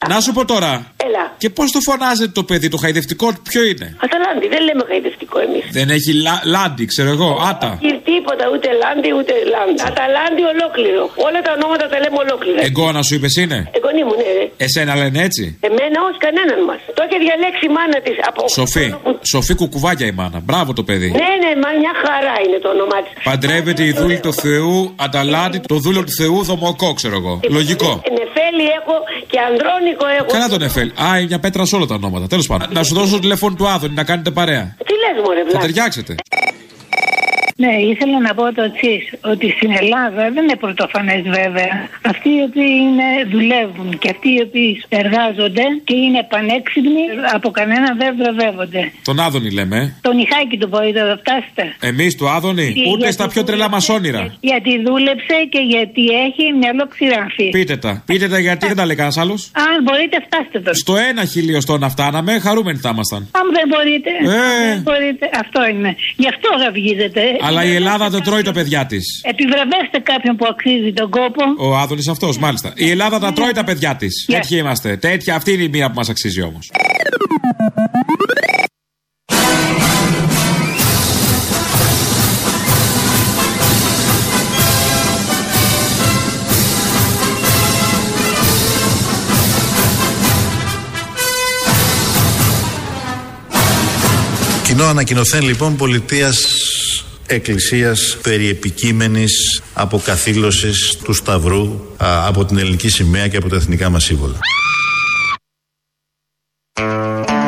Να 0.07 0.19
σου 0.21 0.31
πω 0.33 0.45
τώρα. 0.45 0.71
Έλα. 1.07 1.23
Και 1.37 1.49
πώ 1.57 1.63
το 1.75 1.79
φωνάζετε 1.87 2.31
το 2.39 2.43
παιδί, 2.43 2.67
το 2.73 2.77
χαϊδευτικό, 2.83 3.27
ποιο 3.49 3.63
είναι. 3.71 3.87
Αταλάντη, 4.05 4.47
δεν 4.53 4.61
λέμε 4.67 4.83
χαϊδευτικό 4.89 5.37
εμεί. 5.39 5.61
Δεν 5.77 5.87
έχει 5.89 6.11
λα, 6.25 6.35
λάντι, 6.55 6.85
ξέρω 6.85 7.09
εγώ, 7.17 7.29
άτα. 7.49 7.69
Τίποτα, 8.11 8.45
ούτε 8.53 8.67
λάντι, 8.83 9.09
ούτε 9.19 9.33
λάντι. 9.53 9.81
Αταλάντη 9.89 10.43
ολόκληρο. 10.53 11.03
Όλα 11.27 11.39
τα 11.45 11.51
ονόματα 11.57 11.85
τα 11.91 11.97
λέμε 12.03 12.17
ολόκληρα. 12.25 12.59
Εγκόνα 12.67 13.01
σου 13.07 13.13
είπε 13.17 13.29
είναι. 13.41 13.59
Εγγονή 13.77 14.03
μου, 14.07 14.13
ναι, 14.19 14.29
ρε. 14.37 14.45
Εσένα 14.65 14.93
λένε 15.01 15.19
έτσι. 15.27 15.43
Εμένα 15.67 15.97
όχι 16.07 16.19
κανέναν 16.25 16.59
μα. 16.67 16.75
Το 16.97 17.01
είχε 17.05 17.17
διαλέξει 17.25 17.63
η 17.69 17.71
μάνα 17.77 17.97
τη 18.05 18.11
από. 18.29 18.41
Σοφή. 18.57 18.87
Σοφή 19.33 19.53
κουκουβάκια 19.61 20.07
η 20.11 20.13
μάνα. 20.19 20.39
Μπράβο 20.47 20.69
το 20.79 20.83
παιδί. 20.87 21.09
Ναι, 21.21 21.31
ναι, 21.43 21.51
μα 21.63 21.69
μια 21.83 21.93
χαρά 22.03 22.35
είναι 22.45 22.57
το 22.65 22.69
όνομά 22.75 22.97
τη. 23.03 23.09
Παντρεύεται 23.29 23.83
η 23.89 23.91
δούλη 23.99 24.19
του 24.25 24.33
Θεού, 24.43 24.93
Αταλάντη, 25.05 25.59
το 25.71 25.77
δούλο 25.83 26.01
του 26.07 26.13
Θεού, 26.19 26.37
Δομοκό, 26.49 26.89
ξέρω 26.99 27.15
εγώ. 27.21 27.33
Λογικό. 27.57 27.91
Νεφέλη 28.57 28.69
έχω 28.79 28.95
και 29.31 29.39
ανδρώνικο 29.39 30.05
έχω. 30.19 30.25
Καλά 30.31 30.47
τον 30.49 30.61
Εφέλ. 30.61 30.91
Α, 31.03 31.17
είναι 31.17 31.27
μια 31.27 31.39
πέτρα 31.39 31.65
σε 31.65 31.75
όλα 31.75 31.85
τα 31.85 31.95
ονόματα. 31.95 32.27
Τέλος 32.27 32.47
πάντων. 32.47 32.67
Να 32.71 32.83
σου 32.83 32.93
δώσω 32.93 33.11
το 33.11 33.19
τηλέφωνο 33.19 33.55
του 33.55 33.67
Άδωνη 33.67 33.93
να 33.93 34.03
κάνετε 34.03 34.31
παρέα. 34.31 34.75
Τι 34.87 34.93
λες, 34.93 35.23
Μωρέ, 35.25 35.39
Θα 35.39 35.45
βλάκα. 35.49 35.65
ταιριάξετε. 35.65 36.15
Ναι, 37.55 37.73
ήθελα 37.91 38.19
να 38.27 38.33
πω 38.33 38.43
το 38.53 38.61
εξής, 38.69 39.03
ότι 39.31 39.45
στην 39.57 39.71
Ελλάδα 39.81 40.23
δεν 40.35 40.43
είναι 40.43 40.55
πρωτοφανές 40.65 41.21
βέβαια. 41.39 41.73
Αυτοί 42.11 42.29
οι 42.37 42.41
οποίοι 42.47 42.71
είναι, 42.87 43.07
δουλεύουν 43.33 43.89
και 44.01 44.09
αυτοί 44.13 44.29
οι 44.35 44.41
οποίοι 44.47 44.71
εργάζονται 45.01 45.63
και 45.87 45.95
είναι 46.05 46.21
πανέξυπνοι, 46.33 47.03
από 47.37 47.49
κανένα 47.59 47.89
δεν 48.01 48.09
βραβεύονται. 48.19 48.81
Τον 49.09 49.19
Άδωνη 49.25 49.51
λέμε. 49.51 49.77
ε. 49.77 49.93
Το 50.01 50.11
νυχάκι 50.19 50.57
του 50.61 50.67
μπορείτε 50.71 51.01
να 51.09 51.15
φτάσετε. 51.23 51.63
Εμείς 51.91 52.15
του 52.17 52.29
Άδωνη, 52.29 52.67
Τι, 52.73 52.81
ούτε 52.91 52.97
γιατί 53.05 53.13
στα 53.13 53.27
πιο 53.27 53.43
τρελά 53.43 53.67
μα 53.69 53.79
όνειρα. 53.97 54.21
Γιατί 54.49 54.71
δούλεψε 54.85 55.35
και 55.53 55.61
γιατί 55.73 56.03
έχει 56.25 56.43
μυαλό 56.61 56.83
ξηράφι. 56.93 57.47
Πείτε 57.57 57.75
τα. 57.77 58.03
Πείτε 58.05 58.27
τα 58.33 58.39
γιατί 58.39 58.63
δεν 58.67 58.75
τα 58.75 58.85
λέει 58.85 58.95
κανένας 58.95 59.17
άλλος. 59.23 59.39
Αν 59.67 59.83
μπορείτε, 59.83 60.17
φτάστε 60.27 60.57
το. 60.65 60.71
Στο 60.73 60.93
ένα 61.09 61.23
χιλιοστό 61.25 61.77
να 61.77 61.89
φτάναμε, 61.89 62.31
χαρούμενοι 62.39 62.77
θα 62.85 62.89
ήμασταν. 62.93 63.21
Αν 63.39 63.45
δεν 63.57 63.65
μπορείτε, 63.71 64.09
Ε. 64.09 64.69
δεν 64.69 64.81
μπορείτε. 64.87 65.25
Αυτό 65.43 65.59
είναι. 65.71 65.95
Γι' 66.15 66.27
αυτό 66.33 66.47
γαυγίζετε. 66.63 67.21
Αλλά 67.45 67.63
η 67.63 67.75
Ελλάδα 67.75 68.09
δεν 68.09 68.23
τρώει 68.23 68.41
τα 68.41 68.51
παιδιά 68.51 68.85
της. 68.85 69.21
Επιβραβεύστε 69.23 69.99
κάποιον 70.03 70.35
που 70.35 70.45
αξίζει 70.49 70.93
τον 70.93 71.09
κόπο. 71.09 71.43
Ο 71.57 71.77
Άδωνης 71.77 72.07
αυτός, 72.07 72.37
μάλιστα. 72.37 72.73
Η 72.75 72.89
Ελλάδα 72.89 73.19
τα 73.19 73.33
τρώει 73.33 73.51
τα 73.51 73.63
παιδιά 73.63 73.95
της. 73.95 74.25
Ναι. 74.27 74.35
Τέτοιοι 74.35 74.57
είμαστε. 74.57 74.97
Τέτοια, 74.97 75.35
αυτή 75.35 75.53
είναι 75.53 75.63
η 75.63 75.69
μία 75.69 75.87
που 75.87 75.93
μας 75.95 76.09
αξίζει 76.09 76.41
όμως. 76.41 76.71
Κοινό 94.63 94.85
ανακοινωθέν 94.85 95.43
λοιπόν 95.43 95.75
πολιτείας 95.75 96.35
εκκλησίας 97.33 98.17
περί 98.21 98.49
επικείμενης 98.49 99.61
αποκαθήλωσης 99.73 100.97
του 101.03 101.13
Σταυρού 101.13 101.95
α, 102.03 102.27
από 102.27 102.45
την 102.45 102.57
ελληνική 102.57 102.89
σημαία 102.89 103.27
και 103.27 103.37
από 103.37 103.49
τα 103.49 103.55
εθνικά 103.55 103.89
μας 103.89 104.03
σύμβολα. 104.03 104.37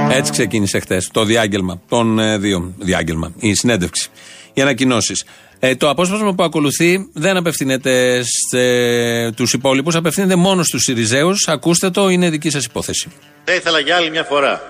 Έτσι 0.10 0.32
ξεκίνησε 0.32 0.80
χθες 0.80 1.10
το 1.12 1.24
διάγγελμα 1.24 1.82
των 1.90 2.20
ε, 2.20 2.38
δύο. 2.38 2.74
Διάγγελμα, 2.78 3.34
η 3.40 3.54
συνέντευξη. 3.54 4.10
Οι 4.54 4.62
ανακοινώσεις. 4.62 5.26
Ε, 5.60 5.76
το 5.76 5.90
απόσπασμα 5.90 6.34
που 6.34 6.44
ακολουθεί 6.44 7.10
δεν 7.14 7.38
απευθύνεται 7.38 8.24
στου 8.24 9.58
υπόλοιπους, 9.58 9.96
απευθύνεται 9.96 10.36
μόνο 10.36 10.64
στους 10.64 10.82
Σιριζέους. 10.82 11.48
Ακούστε 11.48 11.90
το, 11.90 12.10
είναι 12.10 12.30
δική 12.30 12.50
σας 12.50 12.66
υπόθεση. 12.66 13.08
Θα 13.44 13.54
ήθελα 13.54 13.80
για 13.80 13.96
άλλη 13.96 14.10
μια 14.10 14.24
φορά 14.24 14.62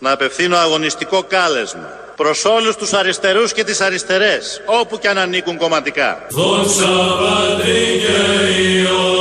να 0.00 0.10
απευθύνω 0.10 0.56
αγωνιστικό 0.56 1.22
κάλεσμα 1.22 2.05
Προς 2.16 2.44
όλους 2.44 2.76
τους 2.76 2.92
αριστερούς 2.92 3.52
και 3.52 3.64
τις 3.64 3.80
αριστερές, 3.80 4.62
όπου 4.80 4.98
και 4.98 5.08
αν 5.08 5.18
ανήκουν 5.18 5.56
κομματικά. 5.56 6.26
Δόξα 6.30 6.94
Πατρί 7.20 7.84
και 8.02 8.18
Υιό 8.62 9.14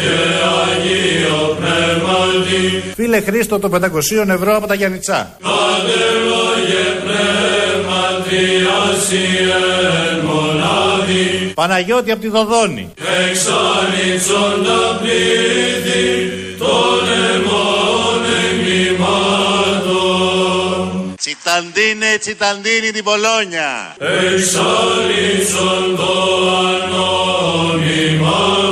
και 0.00 0.16
Αγίο 0.62 1.56
Πνεύματι, 1.58 2.92
Φίλε 2.94 3.20
Χρήστο 3.20 3.58
των 3.58 3.70
500 3.70 4.28
ευρώ 4.28 4.56
από 4.56 4.66
τα 4.66 4.74
Γιαννιτσά. 4.74 5.36
Πατερόγε 5.42 6.84
Πνεύματι, 7.04 8.44
Ασιεν 8.82 10.24
μονάδι, 10.24 11.52
Παναγιώτη 11.54 12.10
από 12.10 12.20
τη 12.20 12.28
Δοδόνη. 12.28 12.92
εξάνοιξον 13.30 14.64
τα 14.66 15.00
πλήθη 15.02 16.08
των 16.58 17.00
αιμών 17.22 18.09
εγκλημάτων. 21.44 21.72
Τσιταντίνε, 21.72 22.16
τσιταντίνη 22.20 22.90
την 22.90 23.04
Πολόνια. 23.04 23.96
Εξάνοιξον 23.98 25.96
το 25.96 26.12
ανώνυμά 26.74 28.18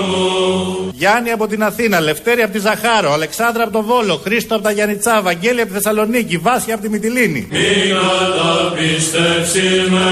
μου, 0.08 0.90
Γιάννη 0.92 1.30
από 1.30 1.46
την 1.46 1.62
Αθήνα, 1.62 2.00
Λευτέρη 2.00 2.42
από 2.42 2.52
τη 2.52 2.58
Ζαχάρο, 2.58 3.12
Αλεξάνδρα 3.12 3.62
από 3.62 3.72
το 3.72 3.82
Βόλο, 3.82 4.20
Χρήστο 4.24 4.54
από 4.54 4.64
τα 4.64 4.70
Γιαννιτσά, 4.70 5.22
Βαγγέλη 5.22 5.60
από 5.60 5.68
τη 5.68 5.74
Θεσσαλονίκη, 5.74 6.38
Βάσια 6.38 6.74
από 6.74 6.82
τη 6.82 6.88
Μυτιλίνη. 6.88 7.48
Μην 7.50 7.96
καταπιστεύσεις 7.96 9.88
με 9.90 10.06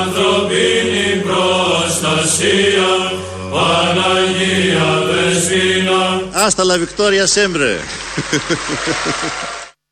ανθρωπίνη 0.00 1.22
προστασία, 1.22 3.12
Παναγία 3.50 5.02
Δεσπίνα, 5.08 6.22
Άστα 6.32 6.64
λα 6.64 6.78
Βικτόρια 6.78 7.26
Σέμπρε. 7.26 7.76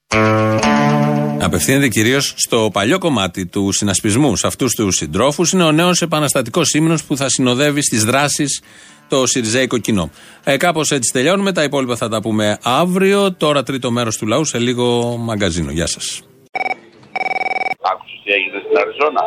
Απευθύνεται 1.46 1.88
κυρίως 1.88 2.34
στο 2.36 2.70
παλιό 2.72 2.98
κομμάτι 2.98 3.46
του 3.46 3.72
συνασπισμού, 3.72 4.36
σε 4.36 4.46
αυτούς 4.46 4.74
τους 4.74 4.96
συντρόφους. 4.96 5.52
Είναι 5.52 5.64
ο 5.64 5.72
νέος 5.72 6.02
επαναστατικός 6.02 6.72
ύμνος 6.74 7.04
που 7.04 7.16
θα 7.16 7.28
συνοδεύει 7.28 7.82
στις 7.82 8.04
δράσεις 8.04 8.62
το 9.08 9.26
Σιριζέικο 9.26 9.78
κοινό. 9.78 10.10
Ε, 10.44 10.56
Κάπως 10.56 10.90
έτσι 10.90 11.12
τελειώνουμε. 11.12 11.52
Τα 11.52 11.62
υπόλοιπα 11.62 11.96
θα 11.96 12.08
τα 12.08 12.20
πούμε 12.20 12.58
αύριο. 12.62 13.32
Τώρα 13.32 13.62
τρίτο 13.62 13.90
μέρος 13.90 14.16
του 14.16 14.26
λαού 14.26 14.44
σε 14.44 14.58
λίγο 14.58 15.16
μαγκαζίνο. 15.16 15.70
Γεια 15.70 15.86
σας. 15.86 16.20
Άκουσες 17.92 18.20
τι 18.24 18.32
έγινε 18.32 18.58
στην 18.64 18.78
Αριζόνα; 18.78 19.22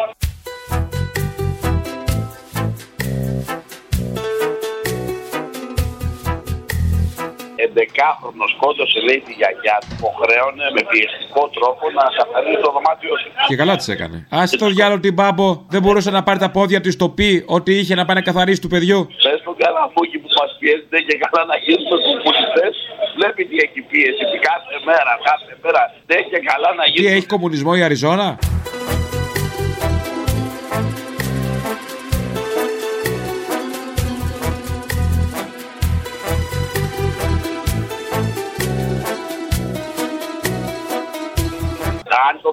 Εντεκάχρονο 7.69 8.45
σκότωσε 8.53 8.97
λέει 9.07 9.19
τη 9.27 9.31
γιαγιά 9.39 9.75
του, 9.81 9.89
υποχρέωνε 9.97 10.65
με 10.75 10.81
πιεστικό 10.91 11.43
τρόπο 11.57 11.83
να 11.97 12.03
καθαρίσει 12.19 12.61
το 12.65 12.71
δωμάτιό 12.75 13.13
του. 13.21 13.29
Και 13.49 13.55
καλά 13.61 13.73
της 13.79 13.87
έκανε. 13.95 14.17
Α 14.37 14.39
το 14.63 14.67
διάλογο 14.75 14.99
την 15.07 15.13
μπάμπο, 15.17 15.47
δεν 15.73 15.81
μπορούσε 15.83 16.11
να 16.17 16.21
πάρει 16.27 16.39
τα 16.45 16.49
πόδια 16.57 16.79
του 16.83 16.91
στο 16.97 17.07
πει 17.17 17.29
ότι 17.57 17.71
είχε 17.79 17.93
να 17.99 18.03
πάει 18.05 18.15
να 18.21 18.25
καθαρίσει 18.29 18.61
του 18.63 18.71
παιδιού. 18.73 18.99
Πε 19.25 19.31
τον 19.47 19.55
καλαμούκι 19.63 20.17
που 20.23 20.29
μας 20.39 20.49
πιέζεται 20.59 20.97
και 21.07 21.15
καλά 21.23 21.41
να 21.51 21.55
γίνουμε 21.65 21.95
κομμουνιστές; 22.07 22.73
Βλέπει 23.17 23.41
τι 23.49 23.55
έχει 23.65 23.79
πίεση. 23.89 24.23
Τι 24.31 24.37
κάθε 24.49 24.75
μέρα, 24.89 25.11
κάθε 25.29 25.53
μέρα. 25.63 25.81
Δεν 26.09 26.21
και 26.31 26.39
καλά 26.51 26.69
να 26.79 26.83
Τι 26.83 26.91
γίνουμε. 26.91 27.15
έχει 27.15 27.27
κομμουνισμό 27.33 27.71
η 27.79 27.81
Αριζόνα; 27.87 28.27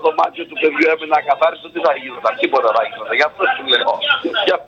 Δωμάτιο 0.06 0.44
του 0.50 0.56
παιδιού 0.62 0.86
έμεινε 0.92 1.16
ακαθάριστο, 1.22 1.66
τι 1.72 1.78
θα 1.86 1.92
γινόταν. 2.00 2.32
Τίποτα 2.40 2.68
θα 2.76 2.82
γινόταν. 2.88 3.14
Γι' 3.20 3.26
αυτό 3.30 3.42
σου 3.54 3.62
λέω. 3.72 3.92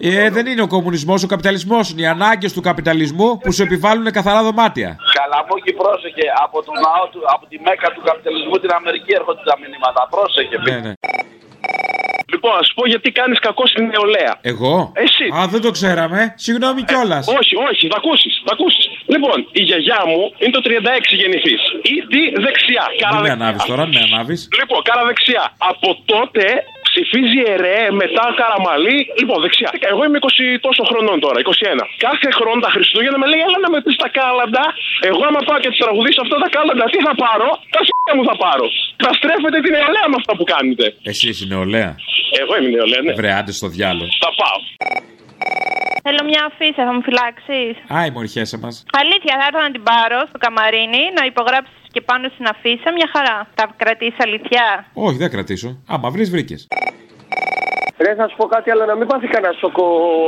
Γι' 0.02 0.16
Ε, 0.22 0.30
δεν 0.36 0.44
είναι 0.50 0.62
ο 0.68 0.70
κομμουνισμός, 0.76 1.18
ο 1.26 1.28
καπιταλισμός. 1.34 1.84
Είναι 1.90 2.02
οι 2.06 2.10
ανάγκες 2.16 2.52
του 2.56 2.62
καπιταλισμού 2.68 3.28
που 3.42 3.50
σου 3.54 3.62
επιβάλλουν 3.68 4.06
καθαρά 4.18 4.40
δωμάτια. 4.48 4.90
Καλαμούκι, 5.18 5.72
πρόσεχε. 5.82 6.26
Από 6.44 6.58
το 6.66 6.72
ναό 6.84 7.04
του, 7.12 7.20
από 7.34 7.44
τη 7.50 7.56
μέκα 7.66 7.88
του 7.94 8.02
καπιταλισμού 8.08 8.56
την 8.64 8.70
Αμερική 8.78 9.10
έρχονται 9.20 9.44
τα 9.50 9.54
μηνύματα. 9.62 10.00
Πρόσεχε. 10.14 10.56
Ναι, 10.66 10.76
ναι. 10.86 10.92
Λοιπόν, 12.38 12.54
ας 12.60 12.66
σου 12.68 12.74
πω 12.78 12.84
γιατί 12.92 13.08
κάνεις 13.20 13.38
κακό 13.46 13.64
στην 13.72 13.84
νεολαία. 13.92 14.32
Εγώ; 14.52 14.74
Εσύ. 15.04 15.26
Α, 15.38 15.40
δεν 15.54 15.60
το 15.66 15.70
ξέραμε. 15.78 16.20
Συγγνώμη 16.44 16.80
κιόλας. 16.90 17.24
Όχι, 17.38 17.54
όχι, 17.70 17.84
θα 17.92 17.98
ακούσεις. 18.02 18.34
Θα 18.46 18.52
ακούσεις. 18.56 18.84
Λοιπόν, 19.12 19.36
η 19.60 19.62
γιαγιά 19.68 20.00
μου 20.10 20.20
είναι 20.40 20.54
το 20.58 20.62
36 20.68 21.14
γεννηθής. 21.20 21.62
Ή 21.92 21.94
τη 22.12 22.22
δεξιά. 22.44 22.84
Μην 23.14 23.22
με 23.26 23.30
ανάβεις 23.36 23.62
τώρα, 23.70 23.82
μην 23.86 23.94
με 23.98 24.04
ανάβεις. 24.08 24.40
Λοιπόν, 24.58 24.78
κάρα 24.88 25.04
δεξιά. 25.10 25.44
Από 25.70 25.88
τότε 26.12 26.44
ψηφίζει 26.98 27.40
ΕΡΕ 27.54 27.78
μετά 28.02 28.24
Καραμαλή. 28.38 28.98
Λοιπόν, 29.20 29.38
δεξιά. 29.44 29.70
Εγώ 29.92 30.02
είμαι 30.06 30.18
20 30.22 30.26
τόσο 30.66 30.82
χρονών 30.90 31.16
τώρα, 31.24 31.38
21. 31.40 31.84
Κάθε 32.06 32.28
χρόνο 32.38 32.58
τα 32.66 32.70
Χριστούγεννα 32.74 33.18
με 33.22 33.26
λέει, 33.32 33.42
έλα 33.46 33.58
να 33.64 33.70
με 33.74 33.78
πεις 33.84 33.96
τα 34.02 34.08
κάλαντα. 34.18 34.64
Εγώ, 35.08 35.20
άμα 35.28 35.40
πάω 35.46 35.58
και 35.62 35.70
τη 35.72 35.76
τραγουδήσω 35.82 36.20
αυτά 36.26 36.36
τα 36.42 36.48
κάλαντα, 36.56 36.84
τι 36.92 36.98
θα 37.06 37.14
πάρω; 37.24 37.48
Τα 37.74 37.80
σ*** 37.86 37.88
μου 38.16 38.24
θα 38.30 38.36
πάρω. 38.44 38.66
Θα 39.04 39.10
στρέφετε 39.18 39.58
την 39.64 39.72
νεολαία 39.76 40.06
με 40.12 40.16
αυτά 40.20 40.32
που 40.38 40.44
κάνετε. 40.54 40.84
Εσύ 41.10 41.24
είσαι 41.30 41.44
νεολαία. 41.52 41.90
Εγώ 42.40 42.52
είμαι 42.58 42.70
νεολαία, 42.76 43.02
ναι. 43.06 43.12
Βρε, 43.20 43.30
άντε 43.38 43.52
στο 43.58 43.68
διάλο. 43.74 44.04
Θα 44.24 44.30
πάω. 44.40 44.58
Θέλω 46.02 46.24
μια 46.24 46.42
αφίσα, 46.50 46.82
θα 46.88 46.92
μου 46.94 47.02
φυλάξεις. 47.02 47.74
Α, 47.96 48.06
η 48.06 48.10
μοριχέσαι 48.10 48.58
μας. 48.58 48.84
Αλήθεια, 49.02 49.36
θα 49.40 49.44
έρθω 49.48 49.60
να 49.66 49.70
την 49.70 49.82
πάρω 49.82 50.18
στο 50.28 50.38
καμαρίνι, 50.38 51.02
να 51.18 51.24
υπογράψεις 51.32 51.76
και 51.94 52.00
πάνω 52.00 52.28
στην 52.34 52.46
αφίσα 52.52 52.92
μια 52.98 53.08
χαρά. 53.14 53.48
Θα 53.54 53.74
κρατήσεις 53.76 54.18
αλήθεια; 54.26 54.64
Όχι, 54.92 55.16
δεν 55.16 55.30
κρατήσω. 55.30 55.82
Άμα 55.86 56.10
βρεις, 56.10 56.30
βρήκες. 56.30 56.66
Ρε, 58.04 58.14
θα 58.20 58.28
σου 58.28 58.36
πω 58.40 58.46
κάτι, 58.54 58.68
αλλά 58.70 58.84
να 58.90 58.94
μην 58.98 59.06
πάθει 59.10 59.26
κανένα 59.34 59.52
σοκο 59.60 59.84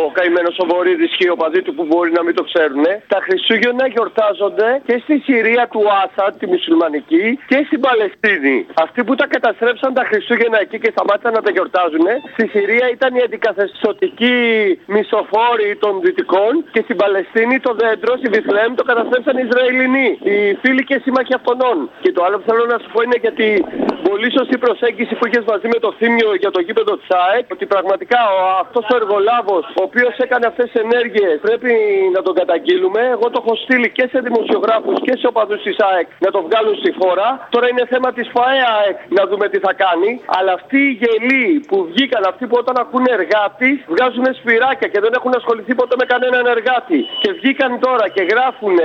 ο 0.06 0.10
καημένος 0.18 0.56
ο 0.62 0.64
Βορύδης 0.70 1.12
και 1.18 1.24
οι 1.26 1.32
οπαδοί 1.36 1.60
του 1.62 1.74
που 1.76 1.84
μπορεί 1.90 2.10
να 2.18 2.22
μην 2.26 2.34
το 2.38 2.42
ξέρουν. 2.50 2.84
Τα 3.12 3.18
Χριστούγεννα 3.26 3.84
γιορτάζονται 3.94 4.68
και 4.86 4.96
στη 5.04 5.14
Συρία 5.26 5.64
του 5.72 5.82
Άσαντ, 6.02 6.34
τη 6.40 6.46
μουσουλμανική, 6.52 7.26
και 7.50 7.58
στην 7.66 7.80
Παλαιστίνη. 7.86 8.56
Αυτοί 8.84 9.00
που 9.06 9.14
τα 9.20 9.26
καταστρέψαν 9.34 9.90
τα 9.98 10.04
Χριστούγεννα 10.10 10.58
εκεί 10.64 10.78
και 10.82 10.90
σταμάτησαν 10.94 11.32
να 11.38 11.42
τα 11.46 11.50
γιορτάζουν, 11.50 12.06
στη 12.34 12.44
Συρία 12.54 12.86
ήταν 12.96 13.10
οι 13.16 13.22
αντικαθεστωτικοί 13.26 14.38
μισοφόροι 14.94 15.70
των 15.84 15.92
Δυτικών 16.04 16.52
και 16.74 16.80
στην 16.86 16.96
Παλαιστίνη 17.02 17.56
το 17.66 17.72
δέντρο, 17.80 18.12
στη 18.20 18.28
Βιθλέμ, 18.34 18.70
το 18.80 18.84
καταστρέψαν 18.90 19.34
οι 19.38 19.44
Ισραηλινοί, 19.48 20.08
οι 20.30 20.36
φίλοι 20.62 20.82
και 20.84 20.96
σύμμαχοι 21.04 21.34
αυτών. 21.38 21.76
Και 22.02 22.12
το 22.16 22.20
άλλο 22.24 22.36
που 22.38 22.46
θέλω 22.50 22.64
να 22.72 22.78
σου 22.82 22.88
πω 22.92 22.98
είναι 23.06 23.18
γιατί 23.24 23.46
πολύ 24.08 24.28
σωστή 24.38 24.56
προσέγγιση 24.64 25.12
που 25.18 25.26
είχες 25.26 25.44
μαζί 25.52 25.66
με 25.74 25.78
το 25.84 25.90
θύμιο 25.98 26.30
για 26.42 26.50
το 26.50 26.60
γήπεδο 26.66 26.92
της 27.00 27.08
ΑΕΚ, 27.24 27.46
ότι 27.60 27.74
πραγματικά 27.76 28.20
αυτός 28.64 28.84
ο 28.92 28.94
εργολάβος, 29.00 29.64
ο 29.80 29.82
οποίος 29.88 30.14
έκανε 30.24 30.46
αυτές 30.50 30.66
τις 30.70 30.80
ενέργειες, 30.86 31.34
πρέπει 31.46 31.72
να 32.16 32.20
τον 32.26 32.34
καταγγείλουμε. 32.40 33.00
Εγώ 33.16 33.26
το 33.32 33.38
έχω 33.42 33.54
στείλει 33.64 33.88
και 33.96 34.04
σε 34.12 34.18
δημοσιογράφους 34.26 34.96
και 35.06 35.14
σε 35.20 35.26
οπαδούς 35.32 35.60
της 35.66 35.76
ΑΕΚ 35.88 36.08
να 36.24 36.30
το 36.34 36.40
βγάλουν 36.46 36.74
στη 36.82 36.90
φόρα. 37.00 37.28
Τώρα 37.54 37.66
είναι 37.70 37.84
θέμα 37.92 38.08
της 38.16 38.26
ΦΑΕΑΕΚ 38.34 38.96
να 39.18 39.22
δούμε 39.30 39.46
τι 39.52 39.58
θα 39.66 39.72
κάνει. 39.84 40.10
Αλλά 40.36 40.52
αυτοί 40.58 40.78
οι 40.88 40.92
γελοί 41.02 41.46
που 41.68 41.76
βγήκαν, 41.90 42.22
αυτοί 42.32 42.44
που 42.48 42.56
όταν 42.62 42.76
ακούνε 42.84 43.10
εργάτη, 43.18 43.70
βγάζουν 43.92 44.26
σφυράκια 44.38 44.88
και 44.92 45.00
δεν 45.04 45.12
έχουν 45.18 45.32
ασχοληθεί 45.40 45.72
ποτέ 45.80 45.94
με 46.00 46.06
κανέναν 46.12 46.44
εργάτη. 46.56 46.98
Και 47.22 47.30
βγήκαν 47.38 47.70
τώρα 47.86 48.06
και 48.14 48.22
γράφουν 48.32 48.76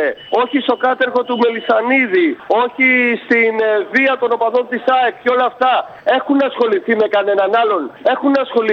όχι 0.42 0.58
στο 0.66 0.76
κάτεργο 0.86 1.20
του 1.28 1.36
Μελισανίδη, 1.44 2.28
όχι 2.64 2.88
στην 3.24 3.54
ε, 3.70 3.72
βία 3.94 4.14
των 4.22 4.30
οπαδών 4.36 4.66
της 4.72 4.84
ΑΕΚ 4.98 5.16
και 5.24 5.30
όλα 5.36 5.46
αυτά. 5.52 5.74
Έχουν 6.18 6.38
ασχοληθεί 6.50 6.94
με 7.02 7.08
κανέναν 7.16 7.50
άλλον. 7.62 7.84
Έχουν 8.14 8.34
ασχοληθεί 8.44 8.64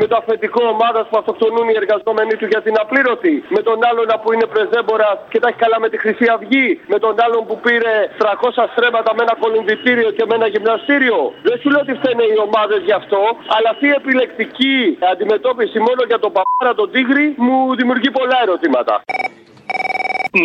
με 0.00 0.06
το 0.10 0.16
αφεντικό 0.20 0.62
ομάδα 0.74 1.00
που 1.08 1.16
αυτοκτονούν 1.20 1.66
οι 1.68 1.76
εργαζόμενοι 1.82 2.34
του 2.38 2.46
για 2.52 2.60
την 2.66 2.74
απλήρωτη. 2.82 3.34
Με 3.56 3.60
τον 3.68 3.78
άλλον 3.88 4.08
που 4.22 4.28
είναι 4.34 4.46
πρεζέμπορα 4.54 5.08
και 5.32 5.38
τα 5.42 5.48
έχει 5.48 5.58
καλά 5.64 5.78
με 5.84 5.88
τη 5.92 5.96
Χρυσή 6.02 6.26
Αυγή. 6.34 6.68
Με 6.92 6.98
τον 7.04 7.14
άλλον 7.24 7.42
που 7.46 7.56
πήρε 7.64 7.94
300 8.18 8.64
στρέμματα 8.72 9.10
με 9.16 9.22
ένα 9.26 9.34
κολυμβητήριο 9.42 10.10
και 10.16 10.24
με 10.28 10.34
ένα 10.38 10.46
γυμναστήριο. 10.54 11.18
Δεν 11.48 11.56
σου 11.60 11.68
λέω 11.72 11.80
ότι 11.86 11.94
φταίνε 12.00 12.24
οι 12.32 12.38
ομάδες 12.46 12.80
γι' 12.88 12.96
αυτό, 13.02 13.20
αλλά 13.56 13.68
αυτή 13.74 13.86
η 13.92 13.94
επιλεκτική 14.00 14.98
αντιμετώπιση 15.12 15.78
μόνο 15.78 16.02
για 16.10 16.18
τον 16.24 16.30
παπάρα 16.36 16.72
τον 16.80 16.88
τίγρη 16.94 17.26
μου 17.44 17.74
δημιουργεί 17.78 18.10
πολλά 18.10 18.38
ερωτήματα. 18.46 18.94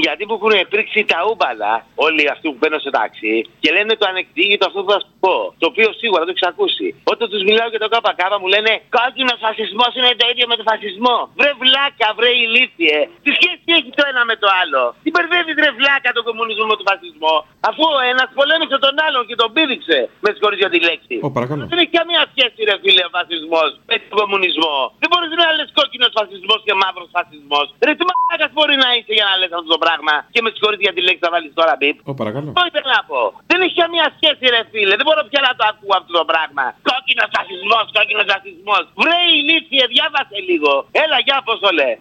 Γιατί 0.05 0.23
που 0.25 0.35
έχουν 0.39 0.53
πρίξει 0.73 0.99
τα 1.11 1.19
ούμπαλα 1.29 1.73
όλοι 2.05 2.23
αυτοί 2.33 2.45
που 2.49 2.57
μπαίνουν 2.59 2.79
σε 2.85 2.89
τάξη 2.97 3.33
και 3.61 3.69
λένε 3.75 3.93
το 4.01 4.05
ανεκτήγητο 4.11 4.63
αυτό 4.69 4.79
που 4.83 4.91
θα 4.95 4.99
σου 5.03 5.13
πω. 5.23 5.35
Το 5.61 5.65
οποίο 5.71 5.87
σίγουρα 6.01 6.21
το 6.25 6.31
έχεις 6.33 6.47
ακούσει. 6.51 6.87
Όταν 7.13 7.25
τους 7.31 7.43
μιλάω 7.47 7.69
για 7.73 7.81
το 7.83 7.87
ΚΚ 7.93 8.21
μου 8.41 8.47
λένε 8.55 8.71
Κόκκινο 8.97 9.33
φασισμός 9.45 9.91
είναι 9.97 10.11
το 10.21 10.25
ίδιο 10.31 10.45
με 10.51 10.55
το 10.59 10.63
φασισμό. 10.69 11.17
Βρε 11.39 11.51
βλάκα, 11.61 12.07
βρε 12.17 12.31
ηλίθιε. 12.45 12.99
Τι 13.23 13.29
σχέση 13.37 13.59
έχει 13.77 13.91
το 13.99 14.03
ένα 14.11 14.21
με 14.31 14.35
το 14.41 14.47
άλλο. 14.61 14.83
Τι 15.03 15.09
μπερδεύει 15.13 15.53
βρε 15.59 15.69
βλάκα 15.79 16.09
το 16.17 16.21
κομμουνισμό 16.27 16.65
με 16.71 16.75
τον 16.79 16.87
φασισμό. 16.91 17.35
Αφού 17.69 17.83
ο 17.99 18.01
ένας 18.11 18.29
πολέμησε 18.37 18.77
τον 18.85 18.95
άλλον 19.05 19.23
και 19.29 19.35
τον 19.41 19.49
πήδηξε. 19.55 19.97
Με 20.23 20.29
συγχωρείτε 20.33 20.61
για 20.63 20.71
τη 20.75 20.79
λέξη. 20.89 21.15
Ω, 21.27 21.29
παρακαλώ. 21.37 21.61
Δεν 21.71 21.79
έχει 21.83 21.93
καμία 21.99 22.21
σχέση, 22.31 22.59
ρε 22.69 22.75
φίλε, 22.83 23.03
ο 23.09 23.11
φασισμός 23.17 23.69
με 23.89 23.95
τον 24.09 24.15
κομμουνισμό. 24.21 24.77
Δεν 25.01 25.07
μπορείς 25.11 25.29
να 25.41 25.47
λες 25.57 25.69
κόκκινος 25.79 26.11
φασισμός 26.19 26.59
και 26.65 26.73
μαύρος 26.81 27.09
φασισμός. 27.15 27.65
Ρε 27.85 27.91
τι 27.97 28.03
μα 28.09 28.13
μαλάκας 28.21 28.51
μπορεί 28.55 28.75
να 28.83 28.89
είσαι 28.95 29.13
για 29.17 29.25
να 29.29 29.33
λες 29.39 29.51
αυτό 29.57 29.69
το 29.73 29.79
πράγμα. 29.85 30.13
Και 30.33 30.41
με 30.43 30.49
συγχωρείτε 30.53 30.83
για 30.87 30.95
τη 30.95 31.01
λέξη 31.07 31.21
θα 31.25 31.31
βάλεις 31.33 31.51
τώρα 31.59 31.73
μπιπ. 31.79 31.97
Ω, 32.09 32.13
παρακαλώ. 32.21 32.49
Το 32.59 32.63
ήθελα 32.69 32.89
να 32.97 33.03
πω. 33.09 33.21
Δεν 33.51 33.59
έχει 33.65 33.75
καμία 33.83 34.07
σχέση, 34.17 34.43
ρε 34.55 34.61
φίλε. 34.71 34.93
Δεν 34.99 35.05
μπορώ 35.07 35.21
πια 35.31 35.41
να 35.47 35.51
το 35.57 35.63
ακούω 35.71 35.95
αυτό 35.99 36.11
το 36.19 36.25
πράγμα. 36.31 36.65
Κόκκινος 36.89 37.29
ρατσισμό, 37.37 37.79
κόκκινος 37.95 38.27
ρατσισμό. 38.33 38.77
Βρε 39.01 39.19
ηλίθιε, 39.39 39.83
διάβασε 39.93 40.37
λίγο. 40.49 40.73
Έλα, 41.03 41.17
για 41.25 41.37
πώς 41.47 41.57
το 41.65 41.69
λέει. 41.79 41.95